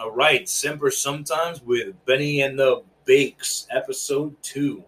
All 0.00 0.12
right, 0.12 0.48
Semper 0.48 0.90
sometimes 0.90 1.60
with 1.60 1.94
Benny 2.06 2.40
and 2.40 2.58
the 2.58 2.82
Bakes, 3.04 3.66
episode 3.70 4.34
two. 4.42 4.82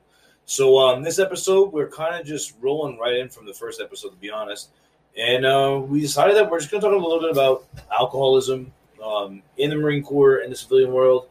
So 0.47 0.79
um, 0.79 1.03
this 1.03 1.19
episode, 1.19 1.71
we're 1.71 1.91
kind 1.91 2.19
of 2.19 2.27
just 2.27 2.55
rolling 2.63 2.99
right 2.99 3.17
in 3.17 3.29
from 3.29 3.45
the 3.45 3.53
first 3.53 3.83
episode, 3.83 4.09
to 4.09 4.17
be 4.17 4.31
honest. 4.31 4.71
And 5.19 5.45
uh, 5.45 5.83
we 5.87 6.01
decided 6.01 6.35
that 6.37 6.51
we're 6.51 6.61
just 6.61 6.71
going 6.71 6.81
to 6.81 6.89
talk 6.89 6.99
a 6.99 6.99
little 6.99 7.21
bit 7.21 7.31
about 7.31 7.67
alcoholism 7.93 8.73
um, 9.05 9.43
in 9.59 9.69
the 9.69 9.77
Marine 9.77 10.03
Corps 10.03 10.39
in 10.39 10.49
the 10.49 10.57
civilian 10.57 10.93
world, 10.93 11.29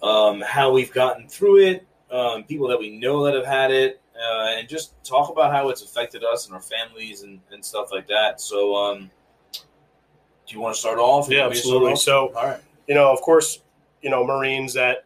um, 0.00 0.40
how 0.46 0.70
we've 0.70 0.92
gotten 0.92 1.26
through 1.26 1.64
it, 1.64 1.86
um, 2.12 2.44
people 2.44 2.68
that 2.68 2.78
we 2.78 2.96
know 2.96 3.24
that 3.24 3.34
have 3.34 3.44
had 3.44 3.72
it, 3.72 4.00
uh, 4.14 4.54
and 4.56 4.68
just 4.68 4.92
talk 5.02 5.30
about 5.30 5.50
how 5.50 5.68
it's 5.70 5.82
affected 5.82 6.22
us 6.22 6.46
and 6.46 6.54
our 6.54 6.62
families 6.62 7.22
and, 7.22 7.40
and 7.50 7.64
stuff 7.64 7.90
like 7.90 8.06
that. 8.06 8.40
So, 8.40 8.76
um, 8.76 9.10
do 9.52 10.54
you 10.54 10.60
want 10.60 10.76
to 10.76 10.80
start 10.80 11.00
off? 11.00 11.28
Yeah, 11.28 11.38
You 11.38 11.42
want 11.42 11.50
me 11.50 11.56
to 11.56 11.60
start 11.60 11.74
absolutely. 11.74 11.92
off? 11.92 11.98
So, 11.98 12.32
all 12.34 12.46
right. 12.46 12.60
You 12.88 12.94
know, 12.94 13.12
of 13.12 13.20
course, 13.20 13.60
you 14.02 14.10
know, 14.10 14.24
Marines 14.24 14.74
that 14.74 15.04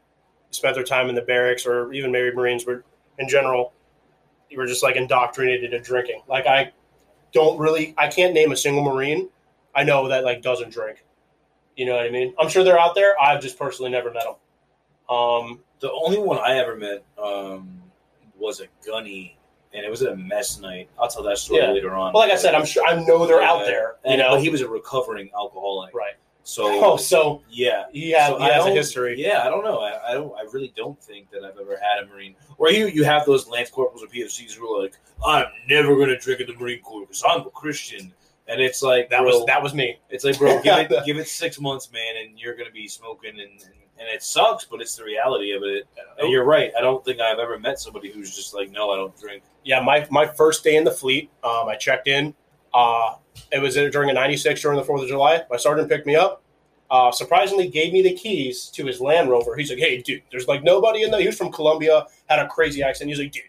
spent 0.50 0.74
their 0.74 0.84
time 0.84 1.08
in 1.08 1.14
the 1.14 1.22
barracks 1.22 1.66
or 1.66 1.92
even 1.92 2.10
maybe 2.12 2.34
Marines 2.34 2.64
were 2.64 2.84
in 3.18 3.28
general, 3.28 3.72
you 4.50 4.58
were 4.58 4.66
just 4.66 4.82
like 4.82 4.96
indoctrinated 4.96 5.70
to 5.72 5.78
drinking. 5.80 6.22
Like 6.28 6.46
I 6.46 6.72
don't 7.32 7.58
really 7.58 7.94
I 7.98 8.08
can't 8.08 8.34
name 8.34 8.52
a 8.52 8.56
single 8.56 8.84
Marine 8.84 9.28
I 9.74 9.84
know 9.84 10.08
that 10.08 10.24
like 10.24 10.42
doesn't 10.42 10.70
drink. 10.70 11.04
You 11.76 11.86
know 11.86 11.96
what 11.96 12.04
I 12.04 12.10
mean? 12.10 12.34
I'm 12.38 12.48
sure 12.50 12.62
they're 12.64 12.78
out 12.78 12.94
there. 12.94 13.18
I've 13.20 13.40
just 13.40 13.58
personally 13.58 13.90
never 13.90 14.10
met 14.12 14.24
them. 14.24 14.34
Um, 15.16 15.60
The 15.80 15.90
only 15.90 16.18
one 16.18 16.38
I 16.38 16.58
ever 16.58 16.76
met 16.76 17.02
um, 17.16 17.80
was 18.38 18.60
a 18.60 18.66
gunny, 18.86 19.38
and 19.72 19.82
it 19.84 19.90
was 19.90 20.02
at 20.02 20.12
a 20.12 20.16
mess 20.16 20.60
night. 20.60 20.90
I'll 20.98 21.08
tell 21.08 21.22
that 21.22 21.38
story 21.38 21.62
Yeah. 21.62 21.72
later 21.72 21.94
on. 21.94 22.12
well, 22.12 22.22
like 22.22 22.30
I 22.30 22.36
said, 22.36 22.54
I'm 22.54 22.66
sure 22.66 22.84
I 22.86 23.02
know 23.02 23.26
they're 23.26 23.42
out 23.42 23.64
there. 23.64 23.96
You 24.04 24.10
And- 24.12 24.18
know, 24.20 24.32
but 24.32 24.42
he 24.42 24.50
was 24.50 24.60
a 24.60 24.68
recovering 24.68 25.30
alcoholic. 25.34 25.94
right? 25.94 26.14
So, 26.44 26.64
Oh, 26.84 26.96
so 26.96 27.42
yeah, 27.50 27.84
he 27.92 28.10
has, 28.10 28.28
So 28.28 28.38
he 28.38 28.44
has 28.44 28.66
a 28.66 28.70
history. 28.70 29.14
Yeah, 29.18 29.42
I 29.44 29.50
don't 29.50 29.64
know. 29.64 29.80
I, 29.80 30.10
I 30.10 30.14
don't. 30.14 30.32
I 30.38 30.42
really 30.52 30.72
don't 30.76 31.00
think 31.02 31.30
that 31.30 31.44
I've 31.44 31.58
ever 31.58 31.78
had 31.80 32.04
a 32.04 32.06
Marine. 32.06 32.34
Or 32.58 32.70
you, 32.70 32.86
you 32.86 33.04
have 33.04 33.24
those 33.26 33.48
Lance 33.48 33.70
Corporals 33.70 34.02
or 34.02 34.06
PFCs 34.06 34.52
who 34.54 34.68
are 34.74 34.82
like, 34.82 34.94
"I'm 35.24 35.46
never 35.68 35.94
going 35.94 36.08
to 36.08 36.18
drink 36.18 36.40
in 36.40 36.46
the 36.46 36.54
Marine 36.54 36.80
Corps 36.80 37.02
because 37.02 37.22
I'm 37.28 37.42
a 37.42 37.50
Christian," 37.50 38.12
and 38.48 38.60
it's 38.60 38.82
like 38.82 39.08
That 39.10 39.20
bro, 39.20 39.28
was 39.28 39.46
that 39.46 39.62
was 39.62 39.74
me. 39.74 39.98
It's 40.10 40.24
like, 40.24 40.38
bro, 40.38 40.60
give 40.62 40.90
it 40.90 41.06
give 41.06 41.16
it 41.16 41.28
six 41.28 41.60
months, 41.60 41.92
man, 41.92 42.16
and 42.22 42.38
you're 42.38 42.54
going 42.54 42.68
to 42.68 42.72
be 42.72 42.88
smoking, 42.88 43.30
and, 43.30 43.40
and 43.40 43.60
and 43.98 44.08
it 44.08 44.22
sucks, 44.22 44.64
but 44.64 44.80
it's 44.80 44.96
the 44.96 45.04
reality 45.04 45.52
of 45.52 45.62
it. 45.62 45.86
And 46.18 46.30
you're 46.30 46.44
right. 46.44 46.72
I 46.76 46.80
don't 46.80 47.04
think 47.04 47.20
I've 47.20 47.38
ever 47.38 47.56
met 47.58 47.78
somebody 47.78 48.10
who's 48.10 48.34
just 48.34 48.52
like, 48.52 48.70
"No, 48.70 48.90
I 48.90 48.96
don't 48.96 49.16
drink." 49.20 49.44
yeah, 49.64 49.80
my 49.80 50.06
my 50.10 50.26
first 50.26 50.64
day 50.64 50.76
in 50.76 50.84
the 50.84 50.90
fleet, 50.90 51.30
um, 51.44 51.68
I 51.68 51.76
checked 51.76 52.08
in. 52.08 52.34
Uh, 52.74 53.16
it 53.50 53.60
was 53.60 53.74
during 53.74 54.10
a 54.10 54.12
'96 54.12 54.60
during 54.60 54.78
the 54.78 54.84
Fourth 54.84 55.02
of 55.02 55.08
July. 55.08 55.42
My 55.50 55.56
sergeant 55.56 55.88
picked 55.88 56.06
me 56.06 56.16
up. 56.16 56.42
Uh, 56.90 57.10
surprisingly, 57.10 57.68
gave 57.68 57.92
me 57.92 58.02
the 58.02 58.12
keys 58.12 58.66
to 58.66 58.84
his 58.84 59.00
Land 59.00 59.30
Rover. 59.30 59.56
He's 59.56 59.70
like, 59.70 59.78
"Hey, 59.78 60.02
dude, 60.02 60.22
there's 60.30 60.46
like 60.46 60.62
nobody 60.62 61.02
in 61.02 61.10
there." 61.10 61.20
He 61.20 61.26
was 61.26 61.36
from 61.38 61.50
Colombia, 61.50 62.06
had 62.28 62.38
a 62.38 62.48
crazy 62.48 62.82
accent. 62.82 63.08
He's 63.08 63.18
like, 63.18 63.32
"Dude, 63.32 63.44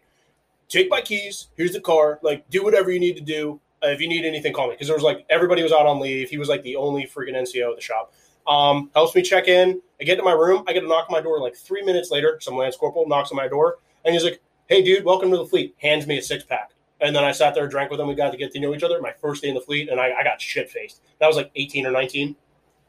take 0.70 0.90
my 0.90 1.02
keys. 1.02 1.48
Here's 1.58 1.74
the 1.74 1.82
car. 1.82 2.20
Like, 2.22 2.50
do 2.50 2.64
whatever 2.64 2.92
you 2.92 3.00
need 3.00 3.18
to 3.18 3.22
do. 3.22 3.60
Uh, 3.84 3.88
if 3.88 4.00
you 4.00 4.08
need 4.08 4.24
anything, 4.24 4.54
call 4.54 4.68
me." 4.68 4.76
Because 4.76 4.88
there 4.88 4.96
was 4.96 5.04
like 5.04 5.26
everybody 5.30 5.62
was 5.62 5.74
out 5.74 5.86
on 5.86 6.00
leave. 6.00 6.30
He 6.30 6.38
was 6.38 6.48
like 6.48 6.64
the 6.64 6.78
only 6.78 7.04
freaking 7.04 7.36
NCO 7.36 7.72
at 7.72 7.76
the 7.76 7.82
shop. 7.82 8.14
Um, 8.48 8.90
helps 8.94 9.14
me 9.14 9.22
check 9.22 9.48
in. 9.48 9.82
I 10.00 10.06
get 10.06 10.16
to 10.16 10.24
my 10.24 10.34
room. 10.34 10.64
I 10.68 10.74
get 10.74 10.84
a 10.84 10.88
knock 10.88 11.08
on 11.10 11.12
my 11.12 11.22
door. 11.22 11.40
Like 11.40 11.56
three 11.56 11.84
minutes 11.84 12.12
later, 12.12 12.38
some 12.42 12.56
Lance 12.56 12.78
Corporal 12.78 13.08
knocks 13.08 13.32
on 13.32 13.38
my 13.38 13.50
door, 13.50 13.80
and 14.06 14.14
he's 14.14 14.24
like, 14.24 14.42
"Hey, 14.68 14.82
dude, 14.82 15.04
welcome 15.04 15.32
to 15.32 15.38
the 15.38 15.46
fleet." 15.46 15.76
Hands 15.80 16.06
me 16.08 16.18
a 16.18 16.22
six 16.22 16.46
pack. 16.46 16.72
And 17.04 17.14
then 17.14 17.26
I 17.26 17.34
sat 17.34 17.54
there, 17.54 17.68
drank 17.68 17.92
with 17.92 18.00
them. 18.00 18.08
We 18.08 18.16
got 18.16 18.32
to 18.32 18.38
get 18.38 18.52
to 18.54 18.60
know 18.60 18.74
each 18.74 18.82
other. 18.82 19.02
My 19.02 19.12
first 19.12 19.44
day 19.44 19.50
in 19.50 19.56
the 19.56 19.62
fleet, 19.62 19.90
and 19.90 20.00
I, 20.00 20.14
I 20.14 20.24
got 20.24 20.42
shit 20.42 20.70
faced. 20.70 21.02
That 21.20 21.28
was 21.28 21.36
like 21.36 21.52
18 21.56 21.86
or 21.86 21.92
19. 21.92 22.36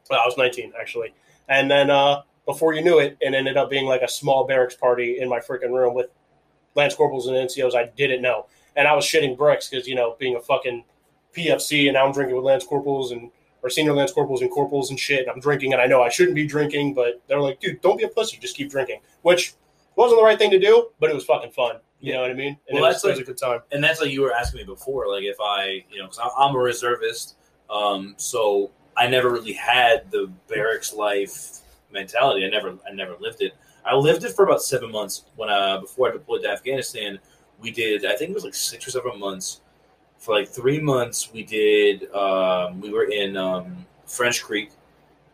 Well, 0.09 0.21
I 0.21 0.25
was 0.25 0.37
19 0.37 0.73
actually. 0.79 1.13
And 1.49 1.69
then 1.69 1.89
uh, 1.89 2.21
before 2.45 2.73
you 2.73 2.81
knew 2.81 2.99
it, 2.99 3.17
it 3.19 3.33
ended 3.33 3.57
up 3.57 3.69
being 3.69 3.85
like 3.85 4.01
a 4.01 4.07
small 4.07 4.47
barracks 4.47 4.75
party 4.75 5.19
in 5.19 5.27
my 5.27 5.39
freaking 5.39 5.71
room 5.71 5.93
with 5.93 6.07
Lance 6.75 6.95
Corporals 6.95 7.27
and 7.27 7.35
NCOs 7.35 7.75
I 7.75 7.91
didn't 7.95 8.21
know. 8.21 8.47
And 8.75 8.87
I 8.87 8.93
was 8.93 9.05
shitting 9.05 9.37
bricks 9.37 9.69
because 9.69 9.87
you 9.87 9.95
know 9.95 10.15
being 10.17 10.35
a 10.35 10.41
fucking 10.41 10.83
PFC, 11.35 11.85
and 11.85 11.93
now 11.93 12.05
I'm 12.05 12.13
drinking 12.13 12.35
with 12.35 12.45
Lance 12.45 12.65
Corporals 12.65 13.11
and 13.11 13.31
or 13.63 13.69
senior 13.69 13.93
Lance 13.93 14.11
Corporals 14.11 14.41
and 14.41 14.51
Corporals 14.51 14.89
and 14.91 14.99
shit. 14.99 15.21
And 15.21 15.29
I'm 15.29 15.39
drinking, 15.39 15.73
and 15.73 15.81
I 15.81 15.87
know 15.87 16.01
I 16.01 16.09
shouldn't 16.09 16.35
be 16.35 16.45
drinking, 16.45 16.93
but 16.93 17.21
they're 17.27 17.41
like, 17.41 17.59
dude, 17.59 17.81
don't 17.81 17.97
be 17.97 18.03
a 18.03 18.09
pussy, 18.09 18.37
just 18.37 18.55
keep 18.55 18.69
drinking. 18.69 18.99
Which 19.23 19.55
wasn't 19.95 20.19
the 20.19 20.23
right 20.23 20.37
thing 20.37 20.51
to 20.51 20.59
do, 20.59 20.89
but 20.99 21.09
it 21.09 21.15
was 21.15 21.25
fucking 21.25 21.51
fun. 21.51 21.77
You 22.01 22.13
know 22.13 22.21
what 22.21 22.31
I 22.31 22.33
mean? 22.35 22.57
And 22.67 22.79
Well, 22.79 22.85
it, 22.85 22.93
that's 22.93 23.03
was, 23.03 23.03
it 23.03 23.07
was 23.07 23.17
like- 23.19 23.23
a 23.23 23.31
good 23.31 23.37
time. 23.37 23.59
and 23.71 23.83
that's 23.83 24.01
like 24.01 24.11
you 24.11 24.21
were 24.21 24.33
asking 24.33 24.59
me 24.59 24.63
before, 24.65 25.07
like 25.07 25.23
if 25.23 25.37
I, 25.41 25.83
you 25.91 25.99
know, 25.99 26.07
because 26.07 26.19
I'm 26.37 26.55
a 26.55 26.59
reservist, 26.59 27.35
um, 27.69 28.13
so 28.17 28.71
I 28.97 29.07
never 29.07 29.29
really 29.31 29.53
had 29.53 30.11
the 30.11 30.31
barracks 30.47 30.93
life 30.93 31.59
mentality. 31.91 32.45
I 32.45 32.49
never, 32.49 32.77
I 32.87 32.93
never 32.93 33.15
lived 33.19 33.41
it. 33.41 33.53
I 33.85 33.95
lived 33.95 34.23
it 34.23 34.33
for 34.33 34.43
about 34.45 34.61
seven 34.61 34.91
months 34.91 35.25
when, 35.35 35.49
uh, 35.49 35.79
before 35.79 36.09
I 36.09 36.11
deployed 36.11 36.43
to 36.43 36.49
Afghanistan. 36.49 37.19
We 37.59 37.71
did, 37.71 38.05
I 38.05 38.15
think 38.15 38.31
it 38.31 38.33
was 38.33 38.43
like 38.43 38.55
six 38.55 38.87
or 38.87 38.91
seven 38.91 39.19
months. 39.19 39.61
For 40.17 40.33
like 40.35 40.47
three 40.49 40.79
months, 40.79 41.31
we 41.33 41.43
did. 41.43 42.11
Um, 42.13 42.81
we 42.81 42.91
were 42.91 43.05
in 43.05 43.37
um, 43.37 43.85
French 44.07 44.43
Creek, 44.43 44.71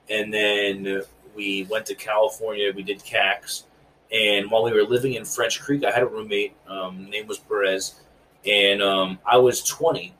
and 0.09 0.33
then 0.33 1.01
we 1.35 1.65
went 1.69 1.85
to 1.87 1.95
California. 1.95 2.71
We 2.75 2.83
did 2.83 3.03
CAX, 3.03 3.63
and 4.11 4.51
while 4.51 4.63
we 4.63 4.73
were 4.73 4.83
living 4.83 5.13
in 5.13 5.23
French 5.23 5.61
Creek, 5.61 5.85
I 5.85 5.91
had 5.91 6.03
a 6.03 6.07
roommate. 6.07 6.55
Um, 6.67 7.09
name 7.09 7.27
was 7.27 7.37
Perez, 7.37 8.01
and 8.45 8.81
um, 8.81 9.19
I 9.25 9.37
was 9.37 9.63
20, 9.63 10.13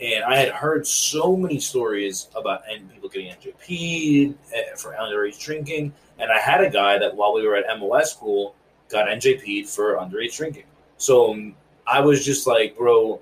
and 0.00 0.24
I 0.24 0.36
had 0.36 0.48
heard 0.48 0.86
so 0.86 1.36
many 1.36 1.60
stories 1.60 2.28
about 2.34 2.62
and 2.70 2.92
people 2.92 3.08
getting 3.08 3.32
NJP 3.32 4.34
for 4.76 4.94
underage 4.94 5.40
drinking, 5.40 5.92
and 6.18 6.32
I 6.32 6.38
had 6.38 6.64
a 6.64 6.70
guy 6.70 6.98
that 6.98 7.14
while 7.14 7.32
we 7.32 7.46
were 7.46 7.56
at 7.56 7.78
MOS 7.78 8.12
school 8.12 8.56
got 8.88 9.08
NJP 9.08 9.68
for 9.72 9.96
underage 9.96 10.36
drinking. 10.36 10.64
So 10.96 11.32
um, 11.32 11.54
I 11.86 12.00
was 12.00 12.24
just 12.24 12.46
like, 12.46 12.76
bro, 12.76 13.20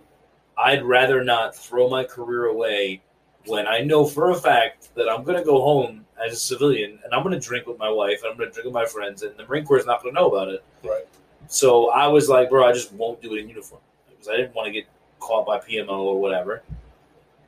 I'd 0.56 0.82
rather 0.82 1.22
not 1.22 1.54
throw 1.54 1.88
my 1.88 2.04
career 2.04 2.46
away 2.46 3.02
when 3.46 3.66
I 3.66 3.80
know 3.80 4.04
for 4.06 4.30
a 4.30 4.34
fact 4.34 4.94
that 4.94 5.08
I'm 5.10 5.24
gonna 5.24 5.44
go 5.44 5.60
home 5.60 6.04
as 6.25 6.32
a 6.32 6.36
civilian 6.36 6.98
and 7.04 7.14
I'm 7.14 7.22
gonna 7.22 7.41
drink 7.41 7.66
with 7.66 7.78
my 7.78 7.91
wife 7.91 8.22
and 8.22 8.32
I'm 8.32 8.38
gonna 8.38 8.50
drink 8.50 8.64
with 8.64 8.75
my 8.75 8.86
friends 8.86 9.22
and 9.22 9.36
the 9.36 9.47
Marine 9.47 9.64
Corps 9.64 9.78
is 9.78 9.86
not 9.86 10.03
gonna 10.03 10.14
know 10.14 10.28
about 10.28 10.48
it. 10.48 10.64
Right. 10.84 11.06
So 11.48 11.91
I 11.91 12.06
was 12.06 12.28
like, 12.28 12.50
bro, 12.50 12.66
I 12.66 12.72
just 12.72 12.92
won't 12.92 13.20
do 13.20 13.34
it 13.34 13.41
in 13.41 13.48
uniform 13.48 13.81
because 14.08 14.28
I 14.28 14.36
didn't 14.36 14.54
want 14.54 14.66
to 14.66 14.72
get 14.72 14.86
caught 15.19 15.47
by 15.47 15.59
PMO 15.59 15.98
or 15.98 16.20
whatever. 16.20 16.62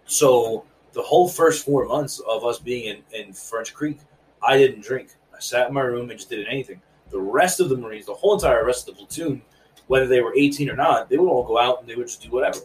So 0.06 0.65
the 0.93 1.03
whole 1.03 1.28
first 1.28 1.65
four 1.65 1.87
months 1.87 2.21
of 2.21 2.44
us 2.44 2.59
being 2.59 3.03
in, 3.12 3.27
in 3.27 3.32
French 3.32 3.72
Creek, 3.75 3.99
I 4.43 4.59
didn't 4.59 4.82
drink. 4.82 5.15
I 5.34 5.41
sat 5.41 5.69
in 5.69 5.75
my 5.75 5.82
room 5.82 6.11
and 6.11 6.19
just 6.19 6.31
didn't 6.31 6.49
anything. 6.49 6.81
The 7.11 7.21
rest 7.21 7.61
of 7.61 7.69
the 7.69 7.77
Marines, 7.77 8.06
the 8.06 8.15
whole 8.15 8.34
entire 8.34 8.65
rest 8.65 8.88
of 8.88 8.94
the 8.97 9.05
platoon, 9.05 9.43
whether 9.87 10.06
they 10.06 10.21
were 10.21 10.34
18 10.37 10.71
or 10.71 10.77
not, 10.77 11.09
they 11.09 11.16
would 11.16 11.28
all 11.28 11.44
go 11.44 11.59
out 11.59 11.81
and 11.81 11.88
they 11.88 11.94
would 11.94 12.06
just 12.06 12.22
do 12.22 12.31
whatever. 12.31 12.61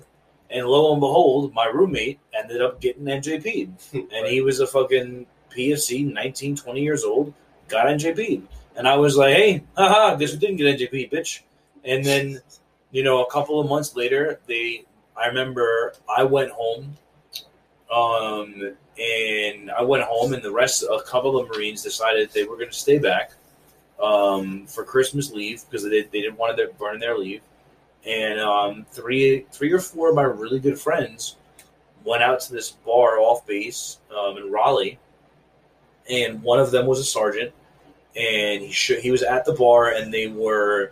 And 0.49 0.65
lo 0.65 0.93
and 0.93 1.01
behold, 1.01 1.53
my 1.53 1.65
roommate 1.65 2.19
ended 2.37 2.61
up 2.61 2.79
getting 2.79 3.05
NJP'd. 3.05 3.73
And 4.13 4.27
he 4.27 4.41
was 4.41 4.59
a 4.59 4.67
fucking 4.67 5.25
PFC, 5.57 6.11
19, 6.11 6.55
20 6.55 6.81
years 6.81 7.03
old, 7.03 7.33
got 7.67 7.87
NJP'd. 7.87 8.47
And 8.75 8.87
I 8.87 8.95
was 8.95 9.17
like, 9.17 9.35
hey, 9.35 9.63
haha, 9.75 10.15
guess 10.15 10.33
who 10.33 10.37
didn't 10.37 10.57
get 10.57 10.77
NJP, 10.77 11.11
bitch? 11.11 11.41
And 11.83 12.05
then, 12.05 12.39
you 12.91 13.03
know, 13.03 13.23
a 13.23 13.31
couple 13.31 13.59
of 13.59 13.67
months 13.67 13.95
later, 13.95 14.39
they, 14.45 14.85
I 15.15 15.27
remember 15.27 15.93
I 16.15 16.23
went 16.23 16.51
home, 16.51 16.95
um, 17.91 18.75
and 18.99 19.71
I 19.71 19.81
went 19.81 20.03
home, 20.03 20.33
and 20.33 20.43
the 20.43 20.51
rest, 20.51 20.83
a 20.83 21.01
couple 21.01 21.39
of 21.39 21.47
Marines 21.49 21.81
decided 21.81 22.29
they 22.31 22.43
were 22.43 22.55
going 22.55 22.69
to 22.69 22.75
stay 22.75 22.99
back, 22.99 23.31
um, 24.01 24.67
for 24.67 24.83
Christmas 24.83 25.31
leave 25.31 25.63
because 25.65 25.83
they, 25.83 26.03
they 26.03 26.21
didn't 26.21 26.37
want 26.37 26.55
to 26.57 26.69
burn 26.77 26.99
their 26.99 27.17
leave. 27.17 27.41
And 28.05 28.39
um, 28.39 28.85
three, 28.91 29.45
three 29.51 29.71
or 29.71 29.79
four 29.79 30.09
of 30.09 30.15
my 30.15 30.23
really 30.23 30.59
good 30.59 30.79
friends 30.79 31.35
went 32.03 32.23
out 32.23 32.39
to 32.41 32.53
this 32.53 32.71
bar 32.71 33.19
off 33.19 33.45
base 33.45 33.97
um, 34.15 34.37
in 34.37 34.51
Raleigh, 34.51 34.99
and 36.09 36.41
one 36.41 36.59
of 36.59 36.71
them 36.71 36.85
was 36.85 36.99
a 36.99 37.03
sergeant, 37.03 37.53
and 38.15 38.63
he 38.63 38.95
he 38.99 39.11
was 39.11 39.23
at 39.23 39.45
the 39.45 39.53
bar, 39.53 39.91
and 39.91 40.13
they 40.13 40.27
were 40.27 40.91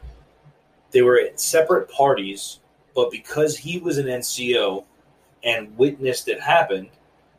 they 0.92 1.02
were 1.02 1.20
at 1.20 1.40
separate 1.40 1.90
parties, 1.90 2.60
but 2.94 3.12
because 3.12 3.58
he 3.58 3.80
was 3.80 3.98
an 3.98 4.06
NCO 4.06 4.86
and 5.44 5.78
witnessed 5.78 6.28
it 6.28 6.40
happen, 6.40 6.90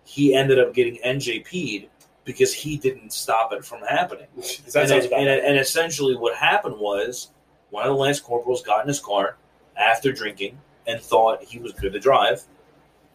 he 0.05 0.35
ended 0.35 0.59
up 0.59 0.75
getting 0.75 0.99
NJP'd 1.05 1.89
because 2.25 2.53
he 2.53 2.77
didn't 2.77 3.12
stop 3.12 3.53
it 3.53 3.65
from 3.65 3.81
happening. 3.83 4.27
And, 4.37 5.06
about 5.06 5.19
and, 5.21 5.29
and 5.29 5.59
essentially, 5.59 6.17
what 6.17 6.37
happened 6.37 6.79
was 6.79 7.31
one 7.71 7.85
of 7.85 7.91
the 7.91 7.97
lance 7.97 8.21
corporals 8.21 8.62
got 8.62 8.83
in 8.83 8.89
his 8.89 9.00
car 9.00 9.37
after 9.77 10.12
drinking 10.12 10.59
and 10.87 11.00
thought 11.00 11.43
he 11.43 11.59
was 11.59 11.73
good 11.73 11.93
to 11.93 12.00
drive, 12.00 12.45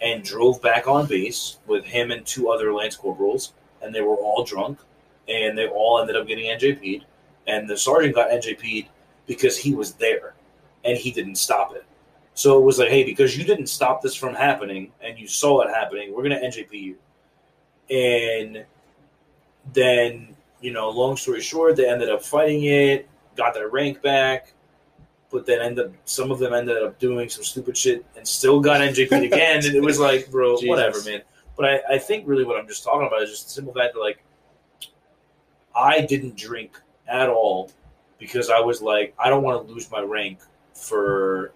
and 0.02 0.24
drove 0.24 0.62
back 0.62 0.88
on 0.88 1.06
base 1.06 1.60
with 1.68 1.86
him 1.86 2.12
and 2.12 2.26
two 2.26 2.50
other 2.50 2.74
lance 2.74 2.96
corporals, 2.96 3.54
and 3.84 3.94
they 3.94 4.02
were 4.02 4.16
all 4.16 4.44
drunk, 4.44 4.80
and 5.28 5.58
they 5.58 5.68
all 5.68 6.00
ended 6.00 6.16
up 6.16 6.28
getting 6.28 6.46
NJP'd, 6.46 7.06
and 7.48 7.70
the 7.70 7.78
sergeant 7.78 8.16
got 8.16 8.30
NJP'd 8.30 8.88
because 9.28 9.58
he 9.58 9.74
was 9.74 9.94
there, 9.94 10.34
and 10.86 10.98
he 10.98 11.12
didn't 11.12 11.36
stop 11.36 11.76
it. 11.76 11.86
So 12.34 12.58
it 12.58 12.64
was 12.64 12.80
like, 12.80 12.90
hey, 12.90 13.04
because 13.04 13.38
you 13.38 13.44
didn't 13.44 13.68
stop 13.68 14.02
this 14.02 14.16
from 14.16 14.34
happening, 14.34 14.92
and 15.02 15.18
you 15.20 15.28
saw 15.28 15.62
it 15.62 15.70
happening, 15.70 16.14
we're 16.14 16.24
gonna 16.24 16.40
NJP 16.40 16.74
you. 16.74 16.98
And 17.90 18.66
then 19.74 20.36
you 20.62 20.72
know, 20.72 20.90
long 20.90 21.18
story 21.18 21.42
short, 21.42 21.76
they 21.76 21.90
ended 21.90 22.10
up 22.10 22.24
fighting 22.24 22.64
it, 22.64 23.10
got 23.36 23.54
their 23.54 23.70
rank 23.70 24.02
back, 24.02 24.54
but 25.32 25.46
then 25.46 25.60
ended 25.60 25.88
up, 25.88 25.92
some 26.06 26.32
of 26.32 26.40
them 26.40 26.54
ended 26.54 26.82
up 26.82 27.00
doing 27.00 27.30
some 27.30 27.44
stupid 27.44 27.76
shit 27.76 28.06
and 28.16 28.28
still 28.28 28.60
got 28.60 28.82
NJP 28.82 29.26
again. 29.26 29.66
and 29.66 29.76
it 29.76 29.82
was 29.82 30.00
like, 30.00 30.30
bro, 30.32 30.56
Jesus. 30.60 30.70
whatever, 30.70 31.02
man. 31.04 31.22
But 31.56 31.66
I, 31.66 31.96
I 31.96 31.98
think 31.98 32.28
really 32.28 32.44
what 32.44 32.58
I'm 32.58 32.68
just 32.68 32.84
talking 32.84 33.08
about 33.08 33.22
is 33.22 33.30
just 33.30 33.46
the 33.46 33.52
simple 33.52 33.74
fact 33.74 33.94
that 33.94 34.00
like 34.00 34.24
I 35.76 36.02
didn't 36.02 36.36
drink 36.36 36.80
at 37.08 37.30
all 37.30 37.72
because 38.20 38.50
I 38.50 38.60
was 38.60 38.82
like, 38.82 39.14
I 39.20 39.30
don't 39.30 39.44
want 39.44 39.66
to 39.66 39.74
lose 39.74 39.90
my 39.92 40.02
rank 40.02 40.40
for 40.74 41.54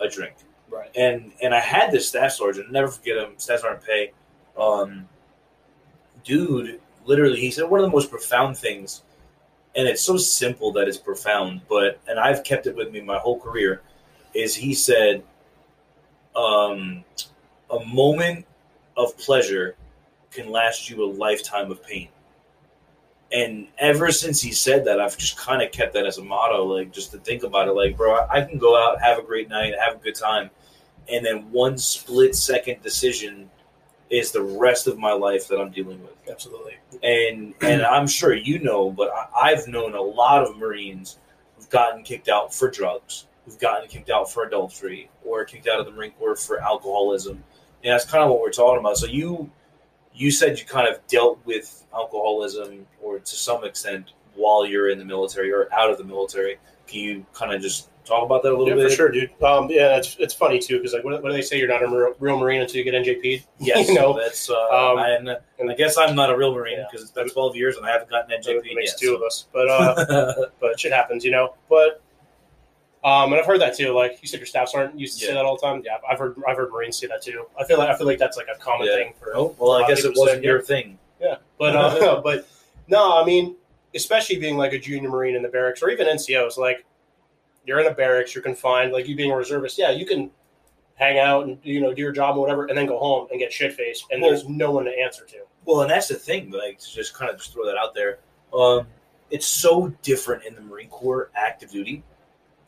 a 0.00 0.08
drink 0.08 0.34
Right. 0.70 0.90
and 0.96 1.32
and 1.42 1.54
I 1.54 1.60
had 1.60 1.90
this 1.90 2.08
staff 2.08 2.32
sergeant. 2.32 2.70
Never 2.70 2.88
forget 2.88 3.16
him. 3.16 3.32
Staff 3.38 3.60
sergeant 3.60 3.84
Pay, 3.84 4.12
um, 4.56 5.08
dude. 6.24 6.80
Literally, 7.06 7.40
he 7.40 7.50
said 7.50 7.68
one 7.68 7.80
of 7.80 7.86
the 7.86 7.90
most 7.92 8.10
profound 8.10 8.56
things, 8.56 9.02
and 9.74 9.88
it's 9.88 10.02
so 10.02 10.16
simple 10.16 10.70
that 10.72 10.86
it's 10.86 10.96
profound. 10.98 11.62
But 11.68 11.98
and 12.06 12.20
I've 12.20 12.44
kept 12.44 12.66
it 12.68 12.76
with 12.76 12.92
me 12.92 13.00
my 13.00 13.18
whole 13.18 13.40
career. 13.40 13.82
Is 14.32 14.54
he 14.54 14.74
said, 14.74 15.24
um, 16.36 17.04
a 17.70 17.84
moment 17.84 18.46
of 19.00 19.16
pleasure 19.18 19.76
can 20.30 20.50
last 20.50 20.88
you 20.88 21.04
a 21.04 21.10
lifetime 21.10 21.70
of 21.70 21.82
pain. 21.82 22.08
And 23.32 23.68
ever 23.78 24.10
since 24.10 24.40
he 24.40 24.52
said 24.52 24.84
that, 24.86 25.00
I've 25.00 25.16
just 25.16 25.36
kind 25.36 25.62
of 25.62 25.70
kept 25.70 25.94
that 25.94 26.04
as 26.04 26.18
a 26.18 26.24
motto, 26.24 26.64
like 26.64 26.92
just 26.92 27.12
to 27.12 27.18
think 27.18 27.44
about 27.44 27.68
it. 27.68 27.72
Like, 27.72 27.96
bro, 27.96 28.26
I 28.28 28.42
can 28.42 28.58
go 28.58 28.76
out, 28.76 29.00
have 29.00 29.18
a 29.18 29.22
great 29.22 29.48
night, 29.48 29.74
have 29.78 29.96
a 29.96 29.98
good 29.98 30.16
time, 30.16 30.50
and 31.10 31.24
then 31.24 31.50
one 31.52 31.78
split 31.78 32.34
second 32.34 32.82
decision 32.82 33.48
is 34.10 34.32
the 34.32 34.42
rest 34.42 34.88
of 34.88 34.98
my 34.98 35.12
life 35.12 35.46
that 35.48 35.60
I'm 35.60 35.70
dealing 35.70 36.02
with. 36.02 36.16
Absolutely. 36.28 36.76
And 37.04 37.54
and 37.60 37.82
I'm 37.82 38.08
sure 38.08 38.34
you 38.34 38.58
know, 38.58 38.90
but 38.90 39.10
I, 39.10 39.52
I've 39.52 39.68
known 39.68 39.94
a 39.94 40.02
lot 40.02 40.42
of 40.42 40.58
Marines 40.58 41.18
who've 41.56 41.70
gotten 41.70 42.02
kicked 42.02 42.28
out 42.28 42.52
for 42.52 42.68
drugs, 42.68 43.26
who've 43.44 43.58
gotten 43.60 43.88
kicked 43.88 44.10
out 44.10 44.30
for 44.30 44.44
adultery, 44.44 45.08
or 45.24 45.44
kicked 45.44 45.68
out 45.68 45.78
of 45.78 45.86
the 45.86 45.92
Marine 45.92 46.12
Corps 46.12 46.34
for 46.34 46.60
alcoholism. 46.60 47.44
And 47.82 47.92
that's 47.92 48.04
kind 48.04 48.22
of 48.22 48.30
what 48.30 48.40
we're 48.40 48.50
talking 48.50 48.80
about. 48.80 48.96
So 48.98 49.06
you 49.06 49.50
you 50.14 50.30
said 50.30 50.58
you 50.58 50.64
kind 50.64 50.88
of 50.88 51.04
dealt 51.06 51.38
with 51.46 51.84
alcoholism, 51.94 52.86
or 53.02 53.18
to 53.18 53.34
some 53.34 53.64
extent, 53.64 54.12
while 54.34 54.66
you're 54.66 54.90
in 54.90 54.98
the 54.98 55.04
military 55.04 55.50
or 55.52 55.72
out 55.72 55.90
of 55.90 55.98
the 55.98 56.04
military. 56.04 56.58
Can 56.86 56.98
you 57.00 57.26
kind 57.32 57.52
of 57.54 57.62
just 57.62 57.88
talk 58.04 58.24
about 58.24 58.42
that 58.42 58.48
a 58.52 58.56
little 58.56 58.68
Yeah, 58.68 58.74
bit? 58.74 58.90
for 58.90 58.96
sure, 58.96 59.08
dude. 59.12 59.30
Um, 59.42 59.68
yeah, 59.70 59.96
it's 59.96 60.16
it's 60.18 60.34
funny 60.34 60.58
too 60.58 60.78
because 60.78 60.92
like, 60.92 61.04
what, 61.04 61.22
what 61.22 61.28
do 61.30 61.34
they 61.34 61.40
say? 61.42 61.56
You're 61.58 61.68
not 61.68 61.82
a 61.84 62.14
real 62.18 62.36
marine 62.36 62.60
until 62.60 62.78
you 62.78 62.84
get 62.84 62.94
NJP. 62.94 63.44
Yes, 63.60 63.88
you 63.88 63.94
know. 63.94 64.18
that's. 64.18 64.50
Uh, 64.50 64.54
Um, 64.54 64.98
I, 64.98 65.10
and, 65.10 65.70
I 65.70 65.74
guess 65.74 65.96
I'm 65.96 66.16
not 66.16 66.30
a 66.30 66.36
real 66.36 66.52
Marine 66.52 66.78
Yeah. 66.78 66.86
because 66.90 67.02
it's 67.02 67.12
been 67.12 67.28
12 67.28 67.54
years 67.54 67.76
and 67.76 67.86
I 67.86 67.90
haven't 67.92 68.10
gotten 68.10 68.30
NJP 68.40 68.66
it 68.66 68.74
makes 68.74 68.92
yet. 68.92 68.98
two 68.98 69.14
of 69.14 69.22
us, 69.22 69.46
but 69.52 69.68
uh, 69.70 70.46
but 70.60 70.80
shit 70.80 70.92
happens, 70.92 71.24
you 71.24 71.30
know. 71.30 71.54
But 71.68 72.02
um, 73.04 73.32
and 73.32 73.40
I've 73.40 73.46
heard 73.46 73.60
that 73.60 73.76
too. 73.76 73.92
Like 73.92 74.18
you 74.22 74.28
said, 74.28 74.40
your 74.40 74.46
staff 74.46 74.68
sergeant 74.68 74.98
used 75.00 75.18
to 75.20 75.26
say 75.26 75.32
that 75.34 75.44
all 75.44 75.56
the 75.56 75.62
time. 75.66 75.82
Yeah, 75.84 75.96
I've 76.08 76.18
heard 76.18 76.36
I've 76.46 76.56
heard 76.56 76.70
Marines 76.70 76.98
say 76.98 77.06
that 77.06 77.22
too. 77.22 77.46
I 77.58 77.64
feel 77.64 77.78
like 77.78 77.88
I 77.88 77.96
feel 77.96 78.06
like 78.06 78.18
that's 78.18 78.36
like 78.36 78.48
a 78.54 78.58
common 78.58 78.86
Yeah. 78.88 78.94
thing 78.96 79.14
for. 79.18 79.34
Oh, 79.34 79.54
well, 79.58 79.72
a 79.72 79.76
I 79.76 79.80
lot 79.80 79.88
guess 79.88 80.04
it 80.04 80.12
wasn't 80.16 80.44
your 80.44 80.60
thing. 80.60 80.98
Yeah, 81.20 81.36
but 81.58 81.76
uh, 81.76 82.20
but 82.24 82.48
no, 82.88 83.20
I 83.20 83.24
mean, 83.24 83.56
especially 83.94 84.38
being 84.38 84.56
like 84.56 84.72
a 84.72 84.78
junior 84.78 85.08
marine 85.08 85.34
in 85.36 85.42
the 85.42 85.48
barracks 85.48 85.82
or 85.82 85.90
even 85.90 86.06
NCOs, 86.06 86.56
like 86.58 86.84
you're 87.66 87.80
in 87.80 87.86
a 87.86 87.94
barracks, 87.94 88.34
you're 88.34 88.42
confined, 88.42 88.92
like 88.92 89.06
you 89.08 89.16
being 89.16 89.30
a 89.30 89.36
reservist. 89.36 89.78
Yeah, 89.78 89.90
you 89.90 90.04
can 90.06 90.30
hang 90.96 91.18
out 91.18 91.46
and 91.46 91.58
you 91.62 91.80
know 91.80 91.94
do 91.94 92.02
your 92.02 92.12
job 92.12 92.36
or 92.36 92.40
whatever, 92.40 92.66
and 92.66 92.76
then 92.76 92.86
go 92.86 92.98
home 92.98 93.28
and 93.30 93.38
get 93.40 93.52
shit 93.52 93.72
faced, 93.72 94.04
and 94.10 94.20
Well- 94.20 94.30
there's 94.30 94.48
no 94.48 94.70
one 94.72 94.84
to 94.84 94.90
answer 94.98 95.24
to. 95.26 95.38
Well, 95.66 95.82
and 95.82 95.90
that's 95.90 96.08
the 96.08 96.14
thing. 96.14 96.50
Like, 96.50 96.78
to 96.78 96.90
just 96.90 97.12
kind 97.14 97.30
of 97.30 97.36
just 97.36 97.52
throw 97.52 97.66
that 97.66 97.76
out 97.76 97.94
there. 97.94 98.18
Um, 98.52 98.86
it's 99.30 99.46
so 99.46 99.88
different 100.02 100.44
in 100.44 100.54
the 100.54 100.60
Marine 100.62 100.88
Corps 100.88 101.30
active 101.36 101.70
duty 101.70 102.02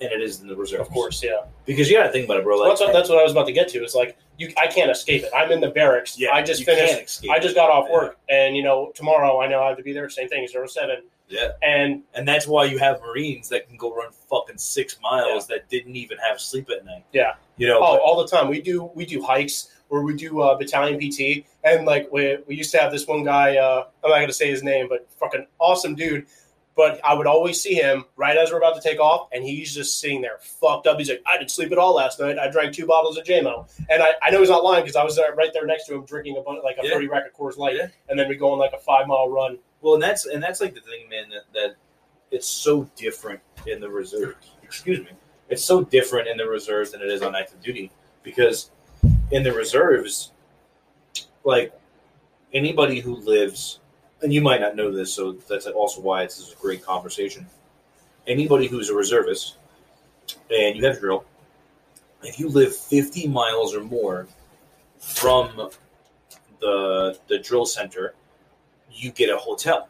than 0.02 0.12
it 0.12 0.20
is 0.22 0.40
in 0.40 0.46
the 0.48 0.56
reserve. 0.56 0.80
Of 0.80 0.88
course, 0.90 1.22
yeah. 1.22 1.42
because 1.64 1.88
you 1.90 1.96
got 1.96 2.04
to 2.04 2.12
think 2.12 2.24
about 2.26 2.38
it, 2.38 2.44
bro. 2.44 2.56
Like, 2.58 2.70
that's, 2.70 2.80
what, 2.80 2.92
that's 2.92 3.08
what 3.08 3.18
I 3.18 3.22
was 3.22 3.32
about 3.32 3.46
to 3.46 3.52
get 3.52 3.68
to. 3.68 3.82
It's 3.82 3.94
like 3.94 4.16
you, 4.38 4.52
I 4.60 4.66
can't 4.66 4.90
escape 4.90 5.22
it. 5.22 5.30
I'm 5.34 5.50
in 5.52 5.60
the 5.60 5.70
barracks. 5.70 6.18
yeah, 6.18 6.30
I 6.32 6.42
just 6.42 6.64
finished. 6.64 7.24
I 7.30 7.38
just 7.38 7.54
got 7.54 7.70
off 7.70 7.86
Yeah. 7.88 7.94
work, 7.94 8.18
and 8.28 8.56
you 8.56 8.62
know 8.62 8.92
tomorrow 8.94 9.40
I 9.40 9.46
know 9.46 9.62
I 9.62 9.68
have 9.68 9.76
to 9.78 9.82
be 9.82 9.92
there. 9.92 10.08
Same 10.10 10.28
thing, 10.28 10.46
zero 10.48 10.66
seven, 10.66 11.02
Yeah, 11.28 11.52
and 11.62 12.02
and 12.14 12.26
that's 12.26 12.46
why 12.46 12.64
you 12.64 12.78
have 12.78 13.00
Marines 13.02 13.48
that 13.50 13.68
can 13.68 13.76
go 13.76 13.94
run 13.94 14.10
fucking 14.30 14.58
six 14.58 14.98
miles 15.02 15.46
that 15.48 15.68
didn't 15.68 15.96
even 15.96 16.18
have 16.18 16.40
sleep 16.40 16.68
at 16.70 16.84
night. 16.84 17.04
Yeah. 17.12 17.34
you 17.56 17.68
know. 17.68 17.78
oh, 17.78 17.96
but- 17.96 18.02
all 18.02 18.22
the 18.22 18.28
time 18.28 18.48
we 18.48 18.60
do 18.60 18.90
we 18.94 19.04
do 19.06 19.22
hikes 19.22 19.68
or 19.90 20.02
we 20.02 20.14
do 20.16 20.40
uh, 20.40 20.56
battalion 20.56 20.98
PT, 20.98 21.44
and 21.64 21.84
like 21.84 22.10
we, 22.10 22.38
we 22.46 22.54
used 22.56 22.72
to 22.72 22.78
have 22.78 22.90
this 22.90 23.06
one 23.06 23.24
guy. 23.24 23.58
Uh, 23.58 23.84
I'm 24.02 24.10
not 24.10 24.20
gonna 24.20 24.32
say 24.32 24.48
his 24.50 24.62
name, 24.62 24.88
but 24.88 25.06
fucking 25.20 25.46
awesome 25.58 25.94
dude. 25.94 26.26
But 26.74 27.00
I 27.04 27.12
would 27.12 27.26
always 27.26 27.60
see 27.60 27.74
him 27.74 28.06
right 28.16 28.36
as 28.36 28.50
we're 28.50 28.56
about 28.56 28.74
to 28.76 28.80
take 28.80 28.98
off, 28.98 29.28
and 29.32 29.44
he's 29.44 29.74
just 29.74 30.00
sitting 30.00 30.22
there 30.22 30.38
fucked 30.40 30.86
up. 30.86 30.96
He's 30.98 31.10
like, 31.10 31.22
I 31.26 31.36
didn't 31.36 31.50
sleep 31.50 31.70
at 31.70 31.76
all 31.76 31.94
last 31.94 32.18
night. 32.18 32.38
I 32.38 32.50
drank 32.50 32.72
two 32.74 32.86
bottles 32.86 33.18
of 33.18 33.24
JMO. 33.24 33.70
And 33.90 34.02
I, 34.02 34.12
I 34.22 34.30
know 34.30 34.40
he's 34.40 34.48
not 34.48 34.64
lying 34.64 34.82
because 34.82 34.96
I 34.96 35.04
was 35.04 35.14
there, 35.14 35.34
right 35.34 35.50
there 35.52 35.66
next 35.66 35.84
to 35.88 35.94
him 35.94 36.04
drinking 36.06 36.38
a 36.38 36.40
bunch, 36.40 36.60
like 36.64 36.78
a 36.82 36.86
Yeah. 36.86 36.94
30 36.94 37.08
rack 37.08 37.26
of 37.26 37.34
Coors 37.36 37.58
Light. 37.58 37.76
Yeah. 37.76 37.88
And 38.08 38.18
then 38.18 38.26
we 38.26 38.36
go 38.36 38.50
on 38.52 38.58
like 38.58 38.72
a 38.72 38.78
five 38.78 39.06
mile 39.06 39.28
run. 39.28 39.58
Well, 39.82 39.94
and 39.94 40.02
that's 40.02 40.24
and 40.24 40.42
that's 40.42 40.62
like 40.62 40.74
the 40.74 40.80
thing, 40.80 41.08
man. 41.10 41.24
That, 41.28 41.52
that 41.52 41.74
it's 42.30 42.48
so 42.48 42.88
different 42.96 43.40
in 43.66 43.78
the 43.78 43.90
reserves. 43.90 44.52
Excuse 44.62 45.00
me. 45.00 45.10
It's 45.50 45.62
so 45.62 45.82
different 45.84 46.28
in 46.28 46.38
the 46.38 46.46
reserves 46.46 46.92
than 46.92 47.02
it 47.02 47.08
is 47.08 47.20
on 47.20 47.36
active 47.36 47.60
duty 47.62 47.90
because 48.22 48.70
in 49.30 49.42
the 49.42 49.52
reserves, 49.52 50.32
like 51.44 51.78
anybody 52.54 53.00
who 53.00 53.16
lives, 53.16 53.80
and 54.22 54.32
you 54.32 54.40
might 54.40 54.60
not 54.60 54.76
know 54.76 54.90
this, 54.90 55.12
so 55.12 55.32
that's 55.48 55.66
also 55.66 56.00
why 56.00 56.22
it's 56.22 56.36
this 56.36 56.48
is 56.48 56.52
a 56.54 56.56
great 56.56 56.84
conversation. 56.84 57.46
Anybody 58.26 58.68
who's 58.68 58.88
a 58.88 58.94
reservist 58.94 59.56
and 60.50 60.76
you 60.76 60.84
have 60.84 60.96
a 60.96 61.00
drill, 61.00 61.24
if 62.22 62.38
you 62.38 62.48
live 62.48 62.74
50 62.74 63.26
miles 63.28 63.74
or 63.74 63.82
more 63.82 64.28
from 64.98 65.70
the 66.60 67.18
the 67.26 67.38
drill 67.40 67.66
center, 67.66 68.14
you 68.90 69.10
get 69.10 69.28
a 69.28 69.36
hotel. 69.36 69.88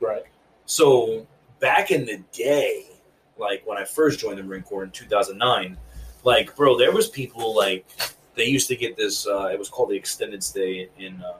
Right. 0.00 0.24
So 0.66 1.26
back 1.60 1.90
in 1.90 2.04
the 2.04 2.22
day, 2.32 2.86
like 3.38 3.66
when 3.66 3.78
I 3.78 3.84
first 3.84 4.20
joined 4.20 4.38
the 4.38 4.42
Marine 4.42 4.62
Corps 4.62 4.84
in 4.84 4.90
2009, 4.90 5.78
like 6.24 6.54
bro, 6.54 6.76
there 6.76 6.92
was 6.92 7.08
people 7.08 7.56
like 7.56 7.86
they 8.34 8.44
used 8.44 8.68
to 8.68 8.76
get 8.76 8.96
this. 8.96 9.26
Uh, 9.26 9.48
it 9.52 9.58
was 9.58 9.70
called 9.70 9.90
the 9.90 9.96
extended 9.96 10.42
stay 10.42 10.88
in 10.98 11.22
uh, 11.22 11.34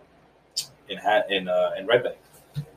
in 0.93 0.99
hat 0.99 1.27
in 1.31 1.49
uh, 1.49 1.71
in 1.79 1.87
Red 1.87 2.05
Bank, 2.05 2.19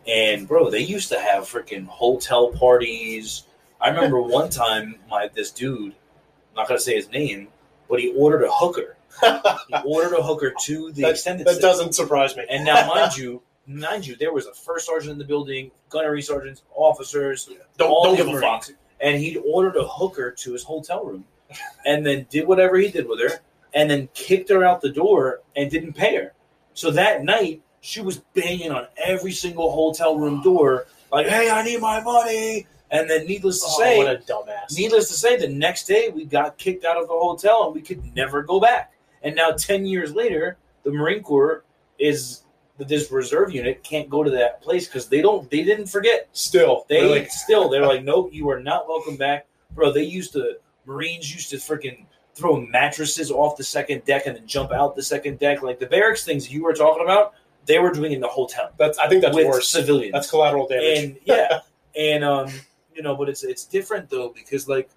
and 0.08 0.48
bro, 0.48 0.70
they 0.70 0.80
used 0.80 1.10
to 1.10 1.20
have 1.20 1.44
freaking 1.44 1.86
hotel 1.86 2.51
parties. 2.51 3.44
I 3.80 3.89
remember 3.89 4.22
one 4.39 4.50
time, 4.50 4.96
my 5.10 5.30
this 5.34 5.51
dude, 5.51 5.94
I'm 5.94 6.56
not 6.56 6.68
gonna 6.68 6.80
say 6.80 6.96
his 6.96 7.10
name, 7.10 7.50
but 7.89 8.00
he 8.00 8.13
ordered 8.16 8.44
a 8.44 8.51
hooker. 8.51 8.98
He 9.22 9.75
ordered 9.86 10.18
a 10.18 10.24
hooker 10.24 10.54
to 10.63 10.92
the 10.92 11.04
That, 11.04 11.12
extended 11.12 11.48
that 11.48 11.62
doesn't 11.62 11.94
surprise 11.94 12.36
me. 12.36 12.46
And 12.50 12.66
now, 12.66 12.88
mind 12.88 13.16
you, 13.18 13.42
mind 13.68 14.06
you, 14.06 14.16
there 14.16 14.34
was 14.34 14.46
a 14.46 14.54
first 14.54 14.88
sergeant 14.88 15.12
in 15.13 15.18
the 15.18 15.25
building, 15.25 15.72
gunnery 15.89 16.22
sergeants, 16.22 16.63
officers, 16.74 17.50
don't, 17.78 17.89
all 17.89 18.04
don't 18.06 18.18
give 18.18 18.28
a 18.28 18.39
fuck. 18.39 18.68
and 19.00 19.18
he'd 19.18 19.38
ordered 19.38 19.78
a 19.78 19.88
hooker 19.88 20.32
to 20.32 20.54
his 20.54 20.63
hotel 20.63 21.06
room, 21.06 21.25
and 21.86 22.06
then 22.06 22.25
did 22.30 22.48
whatever 22.48 22.78
he 22.78 22.89
did 22.89 23.08
with 23.08 23.20
her, 23.22 23.39
and 23.74 23.89
then 23.89 24.10
kicked 24.13 24.50
her 24.50 24.63
out 24.63 24.82
the 24.82 24.92
door 24.92 25.42
and 25.56 25.70
didn't 25.70 25.94
pay 25.94 26.16
her. 26.16 26.34
So 26.74 26.92
that 26.92 27.24
night, 27.24 27.62
she 27.86 28.01
was 28.01 28.18
banging 28.34 28.72
on 28.72 28.88
every 29.06 29.32
single 29.32 29.72
hotel 29.72 30.18
room 30.18 30.42
door, 30.42 30.88
like, 31.12 31.27
"Hey, 31.27 31.50
I 31.50 31.63
need 31.63 31.80
my 31.80 32.01
money." 32.01 32.65
And 32.92 33.10
then, 33.10 33.25
needless 33.25 33.60
to 33.62 33.68
Oh, 33.68 33.80
say, 33.80 33.98
what 33.98 34.08
a 34.08 34.18
dumbass. 34.18 34.77
Needless 34.77 35.08
to 35.10 35.13
say, 35.15 35.38
the 35.38 35.48
next 35.48 35.86
day 35.86 36.10
we 36.10 36.24
got 36.25 36.58
kicked 36.58 36.86
out 36.86 36.98
of 36.98 37.08
the 37.08 37.13
hotel 37.13 37.65
and 37.65 37.75
we 37.75 37.82
could 37.82 38.15
never 38.15 38.42
go 38.44 38.60
back. 38.60 38.94
And 39.24 39.36
now, 39.36 39.51
10 39.51 39.86
years 39.88 40.13
later, 40.13 40.58
the 40.84 40.92
Marine 40.92 41.24
Corps 41.24 41.63
is 41.98 42.42
this 42.77 43.12
reserve 43.12 43.54
unit 43.54 43.84
can't 43.84 44.08
go 44.10 44.24
to 44.24 44.30
that 44.32 44.62
place 44.62 44.88
because 44.88 45.08
they 45.10 45.20
don't, 45.22 45.50
they 45.50 45.63
didn't 45.63 45.88
forget. 45.88 46.30
Still, 46.34 46.86
They 46.88 47.01
really. 47.01 47.25
still, 47.30 47.70
they're 47.70 47.86
like, 47.86 48.04
nope, 48.04 48.30
you 48.32 48.50
are 48.50 48.60
not 48.60 48.88
welcome 48.88 49.15
back. 49.18 49.48
Bro, 49.72 49.94
they 49.94 50.04
used 50.04 50.34
to, 50.34 50.58
Marines 50.86 51.34
used 51.34 51.50
to 51.50 51.58
freaking 51.58 52.06
throw 52.36 52.60
mattresses 52.62 53.32
off 53.32 53.58
the 53.58 53.63
second 53.63 54.06
deck 54.06 54.27
and 54.27 54.36
then 54.36 54.46
jump 54.46 54.72
out 54.72 54.96
the 54.96 55.04
second 55.04 55.39
deck. 55.39 55.63
Like 55.63 55.80
the 55.80 55.88
barracks 55.88 56.24
things 56.24 56.51
you 56.51 56.63
were 56.63 56.74
talking 56.74 57.04
about, 57.04 57.34
they 57.65 57.79
were 57.79 57.91
doing 57.91 58.12
in 58.12 58.19
the 58.19 58.27
hotel 58.27 58.72
That's 58.77 58.98
I 58.98 59.07
think 59.07 59.22
that's 59.22 59.36
with 59.36 59.48
worse. 59.48 59.69
civilians. 59.69 60.13
That's 60.13 60.29
collateral 60.29 60.67
damage. 60.67 61.00
And 61.00 61.17
yeah, 61.25 61.60
and 61.98 62.24
um, 62.24 62.50
you 62.93 63.01
know, 63.01 63.15
but 63.15 63.29
it's 63.29 63.43
it's 63.43 63.65
different 63.65 64.10
though 64.10 64.29
because 64.29 64.67
like, 64.67 64.89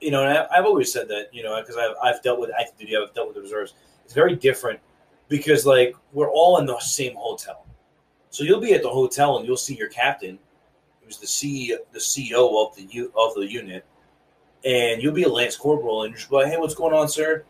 you 0.00 0.10
know, 0.10 0.22
and 0.24 0.38
I, 0.38 0.46
I've 0.56 0.64
always 0.64 0.92
said 0.92 1.08
that 1.08 1.28
you 1.32 1.42
know 1.42 1.60
because 1.60 1.76
I've 1.76 1.94
I've 2.02 2.22
dealt 2.22 2.40
with 2.40 2.50
active 2.58 2.78
duty, 2.78 2.96
I've 2.96 3.14
dealt 3.14 3.28
with 3.28 3.36
the 3.36 3.42
reserves. 3.42 3.74
It's 4.04 4.14
very 4.14 4.34
different 4.34 4.80
because 5.28 5.66
like 5.66 5.94
we're 6.12 6.30
all 6.30 6.58
in 6.58 6.66
the 6.66 6.78
same 6.80 7.14
hotel, 7.16 7.66
so 8.30 8.44
you'll 8.44 8.60
be 8.60 8.74
at 8.74 8.82
the 8.82 8.88
hotel 8.88 9.38
and 9.38 9.46
you'll 9.46 9.56
see 9.56 9.74
your 9.74 9.88
captain, 9.88 10.38
who's 11.02 11.18
the 11.18 11.26
C 11.26 11.76
the 11.92 11.98
CEO 11.98 12.66
of 12.66 12.74
the 12.76 13.10
of 13.16 13.34
the 13.34 13.46
unit, 13.46 13.84
and 14.64 15.02
you'll 15.02 15.14
be 15.14 15.24
a 15.24 15.28
lance 15.28 15.56
corporal 15.56 16.04
and 16.04 16.12
you're 16.12 16.18
just 16.18 16.32
like, 16.32 16.46
hey, 16.46 16.56
what's 16.56 16.74
going 16.74 16.94
on, 16.94 17.08
sir? 17.08 17.44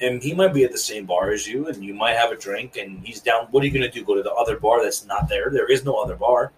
And 0.00 0.22
he 0.22 0.34
might 0.34 0.54
be 0.54 0.64
at 0.64 0.72
the 0.72 0.78
same 0.78 1.06
bar 1.06 1.30
as 1.30 1.46
you, 1.46 1.68
and 1.68 1.84
you 1.84 1.94
might 1.94 2.16
have 2.16 2.32
a 2.32 2.36
drink, 2.36 2.76
and 2.76 3.04
he's 3.04 3.20
down. 3.20 3.48
What 3.50 3.62
are 3.62 3.66
you 3.66 3.72
going 3.72 3.90
to 3.90 3.90
do? 3.90 4.04
Go 4.04 4.14
to 4.14 4.22
the 4.22 4.32
other 4.32 4.58
bar 4.58 4.82
that's 4.82 5.04
not 5.04 5.28
there? 5.28 5.50
There 5.50 5.70
is 5.70 5.84
no 5.84 5.94
other 5.94 6.16
bar. 6.16 6.52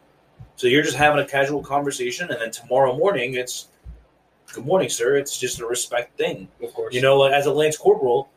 So 0.56 0.66
you're 0.66 0.82
just 0.82 0.96
having 0.96 1.24
a 1.24 1.28
casual 1.28 1.62
conversation, 1.62 2.30
and 2.30 2.40
then 2.40 2.50
tomorrow 2.50 2.96
morning 2.96 3.34
it's 3.34 3.68
good 4.52 4.66
morning, 4.66 4.88
sir. 4.88 5.16
It's 5.16 5.38
just 5.38 5.60
a 5.60 5.66
respect 5.66 6.16
thing. 6.18 6.48
Of 6.62 6.74
course. 6.74 6.94
You 6.94 7.00
know, 7.00 7.18
like, 7.18 7.32
as 7.32 7.46
a 7.46 7.52
Lance 7.52 7.76
Corporal, 7.76 8.28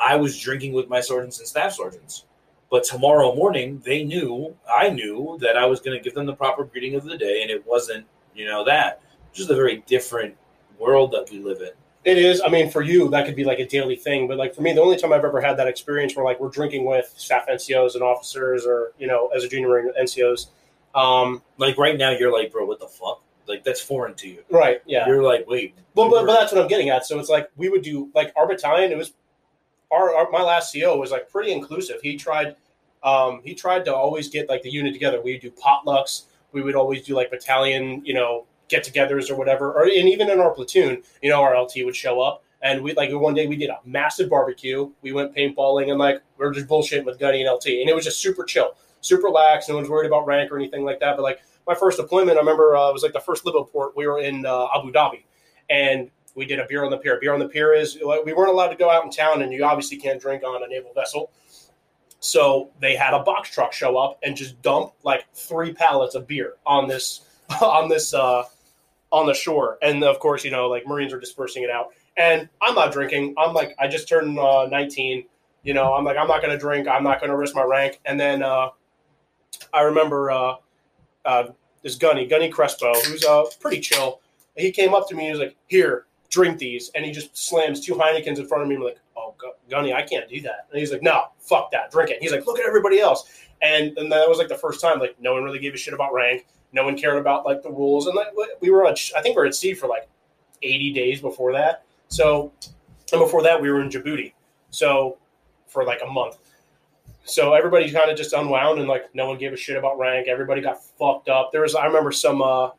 I 0.00 0.16
was 0.16 0.38
drinking 0.38 0.72
with 0.72 0.88
my 0.88 1.00
sergeants 1.00 1.38
and 1.38 1.46
staff 1.46 1.74
sergeants. 1.74 2.24
But 2.70 2.84
tomorrow 2.84 3.34
morning, 3.34 3.80
they 3.84 4.02
knew, 4.02 4.56
I 4.74 4.88
knew 4.88 5.38
that 5.40 5.56
I 5.56 5.66
was 5.66 5.80
going 5.80 5.96
to 5.96 6.02
give 6.02 6.14
them 6.14 6.26
the 6.26 6.34
proper 6.34 6.64
greeting 6.64 6.96
of 6.96 7.04
the 7.04 7.16
day, 7.16 7.42
and 7.42 7.50
it 7.50 7.64
wasn't, 7.66 8.06
you 8.34 8.46
know, 8.46 8.64
that. 8.64 9.02
Just 9.32 9.50
a 9.50 9.54
very 9.54 9.84
different 9.86 10.34
world 10.78 11.12
that 11.12 11.30
we 11.30 11.38
live 11.38 11.60
in. 11.60 11.70
It 12.06 12.18
is. 12.18 12.40
I 12.40 12.48
mean, 12.48 12.70
for 12.70 12.82
you, 12.82 13.08
that 13.10 13.26
could 13.26 13.34
be 13.34 13.42
like 13.42 13.58
a 13.58 13.66
daily 13.66 13.96
thing. 13.96 14.28
But 14.28 14.38
like 14.38 14.54
for 14.54 14.62
me, 14.62 14.72
the 14.72 14.80
only 14.80 14.96
time 14.96 15.12
I've 15.12 15.24
ever 15.24 15.40
had 15.40 15.56
that 15.56 15.66
experience 15.66 16.14
where 16.14 16.24
like 16.24 16.38
we're 16.38 16.50
drinking 16.50 16.86
with 16.86 17.12
staff 17.16 17.48
NCOs 17.48 17.94
and 17.94 18.02
officers, 18.04 18.64
or 18.64 18.92
you 18.96 19.08
know, 19.08 19.26
as 19.34 19.42
a 19.42 19.48
junior 19.48 19.92
NCOs. 20.00 20.46
Um, 20.94 21.42
Like 21.58 21.76
right 21.76 21.98
now, 21.98 22.10
you're 22.12 22.32
like, 22.32 22.52
bro, 22.52 22.64
what 22.64 22.78
the 22.78 22.86
fuck? 22.86 23.22
Like 23.48 23.64
that's 23.64 23.80
foreign 23.80 24.14
to 24.14 24.28
you. 24.28 24.44
right. 24.50 24.80
Yeah. 24.86 25.06
You're 25.06 25.22
like, 25.22 25.46
wait, 25.48 25.74
Well, 25.94 26.06
we 26.06 26.12
but, 26.12 26.26
but 26.26 26.38
that's 26.38 26.52
what 26.52 26.62
I'm 26.62 26.68
getting 26.68 26.90
at. 26.90 27.04
So 27.06 27.18
it's 27.18 27.28
like 27.28 27.50
we 27.56 27.68
would 27.68 27.82
do 27.82 28.08
like 28.14 28.32
our 28.36 28.46
battalion. 28.46 28.92
It 28.92 28.96
was 28.98 29.12
our, 29.90 30.14
our 30.14 30.30
my 30.30 30.42
last 30.42 30.72
CO 30.74 30.96
was 30.96 31.10
like 31.10 31.28
pretty 31.28 31.50
inclusive. 31.50 32.00
He 32.02 32.16
tried 32.16 32.54
um, 33.02 33.40
he 33.44 33.54
tried 33.54 33.84
to 33.86 33.94
always 33.94 34.28
get 34.28 34.48
like 34.48 34.62
the 34.62 34.70
unit 34.70 34.92
together. 34.92 35.20
We 35.20 35.32
would 35.32 35.42
do 35.42 35.50
potlucks. 35.50 36.26
We 36.52 36.62
would 36.62 36.76
always 36.76 37.02
do 37.04 37.14
like 37.16 37.30
battalion, 37.30 38.04
you 38.04 38.14
know, 38.14 38.46
get-togethers 38.68 39.30
or 39.30 39.36
whatever. 39.36 39.72
Or 39.72 39.84
and 39.84 40.08
even 40.08 40.30
in 40.30 40.40
our 40.40 40.50
platoon, 40.50 41.02
you 41.22 41.30
know, 41.30 41.42
our 41.42 41.60
LT 41.60 41.84
would 41.84 41.96
show 41.96 42.20
up 42.20 42.42
and 42.62 42.82
we 42.82 42.94
like 42.94 43.10
one 43.12 43.34
day 43.34 43.46
we 43.46 43.56
did 43.56 43.70
a 43.70 43.78
massive 43.84 44.30
barbecue. 44.30 44.90
We 45.02 45.12
went 45.12 45.34
paintballing 45.34 45.90
and 45.90 45.98
like 45.98 46.22
we 46.38 46.46
are 46.46 46.50
just 46.50 46.66
bullshitting 46.66 47.04
with 47.04 47.18
Gunny 47.18 47.42
and 47.42 47.52
LT, 47.52 47.66
and 47.66 47.88
it 47.88 47.94
was 47.94 48.04
just 48.04 48.20
super 48.20 48.44
chill, 48.44 48.76
super 49.00 49.28
lax. 49.28 49.68
No 49.68 49.76
one's 49.76 49.88
worried 49.88 50.06
about 50.06 50.26
rank 50.26 50.50
or 50.50 50.58
anything 50.58 50.84
like 50.84 51.00
that. 51.00 51.16
But 51.16 51.22
like 51.22 51.40
my 51.66 51.74
first 51.74 51.98
deployment, 51.98 52.36
I 52.36 52.40
remember 52.40 52.76
uh, 52.76 52.88
it 52.88 52.92
was 52.92 53.02
like 53.02 53.12
the 53.12 53.20
first 53.20 53.44
Libo 53.44 53.64
port. 53.64 53.96
We 53.96 54.06
were 54.06 54.20
in 54.20 54.46
uh, 54.46 54.68
Abu 54.74 54.92
Dhabi, 54.92 55.24
and 55.70 56.10
we 56.34 56.46
did 56.46 56.58
a 56.58 56.66
beer 56.66 56.84
on 56.84 56.90
the 56.90 56.98
pier. 56.98 57.18
Beer 57.20 57.34
on 57.34 57.40
the 57.40 57.48
pier 57.48 57.72
is 57.72 57.98
we 58.24 58.32
weren't 58.32 58.50
allowed 58.50 58.68
to 58.68 58.76
go 58.76 58.90
out 58.90 59.04
in 59.04 59.10
town, 59.10 59.42
and 59.42 59.52
you 59.52 59.64
obviously 59.64 59.96
can't 59.96 60.20
drink 60.20 60.42
on 60.42 60.62
a 60.62 60.66
naval 60.66 60.92
vessel. 60.94 61.30
So 62.20 62.70
they 62.80 62.96
had 62.96 63.14
a 63.14 63.22
box 63.22 63.50
truck 63.50 63.72
show 63.72 63.98
up 63.98 64.18
and 64.22 64.34
just 64.34 64.60
dump 64.62 64.94
like 65.04 65.26
three 65.34 65.72
pallets 65.72 66.14
of 66.14 66.26
beer 66.26 66.54
on 66.64 66.88
this 66.88 67.20
on 67.60 67.88
this 67.88 68.14
uh, 68.14 68.44
on 69.12 69.26
the 69.26 69.34
shore, 69.34 69.78
and 69.82 70.02
of 70.02 70.18
course, 70.18 70.44
you 70.44 70.50
know, 70.50 70.68
like 70.68 70.86
Marines 70.86 71.12
are 71.12 71.20
dispersing 71.20 71.62
it 71.62 71.70
out. 71.70 71.88
And 72.16 72.48
I'm 72.60 72.74
not 72.74 72.92
drinking. 72.92 73.34
I'm 73.38 73.52
like, 73.54 73.74
I 73.78 73.88
just 73.88 74.08
turned 74.08 74.38
uh, 74.38 74.66
19. 74.66 75.26
You 75.62 75.74
know, 75.74 75.94
I'm 75.94 76.04
like, 76.04 76.16
I'm 76.16 76.28
not 76.28 76.40
going 76.40 76.52
to 76.52 76.58
drink. 76.58 76.88
I'm 76.88 77.02
not 77.02 77.20
going 77.20 77.30
to 77.30 77.36
risk 77.36 77.54
my 77.54 77.62
rank. 77.62 78.00
And 78.04 78.18
then 78.18 78.42
uh, 78.42 78.68
I 79.72 79.82
remember 79.82 80.30
uh, 80.30 80.54
uh, 81.24 81.48
this 81.82 81.96
Gunny, 81.96 82.26
Gunny 82.26 82.48
Crespo, 82.48 82.94
who's 82.94 83.24
uh, 83.24 83.44
pretty 83.60 83.80
chill. 83.80 84.20
He 84.56 84.70
came 84.70 84.94
up 84.94 85.08
to 85.08 85.14
me 85.14 85.26
and 85.26 85.34
he 85.34 85.38
was 85.38 85.48
like, 85.48 85.56
"Here, 85.66 86.06
drink 86.30 86.58
these," 86.58 86.90
and 86.94 87.04
he 87.04 87.12
just 87.12 87.36
slams 87.36 87.80
two 87.80 87.94
Heinekens 87.94 88.38
in 88.38 88.46
front 88.48 88.62
of 88.62 88.68
me. 88.68 88.76
I'm 88.76 88.82
like, 88.82 88.98
"Oh, 89.16 89.34
Gu- 89.36 89.52
Gunny, 89.70 89.92
I 89.92 90.02
can't 90.02 90.28
do 90.28 90.40
that." 90.42 90.66
And 90.70 90.80
he's 90.80 90.90
like, 90.90 91.02
"No, 91.02 91.24
fuck 91.38 91.70
that, 91.72 91.90
drink 91.90 92.10
it." 92.10 92.22
He's 92.22 92.32
like, 92.32 92.46
"Look 92.46 92.58
at 92.58 92.66
everybody 92.66 92.98
else," 92.98 93.30
and 93.60 93.96
and 93.98 94.10
that 94.10 94.28
was 94.28 94.38
like 94.38 94.48
the 94.48 94.56
first 94.56 94.80
time 94.80 94.98
like 94.98 95.16
no 95.20 95.34
one 95.34 95.44
really 95.44 95.58
gave 95.58 95.74
a 95.74 95.76
shit 95.76 95.92
about 95.92 96.14
rank. 96.14 96.46
No 96.76 96.84
one 96.84 96.96
cared 96.96 97.16
about 97.16 97.44
like 97.44 97.62
the 97.62 97.70
rules, 97.70 98.06
and 98.06 98.14
like 98.14 98.28
we 98.60 98.70
were 98.70 98.86
on, 98.86 98.94
I 99.16 99.22
think 99.22 99.34
we 99.34 99.40
were 99.40 99.46
at 99.46 99.54
sea 99.54 99.74
for 99.74 99.88
like 99.88 100.08
80 100.62 100.92
days 100.92 101.20
before 101.20 101.52
that. 101.54 101.84
So, 102.08 102.52
and 103.12 103.20
before 103.20 103.42
that, 103.42 103.60
we 103.60 103.70
were 103.70 103.80
in 103.80 103.88
Djibouti. 103.88 104.32
So, 104.70 105.16
for 105.66 105.84
like 105.84 106.00
a 106.06 106.10
month. 106.10 106.38
So 107.24 107.54
everybody 107.54 107.90
kind 107.90 108.08
of 108.08 108.16
just 108.16 108.32
unwound 108.32 108.78
and 108.78 108.88
like 108.88 109.12
no 109.14 109.26
one 109.26 109.36
gave 109.36 109.52
a 109.52 109.56
shit 109.56 109.76
about 109.76 109.98
rank. 109.98 110.28
Everybody 110.28 110.60
got 110.60 110.84
fucked 110.84 111.28
up. 111.28 111.50
There 111.50 111.62
was 111.62 111.74
I 111.74 111.84
remember 111.86 112.12
some 112.12 112.40
uh 112.40 112.70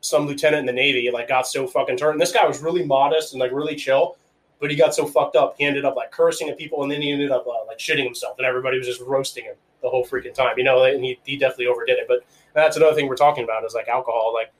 some 0.00 0.26
lieutenant 0.26 0.60
in 0.60 0.66
the 0.66 0.72
Navy 0.72 1.10
like 1.10 1.28
got 1.28 1.46
so 1.46 1.66
fucking 1.66 1.96
turned. 1.96 2.20
This 2.20 2.32
guy 2.32 2.46
was 2.46 2.60
really 2.60 2.84
modest 2.84 3.32
and 3.32 3.40
like 3.40 3.52
really 3.52 3.74
chill, 3.74 4.16
but 4.60 4.70
he 4.70 4.76
got 4.76 4.94
so 4.94 5.06
fucked 5.06 5.36
up. 5.36 5.54
He 5.58 5.64
ended 5.64 5.84
up 5.84 5.96
like 5.96 6.10
cursing 6.12 6.48
at 6.48 6.58
people 6.58 6.82
and 6.82 6.92
then 6.92 7.00
he 7.02 7.10
ended 7.12 7.30
up 7.30 7.46
uh, 7.46 7.64
like 7.66 7.78
shitting 7.78 8.04
himself 8.04 8.36
and 8.38 8.46
everybody 8.46 8.78
was 8.78 8.86
just 8.86 9.00
roasting 9.00 9.44
him 9.44 9.54
the 9.82 9.88
whole 9.88 10.04
freaking 10.06 10.34
time. 10.34 10.54
You 10.58 10.64
know, 10.64 10.84
and 10.84 11.02
he, 11.04 11.18
he 11.24 11.36
definitely 11.36 11.66
overdid 11.66 11.98
it. 11.98 12.06
But 12.06 12.20
that's 12.54 12.76
another 12.76 12.94
thing 12.94 13.08
we're 13.08 13.16
talking 13.16 13.44
about 13.44 13.64
is 13.64 13.74
like 13.74 13.88
alcohol. 13.88 14.32
Like 14.34 14.52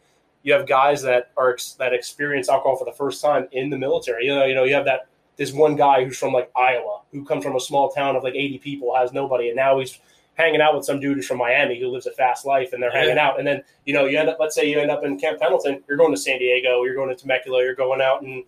you 0.42 0.52
have 0.54 0.66
guys 0.66 1.02
that 1.02 1.30
are 1.36 1.52
ex- 1.52 1.72
that 1.74 1.92
experience 1.92 2.48
alcohol 2.48 2.76
for 2.76 2.86
the 2.86 2.92
first 2.92 3.20
time 3.22 3.46
in 3.52 3.68
the 3.68 3.76
military. 3.78 4.24
You 4.26 4.34
know, 4.34 4.44
you 4.46 4.54
know, 4.54 4.64
you 4.64 4.74
have 4.74 4.86
that 4.86 5.08
this 5.36 5.52
one 5.52 5.76
guy 5.76 6.04
who's 6.04 6.18
from 6.18 6.32
like 6.32 6.50
Iowa, 6.56 7.00
who 7.12 7.24
comes 7.24 7.44
from 7.44 7.56
a 7.56 7.60
small 7.60 7.90
town 7.90 8.16
of 8.16 8.22
like 8.22 8.34
80 8.34 8.58
people, 8.58 8.94
has 8.94 9.12
nobody, 9.12 9.48
and 9.48 9.56
now 9.56 9.78
he's 9.78 9.98
hanging 10.34 10.60
out 10.60 10.74
with 10.74 10.84
some 10.84 11.00
dude 11.00 11.16
who's 11.16 11.26
from 11.26 11.38
Miami 11.38 11.78
who 11.80 11.88
lives 11.88 12.06
a 12.06 12.12
fast 12.12 12.46
life, 12.46 12.72
and 12.72 12.82
they're 12.82 12.92
Yeah. 12.92 13.00
hanging 13.00 13.18
out. 13.18 13.38
And 13.38 13.46
then 13.46 13.62
you 13.84 13.92
know, 13.92 14.06
you 14.06 14.18
end 14.18 14.28
up, 14.30 14.38
let's 14.40 14.54
say 14.54 14.68
you 14.70 14.78
end 14.80 14.90
up 14.90 15.04
in 15.04 15.18
Camp 15.18 15.38
Pendleton, 15.40 15.82
you're 15.88 15.98
going 15.98 16.12
to 16.12 16.16
San 16.20 16.38
Diego, 16.38 16.82
you're 16.84 16.94
going 16.94 17.08
to 17.10 17.14
Temecula, 17.14 17.62
you're 17.62 17.74
going 17.74 18.00
out 18.00 18.22
and 18.22 18.44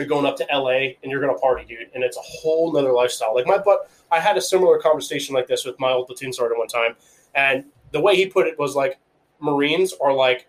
you're 0.00 0.08
going 0.08 0.26
up 0.26 0.36
to 0.38 0.46
LA, 0.52 0.94
and 1.02 1.10
you're 1.10 1.20
going 1.20 1.34
to 1.34 1.38
party, 1.40 1.64
dude, 1.64 1.90
and 1.94 2.02
it's 2.02 2.16
a 2.16 2.20
whole 2.22 2.72
nother 2.72 2.92
lifestyle. 2.92 3.34
Like 3.34 3.46
my 3.46 3.58
but 3.58 3.90
I 4.10 4.18
had 4.18 4.36
a 4.36 4.40
similar 4.40 4.78
conversation 4.78 5.34
like 5.34 5.46
this 5.46 5.64
with 5.64 5.78
my 5.78 5.90
old 5.92 6.06
platoon 6.06 6.32
sergeant 6.32 6.58
one 6.58 6.68
time, 6.68 6.96
and 7.34 7.64
the 7.92 8.00
way 8.00 8.16
he 8.16 8.26
put 8.26 8.46
it 8.46 8.58
was 8.58 8.74
like 8.74 8.98
Marines 9.40 9.92
are 10.00 10.12
like 10.12 10.48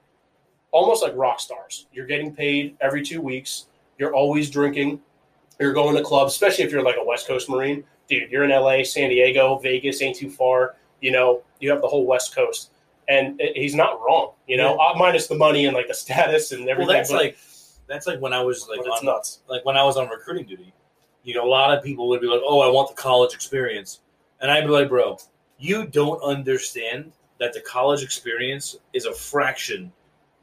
almost 0.71 1.03
like 1.03 1.13
rock 1.15 1.39
stars. 1.39 1.87
You're 1.93 2.05
getting 2.05 2.33
paid 2.33 2.77
every 2.81 3.03
two 3.03 3.21
weeks. 3.21 3.65
You're 3.97 4.13
always 4.13 4.49
drinking. 4.49 5.01
You're 5.59 5.73
going 5.73 5.95
to 5.95 6.01
clubs, 6.03 6.33
especially 6.33 6.63
if 6.63 6.71
you're 6.71 6.83
like 6.83 6.95
a 6.99 7.03
West 7.03 7.27
Coast 7.27 7.49
Marine. 7.49 7.83
Dude, 8.07 8.31
you're 8.31 8.43
in 8.43 8.49
LA, 8.51 8.83
San 8.83 9.09
Diego, 9.09 9.57
Vegas 9.59 10.01
ain't 10.01 10.15
too 10.15 10.29
far. 10.29 10.75
You 11.01 11.11
know, 11.11 11.41
you 11.59 11.69
have 11.69 11.81
the 11.81 11.87
whole 11.87 12.05
West 12.05 12.33
Coast. 12.35 12.71
And 13.07 13.39
it- 13.41 13.55
he's 13.57 13.75
not 13.75 14.01
wrong, 14.01 14.31
you 14.47 14.57
know, 14.57 14.77
uh, 14.77 14.93
minus 14.97 15.27
the 15.27 15.35
money 15.35 15.65
and 15.65 15.75
like 15.75 15.87
the 15.87 15.93
status 16.05 16.51
and 16.51 16.61
well, 16.61 16.71
everything. 16.71 16.95
that's 16.95 17.11
but- 17.11 17.17
like 17.17 17.37
that's 17.91 18.07
like 18.07 18.21
when 18.21 18.33
I 18.33 18.41
was 18.41 18.67
like 18.69 18.79
on, 18.79 19.05
nuts. 19.05 19.39
like 19.47 19.65
when 19.65 19.77
I 19.77 19.83
was 19.83 19.97
on 19.97 20.09
recruiting 20.09 20.45
duty. 20.45 20.73
You 21.23 21.35
know, 21.35 21.45
a 21.45 21.49
lot 21.49 21.77
of 21.77 21.83
people 21.83 22.07
would 22.09 22.21
be 22.21 22.27
like, 22.27 22.41
"Oh, 22.43 22.61
I 22.61 22.67
want 22.71 22.89
the 22.89 22.99
college 22.99 23.33
experience," 23.35 23.99
and 24.39 24.49
I'd 24.49 24.65
be 24.65 24.71
like, 24.71 24.89
"Bro, 24.89 25.19
you 25.59 25.85
don't 25.85 26.19
understand 26.23 27.11
that 27.39 27.53
the 27.53 27.61
college 27.61 28.03
experience 28.03 28.77
is 28.93 29.05
a 29.05 29.13
fraction 29.13 29.91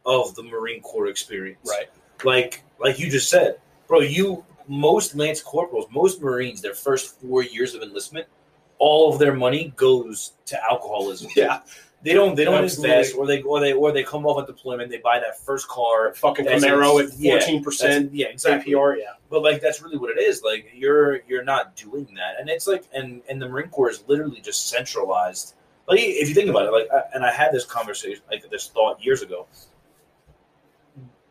of 0.06 0.34
the 0.36 0.42
Marine 0.42 0.80
Corps 0.82 1.08
experience." 1.08 1.68
Right. 1.68 1.90
Like, 2.24 2.62
like 2.78 2.98
you 2.98 3.10
just 3.10 3.28
said, 3.28 3.58
bro. 3.88 4.00
You 4.00 4.44
most 4.68 5.16
lance 5.16 5.40
corporals, 5.40 5.86
most 5.90 6.20
Marines, 6.20 6.60
their 6.60 6.74
first 6.74 7.20
four 7.20 7.42
years 7.42 7.74
of 7.74 7.82
enlistment, 7.82 8.26
all 8.78 9.12
of 9.12 9.18
their 9.18 9.34
money 9.34 9.72
goes 9.76 10.32
to 10.46 10.62
alcoholism. 10.62 11.30
Yeah. 11.34 11.60
They 12.02 12.12
don't. 12.12 12.36
They 12.36 12.44
don't 12.44 12.62
Absolutely. 12.62 12.94
invest, 12.94 13.16
or 13.16 13.26
they 13.26 13.42
or 13.42 13.58
they 13.60 13.72
or 13.72 13.90
they 13.90 14.04
come 14.04 14.24
off 14.24 14.40
at 14.40 14.46
deployment. 14.46 14.88
They 14.88 14.98
buy 14.98 15.18
that 15.18 15.40
first 15.40 15.66
car. 15.66 16.14
Fucking 16.14 16.46
Camaro 16.46 17.02
at 17.04 17.18
yeah, 17.18 17.40
14% 17.40 18.10
yeah, 18.12 18.26
exactly. 18.28 18.72
APR. 18.72 18.98
Yeah. 18.98 19.04
But 19.28 19.42
like 19.42 19.60
that's 19.60 19.82
really 19.82 19.96
what 19.98 20.16
it 20.16 20.20
is. 20.22 20.42
Like 20.44 20.70
you're 20.72 21.22
you're 21.26 21.42
not 21.42 21.74
doing 21.74 22.06
that, 22.14 22.38
and 22.38 22.48
it's 22.48 22.68
like 22.68 22.84
and 22.94 23.20
and 23.28 23.42
the 23.42 23.48
Marine 23.48 23.68
Corps 23.70 23.90
is 23.90 24.04
literally 24.06 24.40
just 24.40 24.68
centralized. 24.68 25.54
Like 25.88 25.98
if 26.00 26.28
you 26.28 26.34
think 26.34 26.48
about 26.48 26.66
it, 26.66 26.72
like 26.72 26.88
I- 26.92 27.14
and 27.14 27.24
I 27.24 27.32
had 27.32 27.50
this 27.50 27.64
conversation, 27.64 28.22
like 28.30 28.48
this 28.48 28.68
thought 28.68 29.02
years 29.04 29.22
ago. 29.22 29.48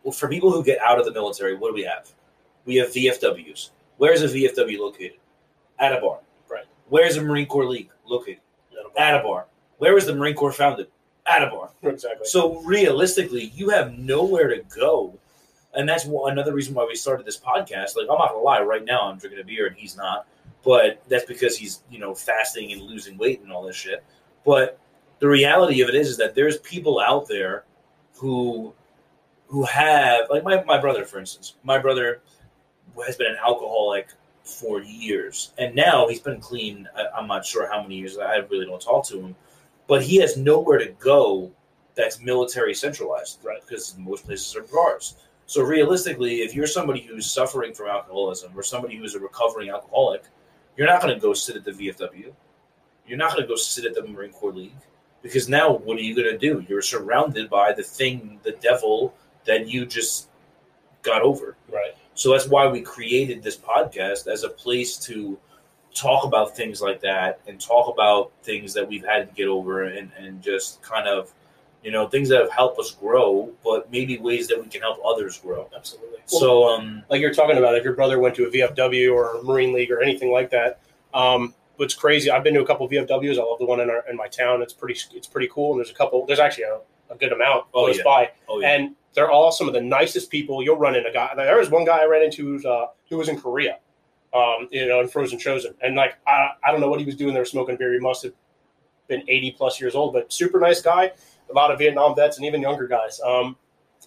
Well, 0.04 0.12
for 0.12 0.28
people 0.28 0.52
who 0.52 0.64
get 0.64 0.80
out 0.80 1.00
of 1.00 1.06
the 1.06 1.14
military, 1.14 1.56
what 1.56 1.70
do 1.70 1.76
we 1.76 1.84
have? 1.84 2.10
We 2.66 2.76
have 2.78 2.90
VFWs. 2.90 3.70
Where's 3.98 4.22
a 4.22 4.28
VFW 4.28 4.80
located? 4.80 5.18
At 5.80 5.94
a 5.94 6.02
bar. 6.02 6.20
Right. 6.50 6.66
Where's 6.90 7.18
a 7.18 7.22
Marine 7.22 7.46
Corps 7.46 7.66
League 7.66 7.90
located? 8.06 8.40
At 8.98 9.16
a 9.16 9.24
bar. 9.24 9.48
Where 9.78 9.94
was 9.94 10.06
the 10.06 10.16
Marine 10.16 10.36
Corps 10.36 10.52
founded? 10.52 10.88
At 11.26 11.44
a 11.44 11.48
bar. 11.48 11.70
Exactly. 11.84 12.26
So 12.26 12.62
realistically, 12.62 13.52
you 13.54 13.70
have 13.70 13.98
nowhere 13.98 14.48
to 14.48 14.62
go, 14.74 15.18
and 15.74 15.88
that's 15.88 16.06
one, 16.06 16.32
another 16.32 16.54
reason 16.54 16.74
why 16.74 16.86
we 16.86 16.96
started 16.96 17.26
this 17.26 17.38
podcast. 17.38 17.98
Like 17.98 18.08
I'm 18.10 18.18
not 18.18 18.30
gonna 18.30 18.40
lie, 18.40 18.62
right 18.62 18.84
now 18.84 19.02
I'm 19.02 19.18
drinking 19.18 19.42
a 19.42 19.44
beer 19.44 19.68
and 19.68 19.76
he's 19.76 19.98
not, 19.98 20.26
but 20.64 21.04
that's 21.10 21.26
because 21.26 21.58
he's 21.58 21.82
you 21.92 22.00
know 22.00 22.16
fasting 22.16 22.72
and 22.72 22.82
losing 22.82 23.18
weight 23.18 23.42
and 23.42 23.52
all 23.52 23.64
this 23.64 23.76
shit. 23.76 24.06
But 24.46 24.80
the 25.20 25.28
reality 25.28 25.82
of 25.82 25.90
it 25.90 25.96
is, 25.96 26.10
is 26.10 26.18
that 26.18 26.34
there's 26.34 26.60
people 26.60 27.00
out 27.00 27.28
there 27.28 27.66
who 28.14 28.74
who 29.48 29.64
have 29.64 30.30
like 30.30 30.44
my, 30.44 30.64
my 30.64 30.78
brother, 30.80 31.06
for 31.06 31.20
instance. 31.20 31.56
My 31.64 31.78
brother 31.78 32.22
has 33.06 33.16
been 33.16 33.28
an 33.28 33.38
alcoholic 33.46 34.08
for 34.44 34.82
years, 34.82 35.52
and 35.58 35.76
now 35.76 36.08
he's 36.08 36.20
been 36.20 36.40
clean. 36.40 36.88
I, 36.96 37.06
I'm 37.18 37.28
not 37.28 37.46
sure 37.46 37.70
how 37.72 37.82
many 37.82 37.96
years. 37.98 38.18
I 38.18 38.38
really 38.50 38.66
don't 38.66 38.82
talk 38.82 39.06
to 39.08 39.20
him, 39.20 39.36
but 39.88 40.04
he 40.04 40.18
has 40.18 40.38
nowhere 40.38 40.78
to 40.78 40.92
go 41.00 41.52
that's 41.96 42.22
military 42.22 42.74
centralized, 42.74 43.40
Right. 43.44 43.60
Because 43.62 43.98
most 43.98 44.26
places 44.26 44.56
are 44.56 44.62
bars. 44.64 45.16
So 45.48 45.64
realistically, 45.64 46.42
if 46.42 46.54
you're 46.54 46.68
somebody 46.68 47.02
who's 47.02 47.30
suffering 47.30 47.74
from 47.74 47.88
alcoholism 47.88 48.52
or 48.56 48.64
somebody 48.64 48.98
who's 48.98 49.16
a 49.16 49.20
recovering 49.20 49.70
alcoholic, 49.70 50.24
you're 50.76 50.88
not 50.88 51.02
going 51.02 51.14
to 51.14 51.20
go 51.20 51.34
sit 51.34 51.56
at 51.56 51.64
the 51.64 51.72
VFW. 51.72 52.32
You're 53.08 53.18
not 53.18 53.32
going 53.32 53.44
to 53.44 53.48
go 53.48 53.56
sit 53.56 53.86
at 53.86 53.96
the 53.96 54.06
Marine 54.06 54.32
Corps 54.32 54.54
League 54.54 54.76
because 55.24 55.50
now 55.50 55.72
what 55.72 55.98
are 55.98 56.02
you 56.02 56.16
going 56.16 56.30
to 56.30 56.38
do? 56.38 56.64
You're 56.68 56.82
surrounded 56.82 57.50
by 57.50 57.74
the 57.74 57.82
thing, 57.84 58.40
the 58.44 58.52
devil 58.52 59.16
that 59.46 59.68
you 59.68 59.86
just 59.86 60.30
got 61.02 61.22
over. 61.22 61.56
right. 61.72 61.96
So 62.14 62.32
that's 62.32 62.48
why 62.48 62.68
we 62.68 62.82
created 62.82 63.44
this 63.44 63.56
podcast 63.56 64.28
as 64.28 64.44
a 64.44 64.50
place 64.50 64.98
to 65.06 65.38
talk 65.98 66.24
about 66.26 66.56
things 66.56 66.82
like 66.82 67.02
that 67.02 67.40
and 67.48 67.60
talk 67.60 67.92
about 67.94 68.32
things 68.44 68.74
that 68.74 68.88
we've 68.88 69.06
had 69.06 69.30
to 69.30 69.36
get 69.36 69.48
over 69.48 69.84
and, 69.84 70.12
and 70.18 70.42
just 70.42 70.82
kind 70.82 71.08
of, 71.08 71.34
you 71.84 71.92
know, 71.92 72.08
things 72.08 72.30
that 72.30 72.42
have 72.42 72.52
helped 72.52 72.80
us 72.80 72.92
grow, 72.92 73.52
but 73.64 73.92
maybe 73.92 74.18
ways 74.18 74.48
that 74.48 74.62
we 74.62 74.68
can 74.68 74.82
help 74.82 75.00
others 75.06 75.38
grow. 75.38 75.70
Absolutely. 75.76 76.20
So, 76.26 76.68
um, 76.68 77.04
like 77.10 77.22
you're 77.22 77.34
talking 77.34 77.58
about, 77.58 77.76
if 77.76 77.84
your 77.84 77.94
brother 77.94 78.20
went 78.20 78.36
to 78.36 78.46
a 78.46 78.52
VFW 78.52 79.14
or 79.14 79.38
a 79.38 79.44
Marine 79.44 79.74
League 79.74 79.92
or 79.92 80.02
anything 80.02 80.32
like 80.32 80.50
that, 80.52 80.82
um, 81.14 81.54
what's 81.78 81.94
crazy? 81.94 82.30
I've 82.30 82.44
been 82.44 82.54
to 82.56 82.62
a 82.62 82.66
couple 82.66 82.88
VFWs. 82.90 83.38
I 83.38 83.44
love 83.44 83.60
the 83.60 83.66
one 83.66 83.80
in 83.80 83.90
our 83.90 84.04
in 84.10 84.16
my 84.16 84.28
town. 84.28 84.62
It's 84.62 84.74
pretty 84.74 85.00
it's 85.14 85.28
pretty 85.28 85.50
cool. 85.52 85.72
And 85.72 85.80
there's 85.80 85.92
a 85.92 85.94
couple. 85.94 86.26
There's 86.26 86.40
actually 86.40 86.66
a, 86.66 86.80
a 87.10 87.16
good 87.16 87.32
amount 87.32 87.66
Oh, 87.74 87.86
close 87.86 87.98
yeah. 87.98 88.04
by, 88.04 88.32
oh 88.50 88.60
yeah, 88.60 88.74
and 88.74 88.96
they're 89.14 89.32
all 89.32 89.52
some 89.52 89.68
of 89.68 89.74
the 89.74 89.82
nicest 89.82 90.30
people. 90.30 90.62
You'll 90.62 90.78
run 90.78 90.96
into 90.96 91.10
a 91.10 91.14
guy. 91.14 91.34
There 91.36 91.58
was 91.58 91.70
one 91.70 91.86
guy 91.86 92.00
I 92.00 92.06
ran 92.06 92.24
into 92.24 92.44
who's, 92.44 92.66
uh, 92.66 92.88
who 93.10 93.18
was 93.18 93.30
in 93.30 93.40
Korea, 93.40 93.80
um, 94.38 94.68
you 94.72 94.86
know, 94.88 95.00
in 95.02 95.08
Frozen 95.08 95.40
Chosen, 95.40 95.74
and 95.82 95.96
like 95.96 96.16
I, 96.28 96.50
I 96.64 96.72
don't 96.72 96.82
know 96.82 96.90
what 96.90 97.00
he 97.00 97.06
was 97.06 97.16
doing 97.16 97.34
there 97.34 97.46
smoking 97.46 97.76
beer. 97.78 97.94
He 97.94 98.00
must 98.00 98.24
have 98.24 98.34
been 99.08 99.24
80 99.28 99.52
plus 99.52 99.80
years 99.82 99.96
old, 99.96 100.14
but 100.14 100.32
super 100.32 100.60
nice 100.60 100.82
guy. 100.82 101.12
A 101.50 101.54
lot 101.54 101.72
of 101.72 101.80
Vietnam 101.80 102.14
vets 102.16 102.38
and 102.38 102.46
even 102.46 102.62
younger 102.62 102.88
guys. 102.88 103.20
Um, 103.26 103.56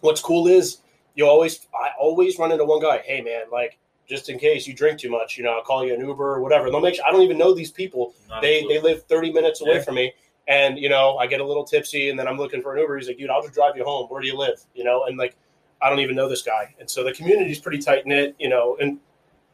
what's 0.02 0.20
cool 0.20 0.46
is 0.46 0.78
you 1.14 1.26
always 1.26 1.66
I 1.74 1.90
always 1.98 2.38
run 2.38 2.52
into 2.52 2.64
one 2.64 2.80
guy. 2.80 2.98
Hey 3.04 3.20
man, 3.22 3.44
like 3.50 3.78
just 4.08 4.28
in 4.28 4.38
case 4.38 4.66
you 4.66 4.74
drink 4.74 4.98
too 5.00 5.10
much, 5.10 5.38
you 5.38 5.44
know, 5.44 5.52
I'll 5.52 5.62
call 5.62 5.84
you 5.86 5.94
an 5.94 6.00
Uber 6.00 6.34
or 6.34 6.40
whatever. 6.40 6.70
They'll 6.70 6.80
make 6.80 6.96
sure 6.96 7.04
I 7.06 7.10
don't 7.12 7.22
even 7.22 7.38
know 7.38 7.54
these 7.54 7.70
people. 7.70 8.14
Not 8.28 8.42
They 8.42 8.64
they 8.68 8.78
live 8.80 9.04
30 9.04 9.32
minutes 9.32 9.60
away 9.62 9.74
Yeah. 9.76 9.82
from 9.82 9.94
me. 9.94 10.12
And 10.48 10.78
you 10.78 10.88
know, 10.88 11.16
I 11.16 11.26
get 11.28 11.40
a 11.40 11.44
little 11.44 11.64
tipsy, 11.64 12.10
and 12.10 12.18
then 12.18 12.26
I'm 12.26 12.36
looking 12.36 12.60
for 12.60 12.74
an 12.74 12.80
Uber. 12.80 12.96
He's 12.98 13.06
like, 13.08 13.18
"Dude, 13.18 13.30
I'll 13.30 13.42
just 13.42 13.54
drive 13.54 13.76
you 13.76 13.84
home. 13.84 14.08
Where 14.08 14.20
do 14.20 14.26
you 14.26 14.36
live?" 14.36 14.60
You 14.74 14.82
know, 14.84 15.04
and 15.04 15.16
like, 15.16 15.36
I 15.80 15.88
don't 15.88 16.00
even 16.00 16.16
know 16.16 16.28
this 16.28 16.42
guy, 16.42 16.74
and 16.80 16.90
so 16.90 17.04
the 17.04 17.12
community's 17.12 17.60
pretty 17.60 17.78
tight 17.78 18.04
knit. 18.04 18.34
You 18.38 18.48
know, 18.48 18.76
and 18.80 18.98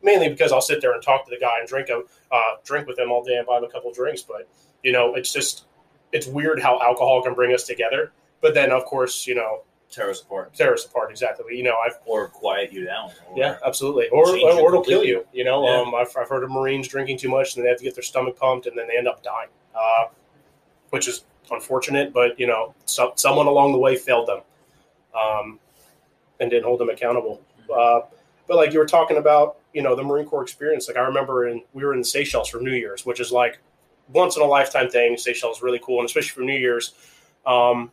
mainly 0.06 0.30
because 0.30 0.52
I'll 0.52 0.62
sit 0.62 0.80
there 0.80 0.94
and 0.94 1.02
talk 1.02 1.26
to 1.26 1.30
the 1.30 1.38
guy 1.38 1.56
and 1.58 1.68
drink 1.68 1.88
him, 1.88 2.04
uh, 2.32 2.52
drink 2.64 2.86
with 2.86 2.98
him 2.98 3.10
all 3.12 3.22
day 3.22 3.36
and 3.36 3.46
buy 3.46 3.58
him 3.58 3.64
a 3.64 3.68
couple 3.68 3.92
drinks. 3.92 4.22
But 4.22 4.48
you 4.82 4.92
know, 4.92 5.14
it's 5.16 5.30
just 5.30 5.64
it's 6.12 6.26
weird 6.26 6.62
how 6.62 6.80
alcohol 6.80 7.20
can 7.22 7.34
bring 7.34 7.52
us 7.52 7.64
together. 7.64 8.12
But 8.40 8.54
then, 8.54 8.70
of 8.70 8.84
course, 8.86 9.26
you 9.26 9.34
know, 9.34 9.62
tear 9.90 10.10
us 10.10 10.20
apart 10.22 10.54
tear 10.54 10.72
us 10.74 10.84
apart. 10.86 11.10
Exactly. 11.10 11.56
You 11.56 11.64
know, 11.64 11.76
I've 11.84 11.98
or 12.06 12.28
quiet 12.28 12.72
you 12.72 12.84
down. 12.86 13.10
Yeah, 13.34 13.58
absolutely. 13.64 14.08
Or, 14.08 14.28
or, 14.28 14.52
or 14.60 14.68
it'll 14.70 14.82
kill 14.82 15.04
you. 15.04 15.26
You 15.32 15.44
know, 15.44 15.64
Yeah. 15.64 15.80
um, 15.80 15.94
I've, 15.94 16.14
I've 16.16 16.28
heard 16.28 16.44
of 16.44 16.50
Marines 16.50 16.88
drinking 16.88 17.18
too 17.18 17.28
much 17.28 17.56
and 17.56 17.64
they 17.64 17.68
have 17.68 17.78
to 17.78 17.84
get 17.84 17.94
their 17.94 18.02
stomach 18.02 18.38
pumped 18.38 18.66
and 18.66 18.76
then 18.78 18.86
they 18.88 18.96
end 18.96 19.08
up 19.08 19.22
dying, 19.22 19.48
uh, 19.74 20.06
which 20.90 21.08
is 21.08 21.24
unfortunate. 21.50 22.12
But 22.12 22.38
you 22.38 22.46
know, 22.46 22.74
some, 22.84 23.12
someone 23.16 23.46
along 23.46 23.72
the 23.72 23.78
way 23.78 23.96
failed 23.96 24.28
them 24.28 24.40
um, 25.18 25.58
and 26.40 26.50
didn't 26.50 26.64
hold 26.64 26.80
them 26.80 26.90
accountable. 26.90 27.40
Uh, 27.74 28.00
but 28.46 28.56
like 28.56 28.72
you 28.72 28.78
were 28.78 28.86
talking 28.86 29.16
about, 29.16 29.56
you 29.76 29.82
know, 29.82 29.94
the 29.94 30.02
Marine 30.02 30.24
Corps 30.24 30.42
experience. 30.42 30.88
Like 30.88 30.96
I 30.96 31.02
remember, 31.02 31.46
in 31.46 31.62
we 31.74 31.84
were 31.84 31.92
in 31.92 32.02
Seychelles 32.02 32.48
for 32.48 32.60
New 32.62 32.72
Year's, 32.72 33.04
which 33.04 33.20
is 33.20 33.30
like 33.30 33.58
once 34.08 34.34
in 34.34 34.42
a 34.42 34.46
lifetime 34.46 34.88
thing. 34.88 35.18
Seychelles 35.18 35.58
is 35.58 35.62
really 35.62 35.80
cool, 35.84 35.98
and 36.00 36.06
especially 36.06 36.30
for 36.30 36.40
New 36.40 36.58
Year's. 36.58 36.94
Um, 37.44 37.92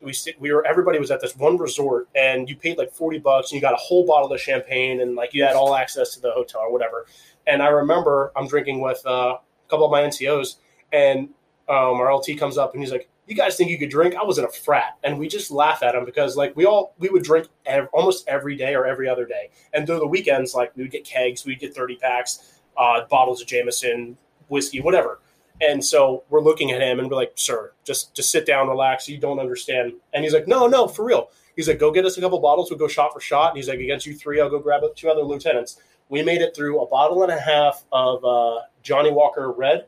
we 0.00 0.14
we 0.38 0.52
were 0.52 0.64
everybody 0.64 1.00
was 1.00 1.10
at 1.10 1.20
this 1.20 1.34
one 1.34 1.56
resort 1.56 2.08
and 2.14 2.48
you 2.48 2.54
paid 2.54 2.78
like 2.78 2.92
40 2.92 3.18
bucks 3.18 3.50
and 3.50 3.56
you 3.56 3.60
got 3.60 3.72
a 3.72 3.78
whole 3.78 4.06
bottle 4.06 4.32
of 4.32 4.40
champagne 4.40 5.00
and 5.00 5.16
like 5.16 5.34
you 5.34 5.42
had 5.42 5.56
all 5.56 5.74
access 5.74 6.14
to 6.14 6.20
the 6.20 6.30
hotel 6.30 6.60
or 6.60 6.72
whatever 6.72 7.06
and 7.48 7.60
i 7.60 7.66
remember 7.66 8.30
i'm 8.36 8.46
drinking 8.46 8.80
with 8.80 9.04
uh, 9.04 9.34
a 9.38 9.68
couple 9.68 9.86
of 9.86 9.90
my 9.90 10.02
ncos 10.02 10.58
and 10.92 11.30
um, 11.68 11.98
our 11.98 12.12
lt 12.12 12.28
comes 12.38 12.56
up 12.56 12.74
and 12.74 12.82
he's 12.82 12.92
like 12.92 13.10
you 13.28 13.36
guys 13.36 13.56
think 13.56 13.70
you 13.70 13.78
could 13.78 13.90
drink 13.90 14.14
i 14.16 14.22
was 14.22 14.38
in 14.38 14.44
a 14.44 14.48
frat 14.48 14.96
and 15.04 15.18
we 15.18 15.28
just 15.28 15.50
laugh 15.50 15.82
at 15.82 15.94
him 15.94 16.04
because 16.04 16.36
like 16.36 16.54
we 16.56 16.64
all 16.64 16.94
we 16.98 17.08
would 17.08 17.22
drink 17.22 17.46
ev- 17.66 17.88
almost 17.92 18.26
every 18.28 18.56
day 18.56 18.74
or 18.74 18.86
every 18.86 19.08
other 19.08 19.26
day 19.26 19.50
and 19.74 19.86
through 19.86 19.98
the 19.98 20.06
weekends 20.06 20.54
like 20.54 20.74
we 20.76 20.82
would 20.82 20.92
get 20.92 21.04
kegs 21.04 21.44
we'd 21.44 21.60
get 21.60 21.74
30 21.74 21.96
packs 21.96 22.60
uh, 22.76 23.04
bottles 23.06 23.40
of 23.40 23.46
jameson 23.46 24.16
whiskey 24.48 24.80
whatever 24.80 25.20
and 25.60 25.84
so 25.84 26.24
we're 26.28 26.40
looking 26.40 26.70
at 26.70 26.80
him 26.80 26.98
and 26.98 27.10
we're 27.10 27.16
like, 27.16 27.32
sir, 27.34 27.72
just 27.84 28.14
just 28.14 28.30
sit 28.30 28.46
down, 28.46 28.68
relax. 28.68 29.08
You 29.08 29.18
don't 29.18 29.40
understand. 29.40 29.92
And 30.12 30.22
he's 30.22 30.32
like, 30.32 30.46
no, 30.46 30.66
no, 30.66 30.86
for 30.86 31.04
real. 31.04 31.30
He's 31.56 31.66
like, 31.66 31.80
go 31.80 31.90
get 31.90 32.04
us 32.04 32.16
a 32.16 32.20
couple 32.20 32.38
bottles. 32.38 32.70
We'll 32.70 32.78
go 32.78 32.86
shot 32.86 33.12
for 33.12 33.20
shot. 33.20 33.50
And 33.50 33.56
he's 33.56 33.68
like, 33.68 33.80
against 33.80 34.06
you 34.06 34.14
three, 34.14 34.40
I'll 34.40 34.48
go 34.48 34.60
grab 34.60 34.82
two 34.94 35.10
other 35.10 35.22
lieutenants. 35.22 35.80
We 36.08 36.22
made 36.22 36.40
it 36.40 36.54
through 36.54 36.80
a 36.80 36.86
bottle 36.86 37.24
and 37.24 37.32
a 37.32 37.40
half 37.40 37.84
of 37.90 38.24
uh, 38.24 38.60
Johnnie 38.82 39.10
Walker 39.10 39.50
Red, 39.50 39.86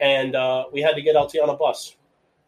and 0.00 0.34
uh, 0.34 0.64
we 0.72 0.82
had 0.82 0.96
to 0.96 1.02
get 1.02 1.14
LT 1.14 1.36
on 1.36 1.48
a 1.48 1.54
bus. 1.54 1.96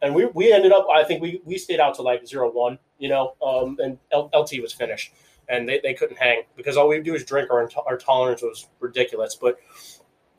And 0.03 0.15
we, 0.15 0.27
we 0.27 0.53
ended 0.53 0.73
up, 0.73 0.87
I 0.93 1.05
think 1.05 1.23
we, 1.23 1.41
we 1.45 1.59
stayed 1.59 1.81
out 1.81 1.95
to 1.97 2.03
like 2.03 2.27
zero 2.27 2.51
one, 2.51 2.79
you 2.99 3.09
know, 3.09 3.35
um, 3.43 3.79
and 3.83 3.99
L- 4.13 4.31
LT 4.35 4.61
was 4.61 4.73
finished. 4.73 5.13
And 5.49 5.69
they, 5.69 5.81
they 5.83 5.95
couldn't 5.95 6.19
hang 6.19 6.43
because 6.57 6.77
all 6.77 6.89
we 6.89 7.01
do 7.01 7.15
is 7.15 7.25
drink. 7.25 7.51
Our, 7.51 7.71
our 7.87 7.97
tolerance 7.97 8.43
was 8.43 8.69
ridiculous. 8.81 9.37
But 9.37 9.59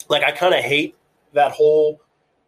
like, 0.09 0.23
I 0.23 0.31
kind 0.31 0.53
of 0.53 0.61
hate 0.61 0.95
that 1.33 1.53
whole 1.53 2.01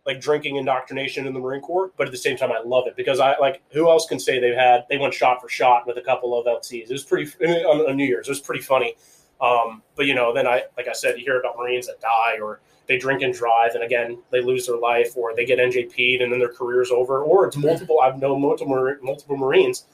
like 0.06 0.20
drinking 0.20 0.56
indoctrination 0.56 1.28
in 1.28 1.34
the 1.34 1.40
Marine 1.40 1.62
Corps, 1.62 1.92
but 1.96 2.08
at 2.08 2.12
the 2.12 2.18
same 2.18 2.36
time, 2.36 2.52
I 2.52 2.60
love 2.66 2.88
it 2.88 2.96
because 2.96 3.20
I 3.20 3.38
like 3.38 3.62
who 3.72 3.90
else 3.90 4.08
can 4.08 4.20
say 4.20 4.40
they've 4.40 4.56
had 4.56 4.86
they 4.90 4.98
went 4.98 5.14
shot 5.14 5.42
for 5.42 5.50
shot 5.50 5.86
with 5.86 5.98
a 5.98 6.02
couple 6.02 6.38
of 6.38 6.48
LTs. 6.48 6.90
It 6.90 6.92
was 6.92 7.04
pretty 7.04 7.32
on, 7.46 7.90
on 7.90 7.96
New 7.96 8.06
Year's. 8.06 8.28
It 8.28 8.32
was 8.32 8.40
pretty 8.40 8.62
funny. 8.62 8.96
Um, 9.42 9.82
but 9.96 10.06
you 10.06 10.16
know, 10.16 10.34
then 10.34 10.48
I 10.48 10.64
like 10.78 10.88
I 10.88 10.94
said, 10.94 11.18
you 11.18 11.24
hear 11.24 11.40
about 11.40 11.58
Marines 11.58 11.88
that 11.88 12.02
die 12.02 12.40
or 12.42 12.60
they 12.88 12.98
drink 12.98 13.22
and 13.22 13.34
drive, 13.34 13.76
and 13.76 13.84
again 13.84 14.20
they 14.32 14.42
lose 14.42 14.68
their 14.68 14.78
life 14.78 15.16
or 15.16 15.36
they 15.36 15.46
get 15.46 15.60
NJP'd 15.60 16.22
and 16.22 16.32
then 16.32 16.40
their 16.40 16.54
career's 16.54 16.92
over. 16.92 17.24
Or 17.24 17.46
it's 17.48 17.56
multiple. 17.58 18.00
I've 18.02 18.20
known 18.20 18.42
multiple 18.42 18.96
multiple 19.02 19.38
Marines 19.38 19.86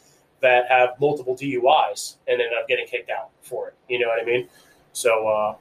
that 0.41 0.65
have 0.69 0.89
multiple 0.99 1.36
DUIs 1.36 2.15
and 2.27 2.41
end 2.41 2.51
up 2.60 2.67
getting 2.67 2.86
kicked 2.88 3.10
out 3.10 3.29
for 3.41 3.69
it. 3.69 3.75
You 3.88 3.99
know 3.99 4.08
what 4.08 4.21
I 4.21 4.25
mean? 4.25 4.47
So 4.93 5.27
uh, 5.27 5.55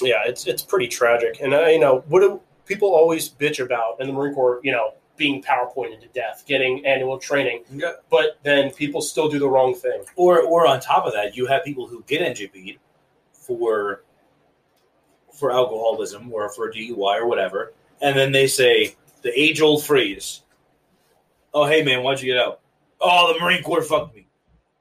yeah, 0.00 0.22
it's 0.26 0.46
it's 0.46 0.62
pretty 0.62 0.88
tragic. 0.88 1.40
And 1.40 1.54
uh, 1.54 1.66
you 1.66 1.78
know, 1.80 2.04
what 2.08 2.20
do 2.20 2.40
people 2.66 2.94
always 2.94 3.28
bitch 3.28 3.64
about 3.64 4.00
in 4.00 4.06
the 4.06 4.12
Marine 4.12 4.34
Corps? 4.34 4.60
You 4.62 4.72
know, 4.72 4.94
being 5.16 5.42
powerpointed 5.42 6.00
to 6.00 6.08
death, 6.08 6.44
getting 6.46 6.84
annual 6.86 7.18
training, 7.18 7.62
Yeah. 7.72 7.92
but 8.10 8.38
then 8.42 8.70
people 8.70 9.00
still 9.02 9.28
do 9.28 9.38
the 9.38 9.48
wrong 9.48 9.74
thing. 9.74 10.04
Or, 10.16 10.40
or 10.42 10.66
on 10.66 10.80
top 10.80 11.04
of 11.06 11.12
that, 11.12 11.36
you 11.36 11.46
have 11.46 11.64
people 11.64 11.86
who 11.86 12.02
get 12.06 12.22
NJP'd 12.22 12.78
for 13.46 14.04
for 15.32 15.50
alcoholism 15.50 16.32
or 16.32 16.48
for 16.52 16.70
DUI 16.70 17.18
or 17.20 17.26
whatever, 17.26 17.72
and 18.00 18.16
then 18.16 18.32
they 18.32 18.46
say 18.46 18.96
the 19.22 19.32
age 19.40 19.60
old 19.60 19.84
phrase, 19.84 20.42
"Oh, 21.54 21.64
hey 21.66 21.82
man, 21.82 22.02
why'd 22.02 22.20
you 22.20 22.32
get 22.34 22.42
out? 22.42 22.60
Oh, 23.00 23.32
the 23.32 23.40
Marine 23.40 23.62
Corps 23.62 23.82
fucked 23.82 24.14
me. 24.14 24.26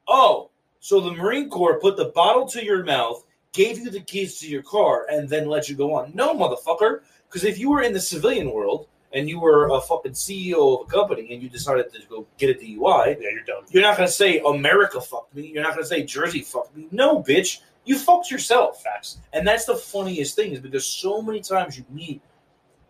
Oh, 0.08 0.50
so 0.80 1.00
the 1.00 1.12
Marine 1.12 1.50
Corps 1.50 1.80
put 1.80 1.95
the 1.97 2.06
bottle 2.06 2.45
to 2.50 2.63
your 2.63 2.84
mouth, 2.84 3.24
gave 3.54 3.78
you 3.80 3.89
the 3.89 4.02
keys 4.02 4.39
to 4.39 4.47
your 4.47 4.62
car, 4.63 5.08
and 5.10 5.28
then 5.28 5.47
let 5.47 5.69
you 5.69 5.76
go 5.76 5.93
on? 5.93 6.12
No, 6.13 6.36
motherfucker. 6.36 7.02
Because 7.28 7.45
if 7.45 7.58
you 7.58 7.69
were 7.69 7.82
in 7.82 7.93
the 7.93 8.00
civilian 8.00 8.52
world 8.52 8.88
and 9.13 9.30
you 9.30 9.39
were 9.39 9.69
a 9.69 9.80
fucking 9.82 10.12
CEO 10.13 10.82
of 10.82 10.88
a 10.88 10.91
company 10.91 11.34
and 11.34 11.41
you 11.41 11.50
decided 11.50 11.91
to 11.93 12.00
go 12.10 12.28
get 12.38 12.50
a 12.50 12.60
DUI, 12.60 13.17
Yeah, 13.21 13.30
you're 13.32 13.43
done. 13.43 13.63
you're 13.69 13.82
not 13.84 13.95
going 13.97 14.08
to 14.08 14.13
say 14.13 14.39
America 14.45 15.00
fucked 15.00 15.34
me. 15.34 15.47
You're 15.47 15.63
not 15.63 15.74
going 15.74 15.84
to 15.84 15.88
say 15.88 16.04
Jersey 16.04 16.41
fucked 16.41 16.76
me. 16.76 16.88
No, 16.91 17.24
bitch. 17.24 17.60
You 17.85 17.97
fucked 17.97 18.29
yourself. 18.29 18.81
Facts. 18.83 19.19
And 19.33 19.47
that's 19.47 19.65
the 19.65 19.75
funniest 19.75 20.35
thing 20.35 20.51
is 20.51 20.59
because 20.59 20.85
so 20.85 21.21
many 21.21 21.41
times 21.41 21.77
you 21.77 21.85
meet 21.89 22.21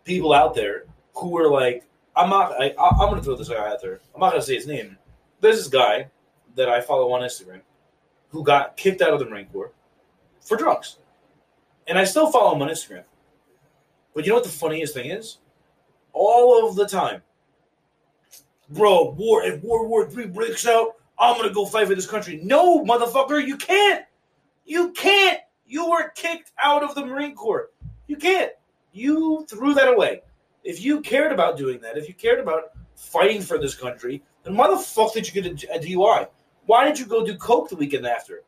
people 0.04 0.32
out 0.32 0.54
there 0.54 0.84
who 1.14 1.36
are 1.38 1.50
like, 1.50 1.84
I'm 2.14 2.28
not, 2.28 2.52
I, 2.60 2.74
I'm 2.78 3.08
going 3.08 3.16
to 3.16 3.22
throw 3.22 3.36
this 3.36 3.48
guy 3.48 3.56
out 3.56 3.80
there. 3.80 4.00
I'm 4.14 4.20
not 4.20 4.30
going 4.30 4.40
to 4.40 4.46
say 4.46 4.54
his 4.56 4.66
name. 4.66 4.98
There's 5.40 5.56
this 5.56 5.68
guy 5.68 6.08
that 6.56 6.68
I 6.68 6.80
follow 6.80 7.10
on 7.12 7.22
Instagram 7.22 7.60
who 8.28 8.44
got 8.44 8.76
kicked 8.76 9.02
out 9.02 9.12
of 9.12 9.18
the 9.18 9.26
Marine 9.26 9.46
Corps 9.46 9.72
for 10.40 10.56
drugs. 10.56 10.98
And 11.86 11.98
I 11.98 12.04
still 12.04 12.30
follow 12.30 12.54
him 12.54 12.62
on 12.62 12.68
Instagram. 12.68 13.04
But 14.14 14.24
you 14.24 14.30
know 14.30 14.36
what 14.36 14.44
the 14.44 14.50
funniest 14.50 14.94
thing 14.94 15.10
is? 15.10 15.38
All 16.12 16.68
of 16.68 16.76
the 16.76 16.86
time, 16.86 17.22
bro, 18.68 19.10
war 19.12 19.42
if 19.42 19.62
World 19.62 19.88
War 19.88 20.08
Three 20.08 20.26
breaks 20.26 20.66
out, 20.66 20.96
I'm 21.18 21.36
gonna 21.36 21.52
go 21.52 21.64
fight 21.64 21.88
for 21.88 21.94
this 21.94 22.06
country. 22.06 22.40
No, 22.42 22.84
motherfucker, 22.84 23.44
you 23.44 23.56
can't. 23.56 24.04
You 24.64 24.92
can't. 24.92 25.40
You 25.66 25.90
were 25.90 26.10
kicked 26.10 26.52
out 26.62 26.82
of 26.82 26.94
the 26.94 27.04
Marine 27.04 27.34
Corps. 27.34 27.70
You 28.06 28.16
can't. 28.16 28.52
You 28.92 29.46
threw 29.48 29.74
that 29.74 29.88
away. 29.88 30.22
If 30.64 30.82
you 30.82 31.00
cared 31.00 31.32
about 31.32 31.56
doing 31.56 31.80
that, 31.80 31.96
if 31.96 32.08
you 32.08 32.14
cared 32.14 32.38
about 32.40 32.64
fighting 32.94 33.42
for 33.42 33.58
this 33.58 33.74
country, 33.74 34.22
then 34.44 34.56
why 34.56 34.68
the 34.70 34.76
fuck 34.76 35.12
did 35.14 35.26
you 35.32 35.42
get 35.42 35.64
a, 35.64 35.74
a 35.74 35.78
DUI? 35.80 36.28
Why 36.66 36.84
did 36.84 36.98
you 36.98 37.06
go 37.06 37.24
do 37.24 37.36
coke 37.36 37.68
the 37.68 37.76
weekend 37.76 38.06
after? 38.06 38.42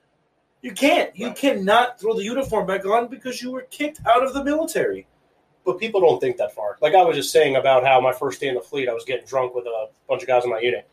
You 0.62 0.72
can't. 0.72 1.14
You 1.16 1.28
Right. 1.28 1.36
cannot 1.36 2.00
throw 2.00 2.14
the 2.14 2.22
uniform 2.22 2.66
back 2.66 2.86
on 2.86 3.08
because 3.08 3.42
you 3.42 3.50
were 3.50 3.62
kicked 3.62 4.00
out 4.06 4.22
of 4.24 4.32
the 4.34 4.44
military. 4.44 5.06
But 5.64 5.78
people 5.78 6.00
don't 6.00 6.20
think 6.20 6.36
that 6.36 6.54
far. 6.54 6.76
Like 6.80 6.94
I 6.94 7.02
was 7.02 7.16
just 7.16 7.32
saying 7.32 7.56
about 7.56 7.84
how 7.84 8.00
my 8.00 8.12
first 8.12 8.40
day 8.40 8.48
in 8.48 8.54
the 8.54 8.60
fleet, 8.60 8.88
I 8.88 8.92
was 8.92 9.04
getting 9.04 9.26
drunk 9.26 9.54
with 9.54 9.66
a 9.66 9.88
bunch 10.08 10.22
of 10.22 10.28
guys 10.28 10.44
in 10.44 10.50
my 10.50 10.60
unit. 10.60 10.88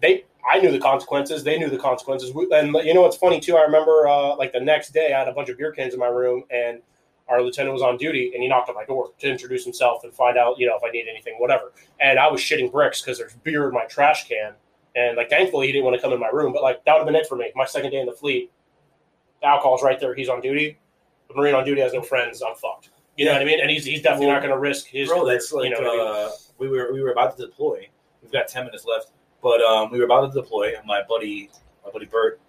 They, 0.00 0.24
I 0.48 0.58
knew 0.60 0.70
the 0.72 0.78
consequences. 0.78 1.44
They 1.44 1.58
knew 1.58 1.68
the 1.68 1.78
consequences. 1.78 2.30
And 2.52 2.74
you 2.84 2.94
know 2.94 3.02
what's 3.02 3.16
funny 3.16 3.40
too? 3.40 3.56
I 3.56 3.62
remember 3.62 4.08
uh, 4.08 4.34
like 4.36 4.52
the 4.52 4.60
next 4.60 4.90
day, 4.90 5.12
I 5.12 5.18
had 5.18 5.28
a 5.28 5.32
bunch 5.32 5.48
of 5.48 5.58
beer 5.58 5.72
cans 5.72 5.92
in 5.94 6.00
my 6.00 6.06
room, 6.06 6.44
and 6.50 6.80
our 7.28 7.42
lieutenant 7.42 7.74
was 7.74 7.82
on 7.82 7.98
duty, 7.98 8.30
and 8.32 8.42
he 8.42 8.48
knocked 8.48 8.68
on 8.70 8.74
my 8.74 8.84
door 8.86 9.10
to 9.18 9.28
introduce 9.30 9.62
himself 9.64 10.04
and 10.04 10.12
find 10.14 10.38
out, 10.38 10.58
you 10.58 10.66
know, 10.66 10.76
if 10.76 10.82
I 10.82 10.90
need 10.90 11.06
anything, 11.10 11.34
whatever. 11.38 11.72
And 12.00 12.18
I 12.18 12.30
was 12.30 12.40
shitting 12.40 12.72
bricks 12.72 13.02
because 13.02 13.18
there's 13.18 13.34
beer 13.44 13.68
in 13.68 13.74
my 13.74 13.84
trash 13.84 14.26
can, 14.28 14.54
and 14.96 15.16
like 15.18 15.28
thankfully 15.28 15.66
he 15.66 15.72
didn't 15.72 15.84
want 15.84 15.96
to 15.96 16.00
come 16.02 16.12
in 16.12 16.20
my 16.20 16.28
room, 16.32 16.52
but 16.54 16.62
like 16.62 16.82
that 16.86 16.92
would 16.94 17.00
have 17.00 17.06
been 17.06 17.16
it 17.16 17.26
for 17.26 17.36
me. 17.36 17.52
My 17.54 17.66
second 17.66 17.90
day 17.90 18.00
in 18.00 18.06
the 18.06 18.12
fleet, 18.12 18.50
The 19.42 19.48
alcohol's 19.48 19.82
right 19.82 20.00
there. 20.00 20.14
He's 20.14 20.28
on 20.30 20.40
duty. 20.40 20.78
The 21.28 21.34
Marine 21.34 21.54
on 21.54 21.64
duty 21.66 21.82
has 21.82 21.92
no 21.92 22.00
friends. 22.00 22.42
I'm 22.42 22.56
fucked. 22.56 22.88
You 23.18 23.26
know 23.26 23.32
what 23.32 23.42
I 23.42 23.44
mean? 23.44 23.60
And 23.60 23.68
he's, 23.68 23.84
he's 23.84 24.00
definitely 24.00 24.26
Well, 24.28 24.36
not 24.36 24.42
going 24.42 24.54
to 24.54 24.58
risk 24.60 24.86
his. 24.86 25.08
Bro, 25.08 25.26
that's 25.26 25.52
like 25.52 25.64
you 25.64 25.70
know 25.70 25.80
what 25.80 25.88
I 25.88 26.22
mean? 26.22 26.28
uh, 26.28 26.30
we 26.58 26.68
were 26.68 26.92
we 26.92 27.02
were 27.02 27.10
about 27.12 27.36
to 27.36 27.46
deploy. 27.46 27.88
We've 28.22 28.32
got 28.32 28.48
ten 28.48 28.64
minutes 28.64 28.84
left, 28.86 29.10
but 29.42 29.60
um, 29.62 29.90
we 29.90 29.98
were 29.98 30.04
about 30.04 30.32
to 30.32 30.40
deploy. 30.40 30.74
And 30.76 30.86
my 30.86 31.02
buddy, 31.08 31.50
my 31.84 31.90
buddy 31.90 32.06
Bert, 32.06 32.40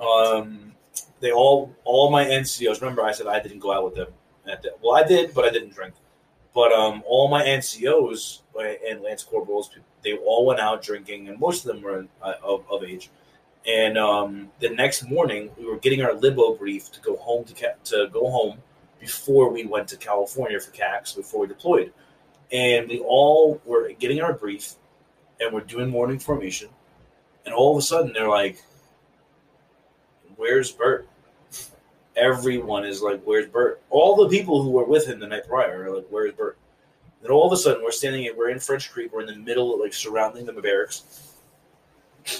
um, 0.00 0.72
they 1.20 1.32
all 1.32 1.74
all 1.84 2.10
my 2.10 2.24
NCOs. 2.24 2.80
Remember, 2.80 3.02
I 3.02 3.12
said 3.12 3.26
I 3.26 3.40
didn't 3.40 3.60
go 3.60 3.72
out 3.72 3.84
with 3.84 3.94
them. 3.94 4.08
The, 4.44 4.74
well, 4.82 4.94
I 4.96 5.06
did, 5.06 5.34
but 5.34 5.44
I 5.44 5.50
didn't 5.50 5.74
drink. 5.74 5.94
But 6.54 6.72
um, 6.72 7.02
all 7.06 7.28
my 7.28 7.44
NCOs 7.44 8.40
and 8.88 9.02
Lance 9.02 9.22
Corporals, 9.22 9.70
they 10.02 10.16
all 10.16 10.46
went 10.46 10.58
out 10.58 10.82
drinking, 10.82 11.28
and 11.28 11.38
most 11.38 11.64
of 11.64 11.74
them 11.74 11.82
were 11.82 12.06
uh, 12.22 12.32
of, 12.42 12.64
of 12.70 12.82
age. 12.82 13.10
And 13.66 13.98
um, 13.98 14.50
the 14.60 14.70
next 14.70 15.08
morning, 15.08 15.50
we 15.58 15.66
were 15.66 15.76
getting 15.78 16.02
our 16.02 16.14
libo 16.14 16.54
brief 16.54 16.90
to 16.92 17.00
go 17.00 17.16
home 17.16 17.44
to 17.44 17.54
to 17.84 18.08
go 18.12 18.30
home 18.30 18.58
before 18.98 19.50
we 19.50 19.66
went 19.66 19.88
to 19.88 19.96
California 19.96 20.58
for 20.58 20.70
CAX 20.70 21.12
before 21.12 21.42
we 21.42 21.46
deployed. 21.46 21.92
And 22.50 22.88
we 22.88 23.00
all 23.00 23.60
were 23.64 23.92
getting 23.98 24.20
our 24.20 24.32
brief, 24.32 24.74
and 25.40 25.52
we're 25.52 25.60
doing 25.60 25.88
morning 25.88 26.18
formation, 26.18 26.68
and 27.44 27.54
all 27.54 27.72
of 27.72 27.78
a 27.78 27.82
sudden 27.82 28.12
they're 28.12 28.28
like, 28.28 28.62
"Where's 30.36 30.72
Bert?" 30.72 31.08
Everyone 32.16 32.84
is 32.84 33.02
like, 33.02 33.22
"Where's 33.24 33.48
Bert?" 33.48 33.80
All 33.90 34.16
the 34.16 34.28
people 34.28 34.62
who 34.62 34.70
were 34.70 34.84
with 34.84 35.06
him 35.06 35.20
the 35.20 35.26
night 35.26 35.46
prior 35.46 35.84
are 35.84 35.96
like, 35.96 36.06
"Where's 36.10 36.32
Bert?" 36.32 36.58
Then 37.22 37.30
all 37.30 37.46
of 37.46 37.52
a 37.52 37.56
sudden 37.56 37.82
we're 37.82 37.90
standing, 37.90 38.30
we're 38.36 38.50
in 38.50 38.60
French 38.60 38.92
Creek, 38.92 39.12
we're 39.12 39.22
in 39.22 39.26
the 39.26 39.36
middle, 39.36 39.80
like 39.80 39.92
surrounding 39.92 40.46
the 40.46 40.52
barracks, 40.52 41.32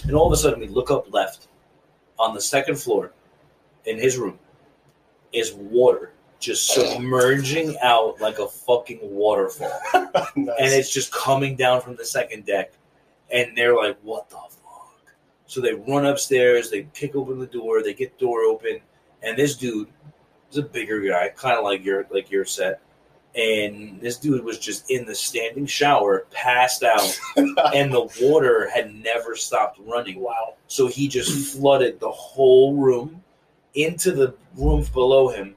and 0.04 0.14
all 0.14 0.26
of 0.26 0.32
a 0.32 0.36
sudden 0.36 0.60
we 0.60 0.68
look 0.68 0.90
up 0.90 1.12
left, 1.12 1.48
on 2.18 2.34
the 2.34 2.40
second 2.40 2.76
floor, 2.76 3.12
in 3.86 3.98
his 3.98 4.18
room, 4.18 4.38
is 5.32 5.52
water 5.52 6.12
just 6.40 6.72
submerging 6.72 7.76
out 7.82 8.20
like 8.20 8.38
a 8.38 8.46
fucking 8.46 9.00
waterfall 9.02 9.80
Nice. 9.94 10.30
and 10.36 10.72
it's 10.72 10.92
just 10.92 11.12
coming 11.12 11.56
down 11.56 11.80
from 11.80 11.96
the 11.96 12.04
second 12.04 12.46
deck, 12.46 12.72
and 13.32 13.56
they're 13.56 13.76
like, 13.76 13.98
"What 14.02 14.28
the 14.30 14.36
fuck?" 14.36 15.14
So 15.46 15.60
they 15.60 15.74
run 15.74 16.06
upstairs, 16.06 16.70
they 16.70 16.88
kick 16.94 17.14
open 17.14 17.38
the 17.38 17.46
door, 17.46 17.82
they 17.82 17.94
get 17.94 18.18
the 18.18 18.24
door 18.24 18.42
open, 18.42 18.80
and 19.22 19.36
this 19.36 19.56
dude 19.56 19.88
is 20.50 20.58
a 20.58 20.62
bigger 20.62 21.00
guy, 21.00 21.30
kind 21.30 21.56
of 21.56 21.64
like 21.64 21.84
your 21.84 22.06
like 22.10 22.30
your 22.30 22.44
set, 22.44 22.80
and 23.34 24.00
this 24.00 24.16
dude 24.16 24.44
was 24.44 24.58
just 24.58 24.90
in 24.90 25.06
the 25.06 25.14
standing 25.14 25.66
shower, 25.66 26.26
passed 26.30 26.82
out, 26.82 27.18
and 27.36 27.92
the 27.92 28.08
water 28.20 28.68
had 28.70 28.94
never 28.94 29.36
stopped 29.36 29.78
running. 29.84 30.20
wow. 30.20 30.54
So 30.66 30.86
he 30.86 31.08
just 31.08 31.56
flooded 31.56 32.00
the 32.00 32.10
whole 32.10 32.76
room 32.76 33.22
into 33.74 34.12
the 34.12 34.34
room 34.56 34.84
below 34.92 35.28
him. 35.28 35.54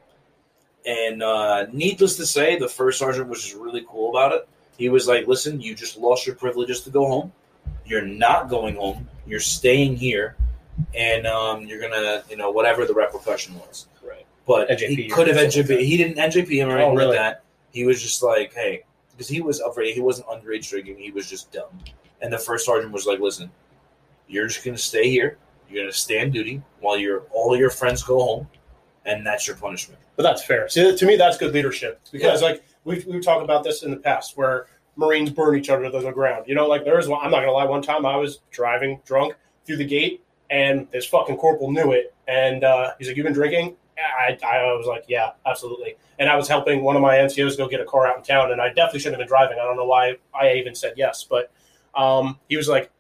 And 0.86 1.22
uh, 1.22 1.68
needless 1.72 2.18
to 2.18 2.26
say, 2.26 2.58
the 2.58 2.68
first 2.68 3.00
sergeant 3.00 3.28
was 3.28 3.42
just 3.44 3.56
really 3.56 3.86
cool 3.88 4.10
about 4.10 4.32
it. 4.34 4.48
He 4.78 4.90
was 4.90 5.08
like, 5.08 5.28
listen, 5.28 5.62
you 5.62 5.76
just 5.76 5.98
lost 5.98 6.26
your 6.26 6.36
privileges 6.36 6.82
to 6.82 6.90
go 6.90 7.06
home. 7.08 7.32
You're 7.92 8.02
not 8.02 8.48
going 8.50 8.78
home. 8.78 9.06
You're 9.28 9.42
staying 9.42 9.98
here. 9.98 10.38
And 10.96 11.28
um, 11.28 11.66
you're 11.68 11.80
to, 11.92 12.24
you 12.30 12.38
know, 12.38 12.50
whatever 12.50 12.86
the 12.86 12.94
repercussion 12.94 13.54
was. 13.60 13.88
Right. 14.02 14.26
But 14.48 14.70
NJP 14.70 14.96
he 14.98 15.08
could 15.10 15.28
have 15.28 15.36
NJP. 15.36 15.70
like 15.70 15.80
He 15.80 15.98
didn't 15.98 16.16
NJP 16.18 16.50
him 16.56 16.70
or 16.70 16.72
Oh, 16.72 16.76
anything 16.78 16.96
really? 16.96 17.10
like 17.10 17.18
that. 17.18 17.44
He 17.74 17.84
was 17.86 18.02
just 18.02 18.24
like, 18.24 18.54
hey, 18.54 18.84
because 19.12 19.28
he 19.28 19.42
was 19.42 19.60
afraid. 19.60 19.94
He 19.94 20.00
wasn't 20.00 20.28
underage 20.28 20.70
drinking. 20.70 20.98
He 21.00 21.12
was 21.12 21.30
just 21.30 21.52
dumb. 21.52 21.78
And 22.22 22.32
the 22.32 22.38
first 22.40 22.66
sergeant 22.66 22.94
was 22.94 23.06
like, 23.06 23.20
listen, 23.20 23.52
you're 24.30 24.48
just 24.48 24.64
to 24.78 24.82
stay 24.82 25.10
here. 25.10 25.38
You're 25.70 25.84
to 25.92 25.98
stay 25.98 26.22
on 26.22 26.32
duty 26.32 26.62
while 26.80 26.98
your 26.98 27.24
all 27.32 27.58
your 27.58 27.70
friends 27.70 28.04
go 28.04 28.22
home, 28.22 28.48
and 29.06 29.26
that's 29.26 29.48
your 29.48 29.58
punishment. 29.58 30.00
But 30.16 30.24
that's 30.24 30.44
fair. 30.46 30.70
See, 30.70 30.96
to 30.96 31.06
me, 31.06 31.18
that's 31.18 31.38
good 31.38 31.54
leadership 31.54 32.00
because, 32.12 32.42
like, 32.42 32.64
we've, 32.84 33.06
we've 33.06 33.24
talked 33.24 33.44
about 33.44 33.64
this 33.64 33.84
in 33.84 33.92
the 33.92 33.98
past 33.98 34.38
where 34.38 34.68
Marines 34.96 35.30
burn 35.30 35.58
each 35.58 35.70
other 35.70 35.90
to 35.90 36.00
the 36.00 36.12
ground. 36.12 36.46
You 36.48 36.56
know, 36.56 36.68
like, 36.68 36.84
there 36.84 37.00
is 37.00 37.08
one, 37.08 37.24
I'm 37.24 37.32
not 37.32 37.42
to 37.42 37.52
lie, 37.52 37.66
one 37.66 37.82
time 37.82 38.06
I 38.06 38.18
was 38.18 38.40
driving 38.52 39.00
drunk 39.06 39.36
through 39.66 39.78
the 39.78 39.86
gate 39.86 40.24
and 40.50 40.88
this 40.92 41.06
fucking 41.06 41.38
corporal 41.38 41.72
knew 41.72 41.94
it. 41.94 42.14
And 42.28 42.64
uh, 42.64 42.92
he's 43.00 43.08
like, 43.08 43.18
You've 43.18 43.24
been 43.24 43.34
drinking? 43.34 43.76
I, 43.98 44.38
I 44.46 44.74
was 44.74 44.86
like, 44.88 45.06
Yeah, 45.08 45.32
absolutely. 45.46 45.96
And 46.20 46.30
I 46.30 46.36
was 46.36 46.48
helping 46.48 46.84
one 46.84 46.96
of 46.96 47.02
my 47.02 47.16
NCOs 47.16 47.58
go 47.58 47.68
get 47.68 47.80
a 47.80 47.86
car 47.86 48.06
out 48.06 48.18
in 48.18 48.24
town, 48.24 48.52
and 48.52 48.62
I 48.62 48.68
definitely 48.68 49.00
shouldn't 49.00 49.20
have 49.20 49.28
been 49.28 49.36
driving. 49.36 49.58
I 49.60 49.64
don't 49.64 49.76
know 49.76 49.86
why 49.86 50.18
I 50.40 50.54
even 50.54 50.76
said 50.76 50.94
yes, 50.98 51.26
but 51.28 51.52
um, 51.96 52.38
he 52.48 52.58
was 52.58 52.68
like, 52.68 52.92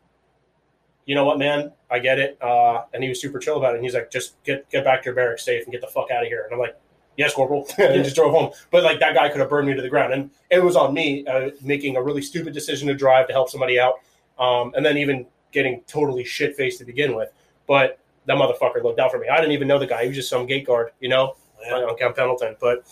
you 1.05 1.15
know 1.15 1.25
what, 1.25 1.37
man, 1.37 1.71
I 1.89 1.99
get 1.99 2.19
it. 2.19 2.41
Uh, 2.41 2.83
and 2.93 3.03
he 3.03 3.09
was 3.09 3.21
super 3.21 3.39
chill 3.39 3.57
about 3.57 3.73
it. 3.73 3.75
And 3.75 3.83
he's 3.83 3.93
like, 3.93 4.11
just 4.11 4.41
get 4.43 4.69
get 4.69 4.83
back 4.83 5.01
to 5.01 5.05
your 5.05 5.15
barracks 5.15 5.43
safe 5.43 5.63
and 5.63 5.71
get 5.71 5.81
the 5.81 5.87
fuck 5.87 6.09
out 6.11 6.23
of 6.23 6.29
here. 6.29 6.43
And 6.43 6.53
I'm 6.53 6.59
like, 6.59 6.75
yes, 7.17 7.33
corporal. 7.33 7.67
and 7.77 7.95
he 7.95 8.03
just 8.03 8.15
drove 8.15 8.31
home. 8.31 8.51
But 8.71 8.83
like 8.83 8.99
that 8.99 9.13
guy 9.13 9.29
could 9.29 9.39
have 9.39 9.49
burned 9.49 9.67
me 9.67 9.73
to 9.73 9.81
the 9.81 9.89
ground. 9.89 10.13
And 10.13 10.29
it 10.49 10.63
was 10.63 10.75
on 10.75 10.93
me 10.93 11.25
uh, 11.27 11.51
making 11.61 11.95
a 11.95 12.01
really 12.01 12.21
stupid 12.21 12.53
decision 12.53 12.87
to 12.87 12.93
drive 12.93 13.27
to 13.27 13.33
help 13.33 13.49
somebody 13.49 13.79
out. 13.79 13.95
Um, 14.39 14.73
and 14.75 14.85
then 14.85 14.97
even 14.97 15.27
getting 15.51 15.81
totally 15.87 16.23
shit 16.23 16.55
faced 16.55 16.79
to 16.79 16.85
begin 16.85 17.15
with. 17.15 17.31
But 17.67 17.99
that 18.25 18.37
motherfucker 18.37 18.83
looked 18.83 18.99
out 18.99 19.11
for 19.11 19.19
me. 19.19 19.27
I 19.27 19.37
didn't 19.37 19.51
even 19.51 19.67
know 19.67 19.79
the 19.79 19.87
guy. 19.87 20.03
He 20.03 20.07
was 20.07 20.17
just 20.17 20.29
some 20.29 20.45
gate 20.45 20.65
guard, 20.65 20.91
you 20.99 21.09
know, 21.09 21.35
on 21.69 21.97
Camp 21.97 22.15
Pendleton. 22.15 22.55
But 22.59 22.85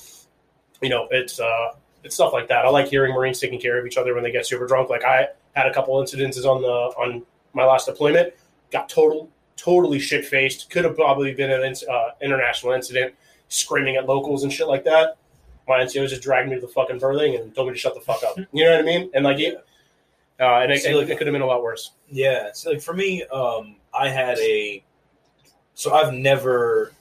you 0.82 0.90
know, 0.90 1.08
it's 1.12 1.40
uh, 1.40 1.74
it's 2.04 2.16
stuff 2.16 2.34
like 2.34 2.48
that. 2.50 2.66
I 2.66 2.70
like 2.70 2.88
hearing 2.88 3.14
Marines 3.14 3.40
taking 3.40 3.60
care 3.60 3.80
of 3.80 3.86
each 3.86 3.98
other 3.98 4.14
when 4.14 4.24
they 4.24 4.32
get 4.32 4.46
super 4.46 4.68
drunk. 4.68 4.90
Like 4.90 5.04
I 5.04 5.28
had 5.54 5.68
a 5.68 5.74
couple 5.74 5.96
incidences 5.96 6.46
on 6.46 6.62
the 6.62 6.68
on 6.68 7.24
my 7.54 7.66
last 7.66 7.86
deployment. 7.86 8.34
Got 8.72 8.90
total 8.90 9.30
totally 9.56 10.00
shit 10.00 10.26
faced. 10.26 10.70
Could 10.70 10.86
have 10.86 10.96
probably 10.96 11.34
been 11.34 11.52
an 11.52 11.76
uh, 11.90 12.10
international 12.22 12.74
incident, 12.74 13.14
screaming 13.50 13.98
at 13.98 14.06
locals 14.08 14.44
and 14.44 14.52
shit 14.54 14.68
like 14.68 14.84
that. 14.86 15.18
My 15.68 15.80
NCO 15.80 16.08
just 16.08 16.22
dragged 16.24 16.50
me 16.50 16.56
to 16.56 16.62
the 16.62 16.68
fucking 16.68 16.98
berthing 16.98 17.36
and 17.36 17.54
told 17.54 17.68
me 17.68 17.74
to 17.74 17.80
shut 17.80 17.94
the 17.94 18.02
fuck 18.02 18.24
up. 18.24 18.38
You 18.54 18.64
know 18.66 18.72
what 18.72 18.80
I 18.80 18.84
mean? 18.84 19.12
And 19.14 19.24
like, 19.24 19.40
it, 19.40 19.64
uh, 20.40 20.60
and 20.62 20.72
it, 20.72 20.82
See, 20.82 20.90
it, 20.92 20.96
like- 20.96 21.10
it 21.10 21.18
could 21.18 21.28
have 21.28 21.34
been 21.34 21.42
a 21.42 21.46
lot 21.46 21.62
worse. 21.62 21.92
Yeah, 22.10 22.50
so 22.54 22.72
like 22.72 22.82
for 22.82 22.94
me, 22.94 23.24
um, 23.26 23.76
I 23.94 24.10
had 24.10 24.40
a. 24.40 24.84
So 25.76 25.94
I've 25.94 26.14
never. 26.14 26.94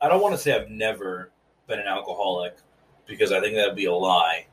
I 0.00 0.08
don't 0.08 0.20
want 0.22 0.34
to 0.34 0.38
say 0.40 0.52
I've 0.54 0.70
never 0.70 1.30
been 1.66 1.80
an 1.80 1.86
alcoholic, 1.86 2.56
because 3.06 3.32
I 3.32 3.40
think 3.40 3.54
that'd 3.56 3.74
be 3.74 3.86
a 3.86 3.92
lie. 3.92 4.46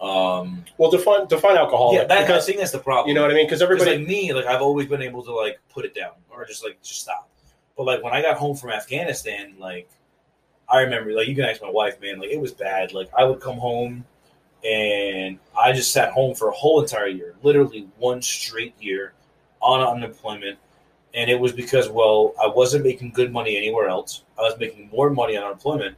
Um, 0.00 0.64
Well, 0.78 0.90
define 0.90 1.26
define 1.26 1.56
alcohol. 1.56 1.92
yeah, 1.94 2.04
that, 2.04 2.18
I 2.18 2.20
because 2.22 2.46
think 2.46 2.58
that's 2.58 2.70
the 2.70 2.78
problem. 2.78 3.08
you 3.08 3.14
know 3.14 3.22
what 3.22 3.30
I 3.32 3.34
mean? 3.34 3.46
Because 3.46 3.58
Because 3.58 3.80
everybody, 3.80 3.98
like 3.98 4.08
me, 4.08 4.32
like 4.32 4.46
I've 4.46 4.62
always 4.62 4.86
been 4.86 5.02
able 5.02 5.22
to 5.24 5.32
like 5.34 5.58
put 5.68 5.84
it 5.84 5.94
down 5.94 6.12
or 6.30 6.44
just 6.46 6.64
like 6.64 6.80
just 6.82 7.00
stop. 7.00 7.28
But 7.78 7.84
like 7.84 8.02
when 8.02 8.12
I 8.12 8.20
got 8.20 8.36
home 8.36 8.56
from 8.56 8.70
Afghanistan, 8.70 9.54
like 9.56 9.88
I 10.68 10.80
remember, 10.80 11.12
like 11.12 11.28
you 11.28 11.36
can 11.36 11.44
ask 11.44 11.62
my 11.62 11.70
wife, 11.70 11.98
man, 12.00 12.18
like 12.18 12.30
it 12.30 12.40
was 12.40 12.52
bad. 12.52 12.92
Like 12.92 13.08
I 13.16 13.24
would 13.24 13.40
come 13.40 13.56
home 13.56 14.04
and 14.64 15.38
I 15.56 15.72
just 15.72 15.92
sat 15.92 16.10
home 16.10 16.34
for 16.34 16.48
a 16.48 16.52
whole 16.52 16.82
entire 16.82 17.06
year, 17.06 17.36
literally 17.44 17.86
one 17.96 18.20
straight 18.20 18.74
year 18.82 19.14
on 19.60 19.80
unemployment. 19.80 20.58
And 21.14 21.30
it 21.30 21.38
was 21.38 21.52
because, 21.52 21.88
well, 21.88 22.34
I 22.42 22.48
wasn't 22.48 22.84
making 22.84 23.12
good 23.12 23.32
money 23.32 23.56
anywhere 23.56 23.88
else. 23.88 24.24
I 24.36 24.42
was 24.42 24.58
making 24.58 24.90
more 24.92 25.08
money 25.08 25.36
on 25.36 25.44
unemployment. 25.44 25.96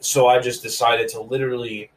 So 0.00 0.26
I 0.26 0.40
just 0.40 0.62
decided 0.62 1.08
to 1.10 1.20
literally 1.20 1.90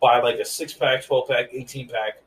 buy 0.00 0.20
like 0.20 0.38
a 0.38 0.44
six 0.44 0.72
pack, 0.72 1.04
12 1.04 1.28
pack, 1.28 1.48
18 1.52 1.88
pack, 1.88 2.22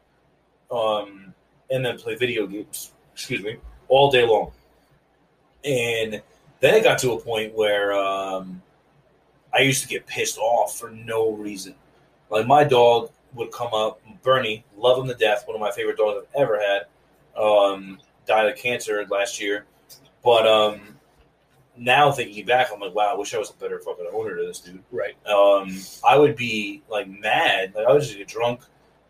um, 0.70 1.34
and 1.72 1.86
then 1.86 1.98
play 1.98 2.16
video 2.16 2.46
games, 2.46 2.92
excuse 3.14 3.42
me, 3.42 3.56
all 3.88 4.12
day 4.12 4.26
long. 4.26 4.52
And 5.64 6.22
then 6.60 6.76
it 6.76 6.84
got 6.84 7.00
to 7.00 7.14
a 7.14 7.20
point 7.20 7.54
where 7.56 7.94
um, 7.94 8.62
I 9.54 9.62
used 9.62 9.82
to 9.84 9.88
get 9.88 10.08
pissed 10.08 10.38
off 10.38 10.78
for 10.78 10.90
no 10.92 11.32
reason. 11.32 11.76
Like 12.30 12.48
my 12.48 12.64
dog 12.64 13.12
would 13.34 13.52
come 13.52 13.74
up, 13.74 14.02
Bernie, 14.24 14.64
love 14.78 15.00
him 15.00 15.08
to 15.08 15.16
death, 15.16 15.44
one 15.48 15.56
of 15.56 15.62
my 15.62 15.72
favorite 15.72 15.98
dogs 15.98 16.26
I've 16.26 16.42
ever 16.42 16.60
had. 16.60 16.86
Um, 17.42 18.00
died 18.26 18.48
of 18.52 18.58
cancer 18.58 19.06
last 19.10 19.42
year, 19.42 19.66
but 20.24 20.46
um, 20.46 20.82
now 21.78 22.12
thinking 22.12 22.46
back, 22.46 22.68
I'm 22.74 22.80
like, 22.80 22.94
wow, 22.94 23.14
I 23.14 23.18
wish 23.18 23.34
I 23.34 23.38
was 23.38 23.50
a 23.50 23.54
better 23.54 23.80
fucking 23.80 24.08
owner 24.14 24.36
to 24.36 24.46
this 24.46 24.60
dude 24.60 24.84
right? 24.92 25.16
um, 25.28 25.78
I 26.08 26.18
would 26.18 26.36
be 26.36 26.82
like 26.90 27.08
mad. 27.08 27.74
Like 27.76 27.88
I 27.88 27.94
would 27.94 28.02
just 28.02 28.18
get 28.18 28.28
drunk, 28.28 28.62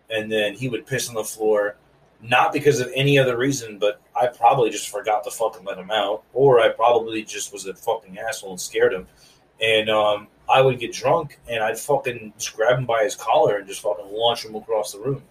and 0.10 0.32
then 0.32 0.54
he 0.54 0.70
would 0.70 0.86
piss 0.86 1.10
on 1.10 1.16
the 1.16 1.24
floor, 1.24 1.76
not 2.22 2.52
because 2.52 2.80
of 2.80 2.92
any 2.96 3.18
other 3.18 3.38
reason, 3.38 3.78
but 3.80 4.02
I 4.20 4.28
probably 4.28 4.70
just 4.70 4.90
forgot 4.90 5.24
to 5.24 5.32
fucking 5.32 5.66
let 5.66 5.78
him 5.78 5.92
out, 5.92 6.24
or 6.34 6.60
I 6.60 6.70
probably 6.70 7.24
just 7.24 7.54
was 7.54 7.66
a 7.66 7.74
fucking 7.74 8.18
asshole 8.18 8.52
and 8.52 8.60
scared 8.62 8.94
him. 8.94 9.08
And 9.62 9.90
um, 9.90 10.28
I 10.50 10.62
would 10.62 10.80
get 10.80 10.94
drunk, 10.94 11.40
and 11.48 11.64
I'd 11.64 11.78
fucking 11.78 12.34
just 12.38 12.56
grab 12.56 12.78
him 12.80 12.86
by 12.86 13.04
his 13.04 13.16
collar 13.16 13.58
and 13.58 13.68
just 13.68 13.82
fucking 13.82 14.12
launch 14.12 14.46
him 14.46 14.56
across 14.56 14.94
the 14.94 15.00
room. 15.00 15.24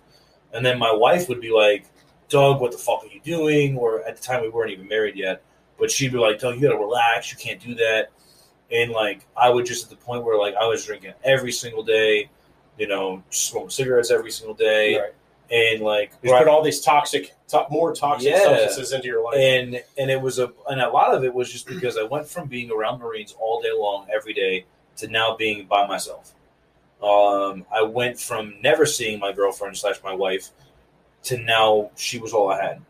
And 0.52 0.64
then 0.64 0.78
my 0.78 0.92
wife 0.92 1.28
would 1.28 1.40
be 1.40 1.50
like, 1.50 1.86
"Doug, 2.28 2.60
what 2.60 2.72
the 2.72 2.78
fuck 2.78 3.04
are 3.04 3.08
you 3.08 3.20
doing?" 3.20 3.76
Or 3.76 4.02
at 4.04 4.16
the 4.16 4.22
time 4.22 4.42
we 4.42 4.48
weren't 4.48 4.70
even 4.70 4.88
married 4.88 5.16
yet, 5.16 5.42
but 5.78 5.90
she'd 5.90 6.12
be 6.12 6.18
like, 6.18 6.38
"Doug, 6.40 6.56
you 6.56 6.62
gotta 6.62 6.78
relax. 6.78 7.30
You 7.32 7.38
can't 7.38 7.60
do 7.60 7.74
that." 7.76 8.10
and 8.70 8.90
like 8.90 9.26
I 9.36 9.50
would 9.50 9.66
just 9.66 9.84
at 9.84 9.90
the 9.90 9.96
point 9.96 10.24
where 10.24 10.36
like 10.38 10.54
I 10.54 10.66
was 10.66 10.84
drinking 10.84 11.14
every 11.24 11.52
single 11.52 11.82
day, 11.82 12.28
you 12.78 12.86
know, 12.86 13.22
smoking 13.30 13.70
cigarettes 13.70 14.10
every 14.10 14.30
single 14.30 14.54
day, 14.54 14.98
Right. 14.98 15.14
And 15.50 15.80
like 15.80 16.12
You 16.22 16.32
put 16.32 16.46
all 16.48 16.62
these 16.62 16.80
toxic, 16.80 17.32
to- 17.48 17.66
more 17.70 17.94
toxic 17.94 18.30
Yeah. 18.30 18.40
substances 18.42 18.92
into 18.92 19.06
your 19.06 19.24
life. 19.24 19.36
and 19.38 19.82
and 19.96 20.10
it 20.10 20.20
was 20.20 20.38
a 20.38 20.52
and 20.68 20.80
a 20.80 20.88
lot 20.90 21.14
of 21.14 21.24
it 21.24 21.32
was 21.32 21.50
just 21.50 21.66
because 21.66 21.96
I 21.96 22.02
went 22.02 22.28
from 22.28 22.48
being 22.48 22.70
around 22.70 23.00
Marines 23.00 23.34
all 23.40 23.60
day 23.62 23.72
long 23.72 24.06
every 24.14 24.34
day 24.34 24.66
to 24.96 25.08
now 25.08 25.36
being 25.36 25.66
by 25.66 25.86
myself. 25.86 26.34
Um, 27.02 27.64
I 27.72 27.82
went 27.82 28.18
from 28.18 28.54
never 28.60 28.84
seeing 28.84 29.20
my 29.20 29.32
girlfriend 29.32 29.76
slash 29.76 30.02
my 30.02 30.12
wife 30.14 30.50
to 31.24 31.38
now 31.38 31.90
she 31.96 32.18
was 32.18 32.32
all 32.32 32.50
I 32.50 32.62
had. 32.62 32.82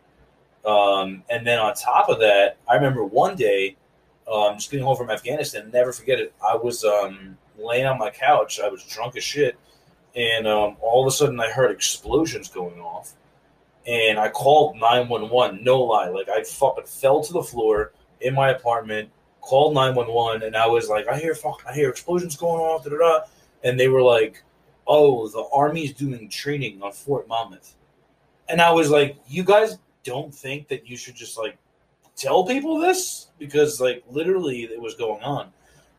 Um, 0.65 1.23
and 1.31 1.47
then 1.47 1.59
on 1.59 1.75
top 1.75 2.09
of 2.09 2.19
that, 2.21 2.57
I 2.69 2.75
remember 2.75 3.05
one 3.05 3.37
day, 3.37 3.77
um, 4.31 4.55
just 4.57 4.71
getting 4.71 4.85
home 4.85 4.97
from 4.97 5.11
Afghanistan. 5.11 5.71
Never 5.73 5.93
forget 5.93 6.19
it. 6.21 6.33
I 6.47 6.57
was 6.57 6.85
um, 6.85 7.37
laying 7.59 7.87
on 7.87 7.99
my 7.99 8.11
couch. 8.11 8.61
I 8.61 8.69
was 8.69 8.83
drunk 8.85 9.17
as 9.17 9.25
shit, 9.25 9.57
and 10.19 10.49
um, 10.49 10.77
all 10.81 11.03
of 11.03 11.07
a 11.07 11.15
sudden 11.15 11.39
I 11.39 11.49
heard 11.49 11.71
explosions 11.71 12.49
going 12.49 12.81
off 12.81 13.15
and 13.87 14.19
I 14.19 14.29
called 14.29 14.77
911. 14.77 15.63
No 15.63 15.83
lie, 15.83 16.09
like 16.09 16.29
I 16.29 16.43
fucking 16.43 16.85
fell 16.85 17.23
to 17.23 17.33
the 17.33 17.43
floor 17.43 17.93
in 18.21 18.35
my 18.35 18.51
apartment, 18.51 19.11
called 19.41 19.75
911, 19.75 20.43
and 20.43 20.57
I 20.57 20.67
was 20.67 20.89
like, 20.89 21.07
I 21.09 21.19
hear 21.19 21.35
fuck, 21.35 21.63
I 21.67 21.73
hear 21.73 21.89
explosions 21.89 22.37
going 22.37 22.61
off, 22.61 22.85
da 22.85 22.91
da 22.91 22.99
da, 22.99 23.21
and 23.65 23.79
they 23.79 23.89
were 23.89 24.03
like, 24.03 24.43
Oh, 24.87 25.29
the 25.29 25.47
army's 25.53 25.93
doing 25.93 26.29
training 26.29 26.83
on 26.83 26.93
Fort 26.93 27.29
Monmouth, 27.29 27.77
and 28.49 28.61
I 28.61 28.73
was 28.73 28.91
like, 28.91 29.17
You 29.27 29.45
guys 29.45 29.79
don't 30.03 30.35
think 30.35 30.69
that 30.69 30.89
you 30.89 30.97
should 30.97 31.15
just 31.15 31.39
like 31.39 31.57
tell 32.17 32.45
people 32.45 32.79
this 32.79 33.29
because 33.39 33.81
like 33.81 34.03
literally 34.11 34.65
it 34.65 34.81
was 34.81 34.97
going 34.97 35.23
on, 35.23 35.53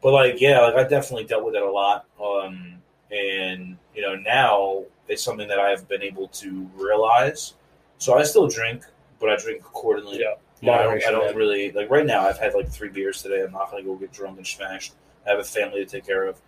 but 0.03 0.11
like 0.11 0.41
yeah, 0.41 0.59
like 0.59 0.75
I 0.75 0.83
definitely 0.83 1.25
dealt 1.25 1.45
with 1.45 1.55
it 1.55 1.63
a 1.63 1.71
lot, 1.71 2.05
um, 2.21 2.79
and 3.11 3.77
you 3.95 4.01
know 4.01 4.15
now 4.15 4.83
it's 5.07 5.23
something 5.23 5.47
that 5.47 5.59
I've 5.59 5.87
been 5.87 6.01
able 6.01 6.27
to 6.29 6.69
realize. 6.75 7.55
So 7.97 8.17
I 8.17 8.23
still 8.23 8.47
drink, 8.47 8.85
but 9.19 9.29
I 9.29 9.35
drink 9.35 9.61
accordingly. 9.61 10.19
Yeah. 10.19 10.35
You 10.61 10.67
know, 10.67 10.73
I 10.73 10.83
don't, 10.83 11.05
I 11.05 11.11
don't 11.11 11.35
really 11.35 11.71
like 11.71 11.89
right 11.89 12.05
now. 12.05 12.27
I've 12.27 12.37
had 12.37 12.53
like 12.53 12.69
three 12.69 12.89
beers 12.89 13.21
today. 13.21 13.43
I'm 13.43 13.51
not 13.51 13.71
going 13.71 13.83
to 13.83 13.89
go 13.89 13.95
get 13.95 14.11
drunk 14.11 14.37
and 14.37 14.45
smashed. 14.45 14.93
I 15.25 15.29
have 15.29 15.39
a 15.39 15.43
family 15.43 15.83
to 15.83 15.85
take 15.85 16.05
care 16.05 16.27
of. 16.27 16.41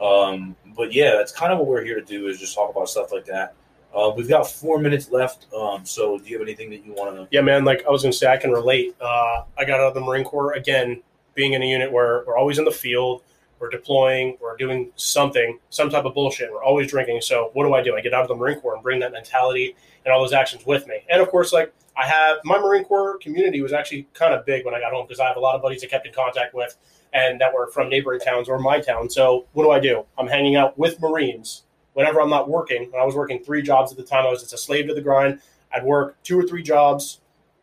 Um, 0.00 0.54
but 0.76 0.92
yeah, 0.92 1.12
that's 1.12 1.32
kind 1.32 1.52
of 1.52 1.58
what 1.58 1.66
we're 1.66 1.84
here 1.84 1.96
to 1.96 2.04
do 2.04 2.28
is 2.28 2.38
just 2.38 2.54
talk 2.54 2.70
about 2.70 2.88
stuff 2.88 3.12
like 3.12 3.24
that. 3.26 3.54
Uh, 3.94 4.12
we've 4.14 4.28
got 4.28 4.48
four 4.48 4.78
minutes 4.78 5.10
left. 5.10 5.52
Um, 5.54 5.86
so 5.86 6.18
do 6.18 6.28
you 6.28 6.38
have 6.38 6.46
anything 6.46 6.70
that 6.70 6.84
you 6.84 6.92
want 6.92 7.16
to? 7.16 7.26
Yeah, 7.30 7.40
man. 7.40 7.64
Like 7.64 7.84
I 7.86 7.90
was 7.90 8.02
gonna 8.02 8.12
say, 8.12 8.30
I 8.30 8.36
can 8.36 8.50
relate. 8.50 8.94
Uh, 9.00 9.44
I 9.56 9.64
got 9.64 9.80
out 9.80 9.88
of 9.88 9.94
the 9.94 10.00
Marine 10.00 10.24
Corps 10.24 10.52
again, 10.52 11.02
being 11.34 11.54
in 11.54 11.62
a 11.62 11.66
unit 11.66 11.90
where 11.90 12.24
we're 12.26 12.36
always 12.36 12.58
in 12.58 12.64
the 12.64 12.70
field, 12.70 13.22
we're 13.58 13.70
deploying, 13.70 14.36
we're 14.40 14.56
doing 14.56 14.90
something, 14.96 15.58
some 15.70 15.90
type 15.90 16.04
of 16.04 16.14
bullshit. 16.14 16.52
We're 16.52 16.62
always 16.62 16.90
drinking. 16.90 17.20
So 17.22 17.50
what 17.54 17.64
do 17.64 17.74
I 17.74 17.82
do? 17.82 17.96
I 17.96 18.00
get 18.00 18.12
out 18.12 18.22
of 18.22 18.28
the 18.28 18.36
Marine 18.36 18.60
Corps 18.60 18.74
and 18.74 18.82
bring 18.82 19.00
that 19.00 19.12
mentality 19.12 19.74
and 20.04 20.12
all 20.12 20.20
those 20.20 20.32
actions 20.32 20.66
with 20.66 20.86
me. 20.86 21.00
And 21.08 21.22
of 21.22 21.28
course, 21.28 21.52
like 21.52 21.72
I 21.96 22.06
have 22.06 22.38
my 22.44 22.58
Marine 22.58 22.84
Corps 22.84 23.18
community 23.18 23.62
was 23.62 23.72
actually 23.72 24.06
kind 24.12 24.34
of 24.34 24.44
big 24.44 24.64
when 24.64 24.74
I 24.74 24.80
got 24.80 24.92
home 24.92 25.06
because 25.06 25.20
I 25.20 25.26
have 25.26 25.36
a 25.36 25.40
lot 25.40 25.54
of 25.54 25.62
buddies 25.62 25.82
I 25.82 25.86
kept 25.86 26.06
in 26.06 26.12
contact 26.12 26.54
with 26.54 26.76
and 27.12 27.40
that 27.40 27.54
were 27.54 27.68
from 27.68 27.88
neighboring 27.88 28.20
towns 28.20 28.48
or 28.48 28.58
my 28.58 28.80
town. 28.80 29.08
So 29.08 29.46
what 29.52 29.64
do 29.64 29.70
I 29.70 29.80
do? 29.80 30.04
I'm 30.18 30.26
hanging 30.26 30.56
out 30.56 30.78
with 30.78 31.00
Marines 31.00 31.62
whenever 31.94 32.20
I'm 32.20 32.28
not 32.28 32.48
working. 32.48 32.90
When 32.90 33.00
I 33.00 33.04
was 33.04 33.14
working 33.14 33.42
three 33.42 33.62
jobs 33.62 33.90
at 33.90 33.96
the 33.96 34.04
time, 34.04 34.26
I 34.26 34.30
was 34.30 34.42
just 34.42 34.52
a 34.52 34.58
slave 34.58 34.88
to 34.88 34.94
the 34.94 35.00
grind. 35.00 35.40
I'd 35.72 35.84
work 35.84 36.22
two 36.22 36.38
or 36.38 36.42
three 36.42 36.62
jobs, 36.62 37.20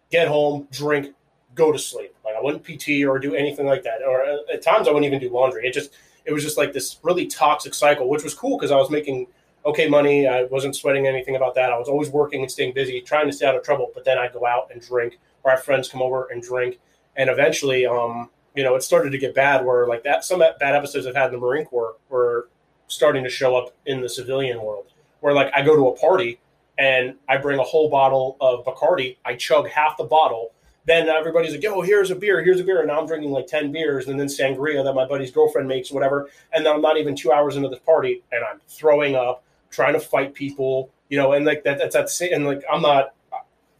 get 0.09 0.27
home, 0.27 0.67
drink, 0.71 1.13
go 1.55 1.71
to 1.71 1.79
sleep. 1.79 2.15
Like 2.23 2.35
I 2.35 2.41
wouldn't 2.41 2.63
PT 2.63 3.05
or 3.05 3.19
do 3.19 3.35
anything 3.35 3.65
like 3.65 3.83
that. 3.83 4.01
Or 4.07 4.23
uh, 4.23 4.37
at 4.51 4.61
times 4.61 4.87
I 4.87 4.91
wouldn't 4.91 5.05
even 5.05 5.19
do 5.19 5.33
laundry. 5.33 5.67
It 5.67 5.73
just 5.73 5.93
it 6.25 6.33
was 6.33 6.43
just 6.43 6.57
like 6.57 6.73
this 6.73 6.97
really 7.03 7.27
toxic 7.27 7.73
cycle, 7.73 8.09
which 8.09 8.23
was 8.23 8.33
cool 8.33 8.57
because 8.57 8.71
I 8.71 8.77
was 8.77 8.89
making 8.89 9.27
okay 9.65 9.87
money. 9.87 10.27
I 10.27 10.43
wasn't 10.45 10.75
sweating 10.75 11.07
anything 11.07 11.35
about 11.35 11.55
that. 11.55 11.71
I 11.71 11.77
was 11.77 11.87
always 11.89 12.09
working 12.09 12.41
and 12.41 12.51
staying 12.51 12.73
busy, 12.73 13.01
trying 13.01 13.27
to 13.27 13.33
stay 13.33 13.45
out 13.45 13.55
of 13.55 13.63
trouble. 13.63 13.91
But 13.93 14.05
then 14.05 14.17
I'd 14.17 14.33
go 14.33 14.45
out 14.45 14.69
and 14.71 14.81
drink, 14.81 15.19
or 15.43 15.51
have 15.51 15.63
friends 15.63 15.89
come 15.89 16.01
over 16.01 16.27
and 16.31 16.41
drink, 16.41 16.79
and 17.15 17.29
eventually, 17.29 17.85
um, 17.85 18.29
you 18.55 18.63
know, 18.63 18.75
it 18.75 18.83
started 18.83 19.11
to 19.11 19.17
get 19.17 19.35
bad. 19.35 19.65
Where 19.65 19.87
like 19.87 20.03
that, 20.03 20.23
some 20.23 20.39
bad 20.39 20.61
episodes 20.61 21.07
I've 21.07 21.15
had 21.15 21.27
in 21.27 21.33
the 21.33 21.39
Marine 21.39 21.65
Corps 21.65 21.95
were 22.09 22.49
starting 22.87 23.23
to 23.23 23.29
show 23.29 23.55
up 23.55 23.73
in 23.85 24.01
the 24.01 24.09
civilian 24.09 24.61
world. 24.61 24.87
Where 25.21 25.33
like 25.33 25.51
I 25.55 25.61
go 25.61 25.75
to 25.75 25.87
a 25.87 25.97
party 25.97 26.39
and 26.77 27.15
I 27.29 27.37
bring 27.37 27.59
a 27.59 27.63
whole 27.63 27.89
bottle 27.89 28.37
of 28.41 28.65
Bacardi, 28.65 29.17
I 29.25 29.35
chug 29.35 29.69
half 29.69 29.97
the 29.97 30.03
bottle. 30.03 30.51
Then 30.85 31.07
everybody's 31.07 31.51
like, 31.51 31.63
"Yo, 31.63 31.79
here's 31.81 32.11
a 32.11 32.15
beer, 32.15 32.43
here's 32.43 32.59
a 32.59 32.63
beer," 32.63 32.79
and 32.79 32.87
now 32.87 32.99
I'm 32.99 33.07
drinking 33.07 33.31
like 33.31 33.47
ten 33.47 33.71
beers, 33.71 34.07
and 34.07 34.19
then 34.19 34.27
sangria 34.27 34.83
that 34.83 34.93
my 34.93 35.05
buddy's 35.05 35.31
girlfriend 35.31 35.67
makes, 35.67 35.91
whatever. 35.91 36.29
And 36.51 36.65
then 36.65 36.73
I'm 36.75 36.81
not 36.81 36.97
even 36.97 37.15
two 37.15 37.31
hours 37.31 37.55
into 37.55 37.69
this 37.69 37.79
party, 37.79 38.21
and 38.31 38.43
I'm 38.43 38.59
throwing 38.67 39.15
up, 39.15 39.43
trying 39.69 39.93
to 39.93 39.99
fight 39.99 40.33
people, 40.33 40.89
you 41.09 41.17
know, 41.17 41.31
and 41.33 41.45
like 41.45 41.63
that, 41.63 41.77
that's 41.77 41.95
that's 41.95 42.19
and 42.21 42.45
like 42.45 42.63
I'm 42.71 42.81
not, 42.81 43.13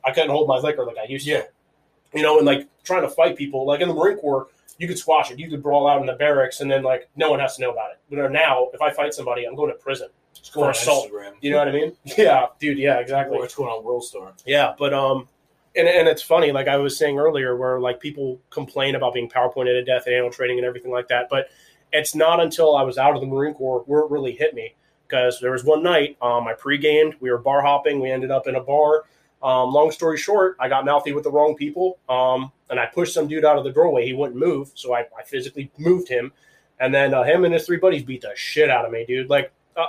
I 0.05 0.11
couldn't 0.11 0.29
hold 0.29 0.47
my 0.47 0.57
liquor 0.59 0.85
like 0.85 0.97
I 0.97 1.05
used 1.05 1.27
Yeah. 1.27 1.41
to, 1.41 1.47
you 2.13 2.21
know, 2.23 2.37
and 2.37 2.45
like 2.45 2.67
trying 2.83 3.01
to 3.01 3.09
fight 3.09 3.35
people, 3.37 3.65
like 3.65 3.81
in 3.81 3.89
the 3.89 3.93
Marine 3.93 4.17
Corps, 4.17 4.47
you 4.77 4.87
could 4.87 4.97
squash 4.97 5.29
it, 5.29 5.39
you 5.39 5.49
could 5.49 5.61
brawl 5.61 5.87
out 5.89 5.99
in 5.99 6.05
the 6.07 6.13
barracks, 6.13 6.61
and 6.61 6.71
then 6.71 6.83
like 6.83 7.09
no 7.17 7.29
one 7.29 7.39
has 7.41 7.55
to 7.57 7.61
know 7.63 7.71
about 7.71 7.91
it. 7.91 7.99
But 8.09 8.31
now, 8.31 8.69
if 8.73 8.81
I 8.81 8.91
fight 8.91 9.13
somebody, 9.13 9.43
I'm 9.45 9.55
going 9.55 9.71
to 9.71 9.77
prison. 9.77 10.07
It's 10.37 10.55
on 10.55 10.69
assault. 10.71 11.11
Instagram. 11.11 11.33
You 11.41 11.51
know 11.51 11.57
what 11.59 11.67
I 11.67 11.71
mean? 11.71 11.91
Yeah, 12.17 12.47
dude. 12.59 12.77
Yeah, 12.79 12.99
exactly. 12.99 13.37
Or 13.37 13.45
it's 13.45 13.55
going 13.55 13.69
on 13.69 13.83
World 13.83 14.03
Star. 14.03 14.33
Yeah, 14.45 14.73
but 14.77 14.93
um, 14.93 15.27
and 15.75 15.87
and 15.87 16.07
it's 16.07 16.21
funny, 16.21 16.51
like 16.51 16.67
I 16.67 16.77
was 16.77 16.97
saying 16.97 17.17
earlier, 17.17 17.55
where 17.55 17.79
like 17.79 17.99
people 17.99 18.39
complain 18.49 18.95
about 18.95 19.13
being 19.13 19.29
PowerPointed 19.29 19.73
to 19.73 19.83
death 19.83 20.03
and 20.05 20.15
annual 20.15 20.31
training 20.31 20.57
and 20.57 20.65
everything 20.65 20.91
like 20.91 21.07
that, 21.09 21.27
but 21.29 21.47
it's 21.91 22.15
not 22.15 22.39
until 22.39 22.75
I 22.75 22.83
was 22.83 22.97
out 22.97 23.15
of 23.15 23.21
the 23.21 23.27
Marine 23.27 23.53
Corps 23.53 23.83
where 23.85 24.01
it 24.01 24.11
really 24.11 24.33
hit 24.33 24.53
me. 24.53 24.75
Because 25.07 25.39
there 25.39 25.51
was 25.51 25.63
one 25.63 25.83
night, 25.83 26.17
um, 26.23 26.47
I 26.47 26.53
pre-gamed, 26.53 27.15
we 27.19 27.29
were 27.29 27.37
bar 27.37 27.61
hopping, 27.61 27.99
we 27.99 28.09
ended 28.09 28.31
up 28.31 28.47
in 28.47 28.55
a 28.55 28.61
bar. 28.61 29.03
Um, 29.43 29.71
long 29.71 29.91
story 29.91 30.17
short, 30.17 30.55
I 30.59 30.69
got 30.69 30.85
mouthy 30.85 31.11
with 31.11 31.25
the 31.25 31.29
wrong 31.29 31.55
people, 31.55 31.99
um, 32.09 32.51
and 32.69 32.79
I 32.79 32.87
pushed 32.87 33.13
some 33.13 33.27
dude 33.27 33.45
out 33.45 33.57
of 33.57 33.63
the 33.63 33.71
doorway. 33.71 34.05
He 34.05 34.13
wouldn't 34.13 34.39
move, 34.39 34.71
so 34.73 34.95
I, 34.95 35.01
I 35.01 35.23
physically 35.23 35.69
moved 35.77 36.07
him, 36.07 36.31
and 36.79 36.91
then 36.91 37.13
uh, 37.13 37.23
him 37.23 37.43
and 37.45 37.53
his 37.53 37.65
three 37.65 37.77
buddies 37.77 38.01
beat 38.01 38.21
the 38.21 38.31
shit 38.35 38.69
out 38.69 38.85
of 38.85 38.91
me, 38.91 39.05
dude. 39.05 39.29
Like, 39.29 39.51
uh, 39.75 39.87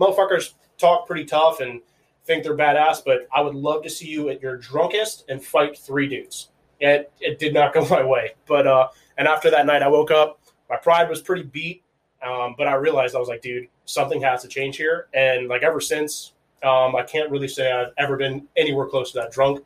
motherfuckers 0.00 0.54
talk 0.78 1.06
pretty 1.06 1.24
tough 1.24 1.60
and 1.60 1.82
think 2.24 2.42
they're 2.42 2.56
badass, 2.56 3.02
but 3.04 3.28
I 3.32 3.40
would 3.40 3.54
love 3.54 3.82
to 3.82 3.90
see 3.90 4.08
you 4.08 4.28
at 4.30 4.40
your 4.40 4.56
drunkest 4.56 5.24
and 5.28 5.42
fight 5.42 5.76
three 5.76 6.08
dudes. 6.08 6.50
It, 6.80 7.12
it 7.20 7.38
did 7.38 7.54
not 7.54 7.74
go 7.74 7.86
my 7.90 8.04
way. 8.04 8.34
But 8.46 8.66
uh, 8.66 8.88
and 9.18 9.28
after 9.28 9.50
that 9.50 9.66
night, 9.66 9.82
I 9.82 9.88
woke 9.88 10.10
up. 10.10 10.40
My 10.70 10.76
pride 10.76 11.08
was 11.08 11.20
pretty 11.20 11.42
beat, 11.42 11.82
um, 12.26 12.54
but 12.56 12.66
I 12.66 12.74
realized 12.74 13.14
I 13.14 13.18
was 13.18 13.28
like, 13.28 13.42
dude, 13.42 13.68
something 13.84 14.20
has 14.22 14.42
to 14.42 14.48
change 14.48 14.76
here. 14.76 15.08
And 15.12 15.48
like 15.48 15.62
ever 15.62 15.80
since, 15.80 16.32
um, 16.62 16.96
I 16.96 17.02
can't 17.02 17.30
really 17.30 17.48
say 17.48 17.70
I've 17.70 17.92
ever 17.98 18.16
been 18.16 18.46
anywhere 18.56 18.86
close 18.86 19.12
to 19.12 19.18
that 19.18 19.30
drunk. 19.30 19.62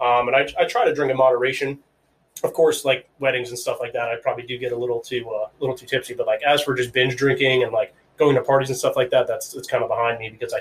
Um, 0.00 0.28
and 0.28 0.36
I, 0.36 0.46
I 0.58 0.64
try 0.66 0.84
to 0.84 0.94
drink 0.94 1.10
in 1.10 1.16
moderation. 1.16 1.78
Of 2.42 2.52
course, 2.52 2.84
like 2.84 3.08
weddings 3.20 3.50
and 3.50 3.58
stuff 3.58 3.78
like 3.80 3.92
that, 3.92 4.08
I 4.08 4.16
probably 4.16 4.44
do 4.44 4.58
get 4.58 4.72
a 4.72 4.76
little 4.76 5.00
too 5.00 5.28
uh, 5.30 5.48
little 5.60 5.76
too 5.76 5.86
tipsy. 5.86 6.14
But 6.14 6.26
like 6.26 6.42
as 6.42 6.62
for 6.62 6.74
just 6.74 6.92
binge 6.92 7.16
drinking 7.16 7.62
and 7.62 7.72
like 7.72 7.94
going 8.16 8.34
to 8.34 8.42
parties 8.42 8.68
and 8.68 8.78
stuff 8.78 8.96
like 8.96 9.10
that, 9.10 9.26
that's 9.26 9.54
it's 9.54 9.68
kind 9.68 9.82
of 9.82 9.88
behind 9.88 10.18
me 10.18 10.30
because 10.30 10.52
I 10.52 10.60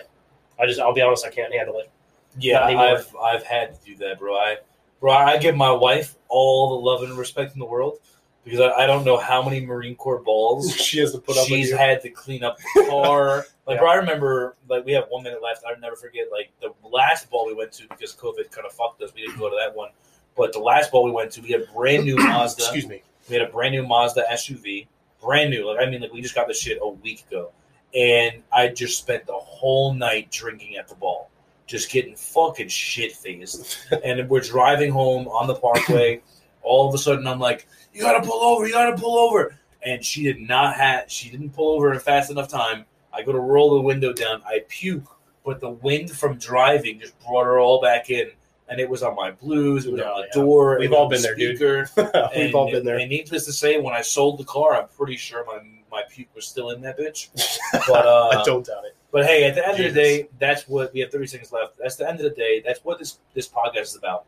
I 0.60 0.66
just 0.68 0.80
I'll 0.80 0.94
be 0.94 1.02
honest, 1.02 1.26
I 1.26 1.30
can't 1.30 1.54
handle 1.54 1.80
it. 1.80 1.90
Yeah. 2.38 2.64
I've 2.66 3.16
I've 3.16 3.44
had 3.44 3.80
to 3.80 3.86
do 3.86 3.96
that, 3.98 4.20
bro. 4.20 4.36
I 4.36 4.58
bro, 5.00 5.12
I 5.12 5.38
give 5.38 5.56
my 5.56 5.72
wife 5.72 6.16
all 6.30 6.70
the 6.78 6.86
love 6.86 7.04
and 7.04 7.18
respect 7.18 7.54
in 7.54 7.60
the 7.60 7.66
world 7.66 8.00
because 8.44 8.60
I, 8.60 8.84
I 8.84 8.88
don't 8.88 9.06
know 9.06 9.18
how 9.18 9.42
many 9.44 9.66
Marine 9.66 9.96
Corps 9.96 10.20
balls 10.22 10.76
she 10.76 11.00
has 11.00 11.12
to 11.14 11.20
put 11.20 11.38
up 11.38 11.48
she's 11.48 11.72
had 11.72 12.02
to 12.02 12.10
clean 12.10 12.44
up 12.44 12.58
the 12.76 12.86
car. 12.90 13.38
like, 13.68 13.76
Yeah. 13.76 13.80
bro, 13.82 13.90
I 13.92 13.96
remember 13.96 14.56
like 14.70 14.86
we 14.86 14.92
have 14.94 15.06
one 15.10 15.24
minute 15.24 15.42
left. 15.42 15.64
I'll 15.68 15.80
never 15.80 15.96
forget 15.96 16.26
like 16.32 16.52
the 16.62 16.72
last 16.88 17.30
ball 17.30 17.46
we 17.48 17.54
went 17.54 17.72
to 17.74 17.88
because 17.88 18.14
COVID 18.16 18.52
kind 18.52 18.66
of 18.66 18.74
fucked 18.74 19.02
us. 19.02 19.12
We 19.16 19.22
didn't 19.22 19.38
go 19.40 19.50
to 19.50 19.56
that 19.60 19.76
one, 19.76 19.90
but 20.36 20.54
the 20.54 20.60
last 20.60 20.92
ball 20.92 21.04
we 21.04 21.12
went 21.12 21.32
to, 21.34 21.42
we 21.42 21.50
had 21.52 21.62
a 21.62 21.72
brand 21.74 22.06
new 22.06 22.16
Mazda. 22.18 22.64
Excuse 22.64 22.88
me. 22.88 23.04
We 23.30 23.36
had 23.36 23.48
a 23.48 23.52
brand 23.52 23.74
new 23.74 23.86
Mazda 23.88 24.26
SUV, 24.32 24.88
brand 25.22 25.50
new. 25.52 25.68
Like 25.70 25.86
I 25.86 25.90
mean, 25.90 26.02
like 26.02 26.12
we 26.12 26.22
just 26.22 26.36
got 26.36 26.48
this 26.48 26.60
shit 26.60 26.80
a 26.82 26.88
week 26.90 27.24
ago, 27.30 27.52
and 27.94 28.42
I 28.52 28.70
just 28.70 28.98
spent 28.98 29.26
the 29.26 29.34
whole 29.34 29.94
night 29.94 30.32
drinking 30.32 30.78
at 30.78 30.88
the 30.88 30.96
ball, 30.96 31.30
just 31.68 31.92
getting 31.92 32.16
fucking 32.16 32.70
shit 32.70 33.14
faced. 33.14 33.88
and 34.04 34.28
we're 34.30 34.42
driving 34.42 34.92
home 34.92 35.28
on 35.28 35.48
the 35.48 35.56
parkway. 35.56 36.22
All 36.64 36.88
of 36.88 36.96
a 36.96 36.98
sudden, 36.98 37.28
I'm 37.28 37.40
like, 37.40 37.68
"You 37.94 38.02
gotta 38.02 38.26
pull 38.26 38.42
over! 38.42 38.66
You 38.66 38.74
gotta 38.74 38.98
pull 38.98 39.18
over!" 39.18 39.58
And 39.86 40.04
she 40.04 40.24
did 40.24 40.40
not 40.40 40.76
have. 40.76 41.12
She 41.12 41.30
didn't 41.30 41.52
pull 41.52 41.76
over 41.76 41.94
in 41.94 42.00
fast 42.00 42.32
enough 42.32 42.48
time. 42.48 42.86
I 43.14 43.22
go 43.22 43.32
to 43.32 43.40
roll 43.40 43.76
the 43.76 43.82
window 43.82 44.14
down. 44.14 44.42
I 44.46 44.64
puke, 44.70 45.08
but 45.46 45.60
the 45.60 45.70
wind 45.70 46.10
from 46.12 46.38
driving 46.38 47.00
just 47.00 47.20
brought 47.20 47.46
her 47.46 47.60
all 47.60 47.82
back 47.82 48.10
in. 48.10 48.32
And 48.70 48.80
it 48.80 48.90
was 48.90 49.04
on 49.04 49.16
my 49.16 49.30
blues. 49.30 49.86
It 49.86 49.92
was 49.92 50.02
on 50.02 50.08
oh, 50.08 50.22
the 50.22 50.28
yeah. 50.34 50.42
door. 50.42 50.78
We've 50.80 50.94
all 50.94 51.04
on 51.04 51.10
the 51.10 51.16
been 51.18 51.22
there, 51.22 51.36
dude. 51.36 51.90
We've 51.98 52.08
And- 52.34 52.56
all 52.56 52.72
been 52.72 52.86
there. 52.86 52.98
And 52.98 53.10
needless 53.10 53.46
to 53.46 53.54
say, 53.54 53.78
when 53.80 53.94
I 53.94 54.02
sold 54.02 54.40
the 54.40 54.46
car, 54.46 54.74
I'm 54.74 54.88
pretty 54.88 55.18
sure 55.18 55.46
my 55.46 55.60
my 55.94 56.04
puke 56.10 56.28
was 56.36 56.46
still 56.48 56.72
in 56.72 56.82
that 56.82 56.98
bitch. 57.00 57.30
But 57.88 58.06
uh, 58.06 58.30
I 58.40 58.44
don't 58.44 58.66
doubt 58.66 58.86
it. 58.86 58.96
but 59.12 59.26
hey, 59.26 59.46
at 59.46 59.56
the 59.56 59.68
end 59.68 59.80
of 59.80 59.94
the 59.94 60.00
day, 60.00 60.28
that's 60.40 60.68
what 60.68 60.94
we 60.94 61.00
have 61.00 61.12
30 61.12 61.28
seconds 61.28 61.52
left. 61.52 61.78
That's 61.78 61.96
the 61.96 62.08
end 62.08 62.20
of 62.20 62.24
the 62.24 62.36
day. 62.36 62.62
That's 62.66 62.84
what 62.84 63.00
this 63.00 63.20
this 63.34 63.48
podcast 63.48 63.82
is 63.82 63.96
about. 63.96 64.26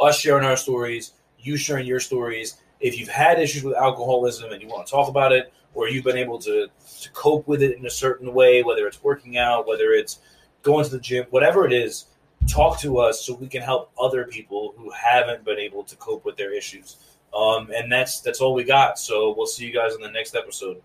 Us 0.00 0.18
sharing 0.18 0.44
our 0.44 0.56
stories, 0.56 1.12
you 1.38 1.56
sharing 1.56 1.86
your 1.86 2.00
stories. 2.00 2.56
If 2.80 2.98
you've 2.98 3.08
had 3.08 3.38
issues 3.38 3.62
with 3.62 3.76
alcoholism 3.76 4.52
and 4.52 4.60
you 4.60 4.68
want 4.68 4.86
to 4.86 4.90
talk 4.90 5.08
about 5.08 5.32
it, 5.32 5.52
or 5.74 5.88
you've 5.88 6.04
been 6.04 6.16
able 6.16 6.38
to 6.40 6.68
to 7.02 7.10
cope 7.12 7.46
with 7.48 7.62
it 7.62 7.76
in 7.78 7.86
a 7.86 7.90
certain 7.90 8.32
way, 8.34 8.62
whether 8.62 8.86
it's 8.86 9.02
working 9.02 9.38
out, 9.38 9.66
whether 9.66 9.92
it's 9.92 10.20
going 10.62 10.84
to 10.84 10.90
the 10.90 11.00
gym, 11.00 11.24
whatever 11.30 11.66
it 11.66 11.72
is, 11.72 12.06
talk 12.46 12.78
to 12.80 12.98
us 12.98 13.24
so 13.24 13.34
we 13.34 13.48
can 13.48 13.62
help 13.62 13.90
other 13.98 14.24
people 14.26 14.74
who 14.76 14.90
haven't 14.90 15.44
been 15.44 15.58
able 15.58 15.82
to 15.84 15.96
cope 15.96 16.24
with 16.24 16.36
their 16.36 16.52
issues. 16.52 16.96
Um, 17.34 17.70
and 17.74 17.90
that's 17.90 18.20
that's 18.20 18.40
all 18.40 18.54
we 18.54 18.64
got. 18.64 18.98
So 18.98 19.34
we'll 19.36 19.46
see 19.46 19.64
you 19.64 19.72
guys 19.72 19.94
in 19.94 20.00
the 20.00 20.10
next 20.10 20.36
episode. 20.36 20.80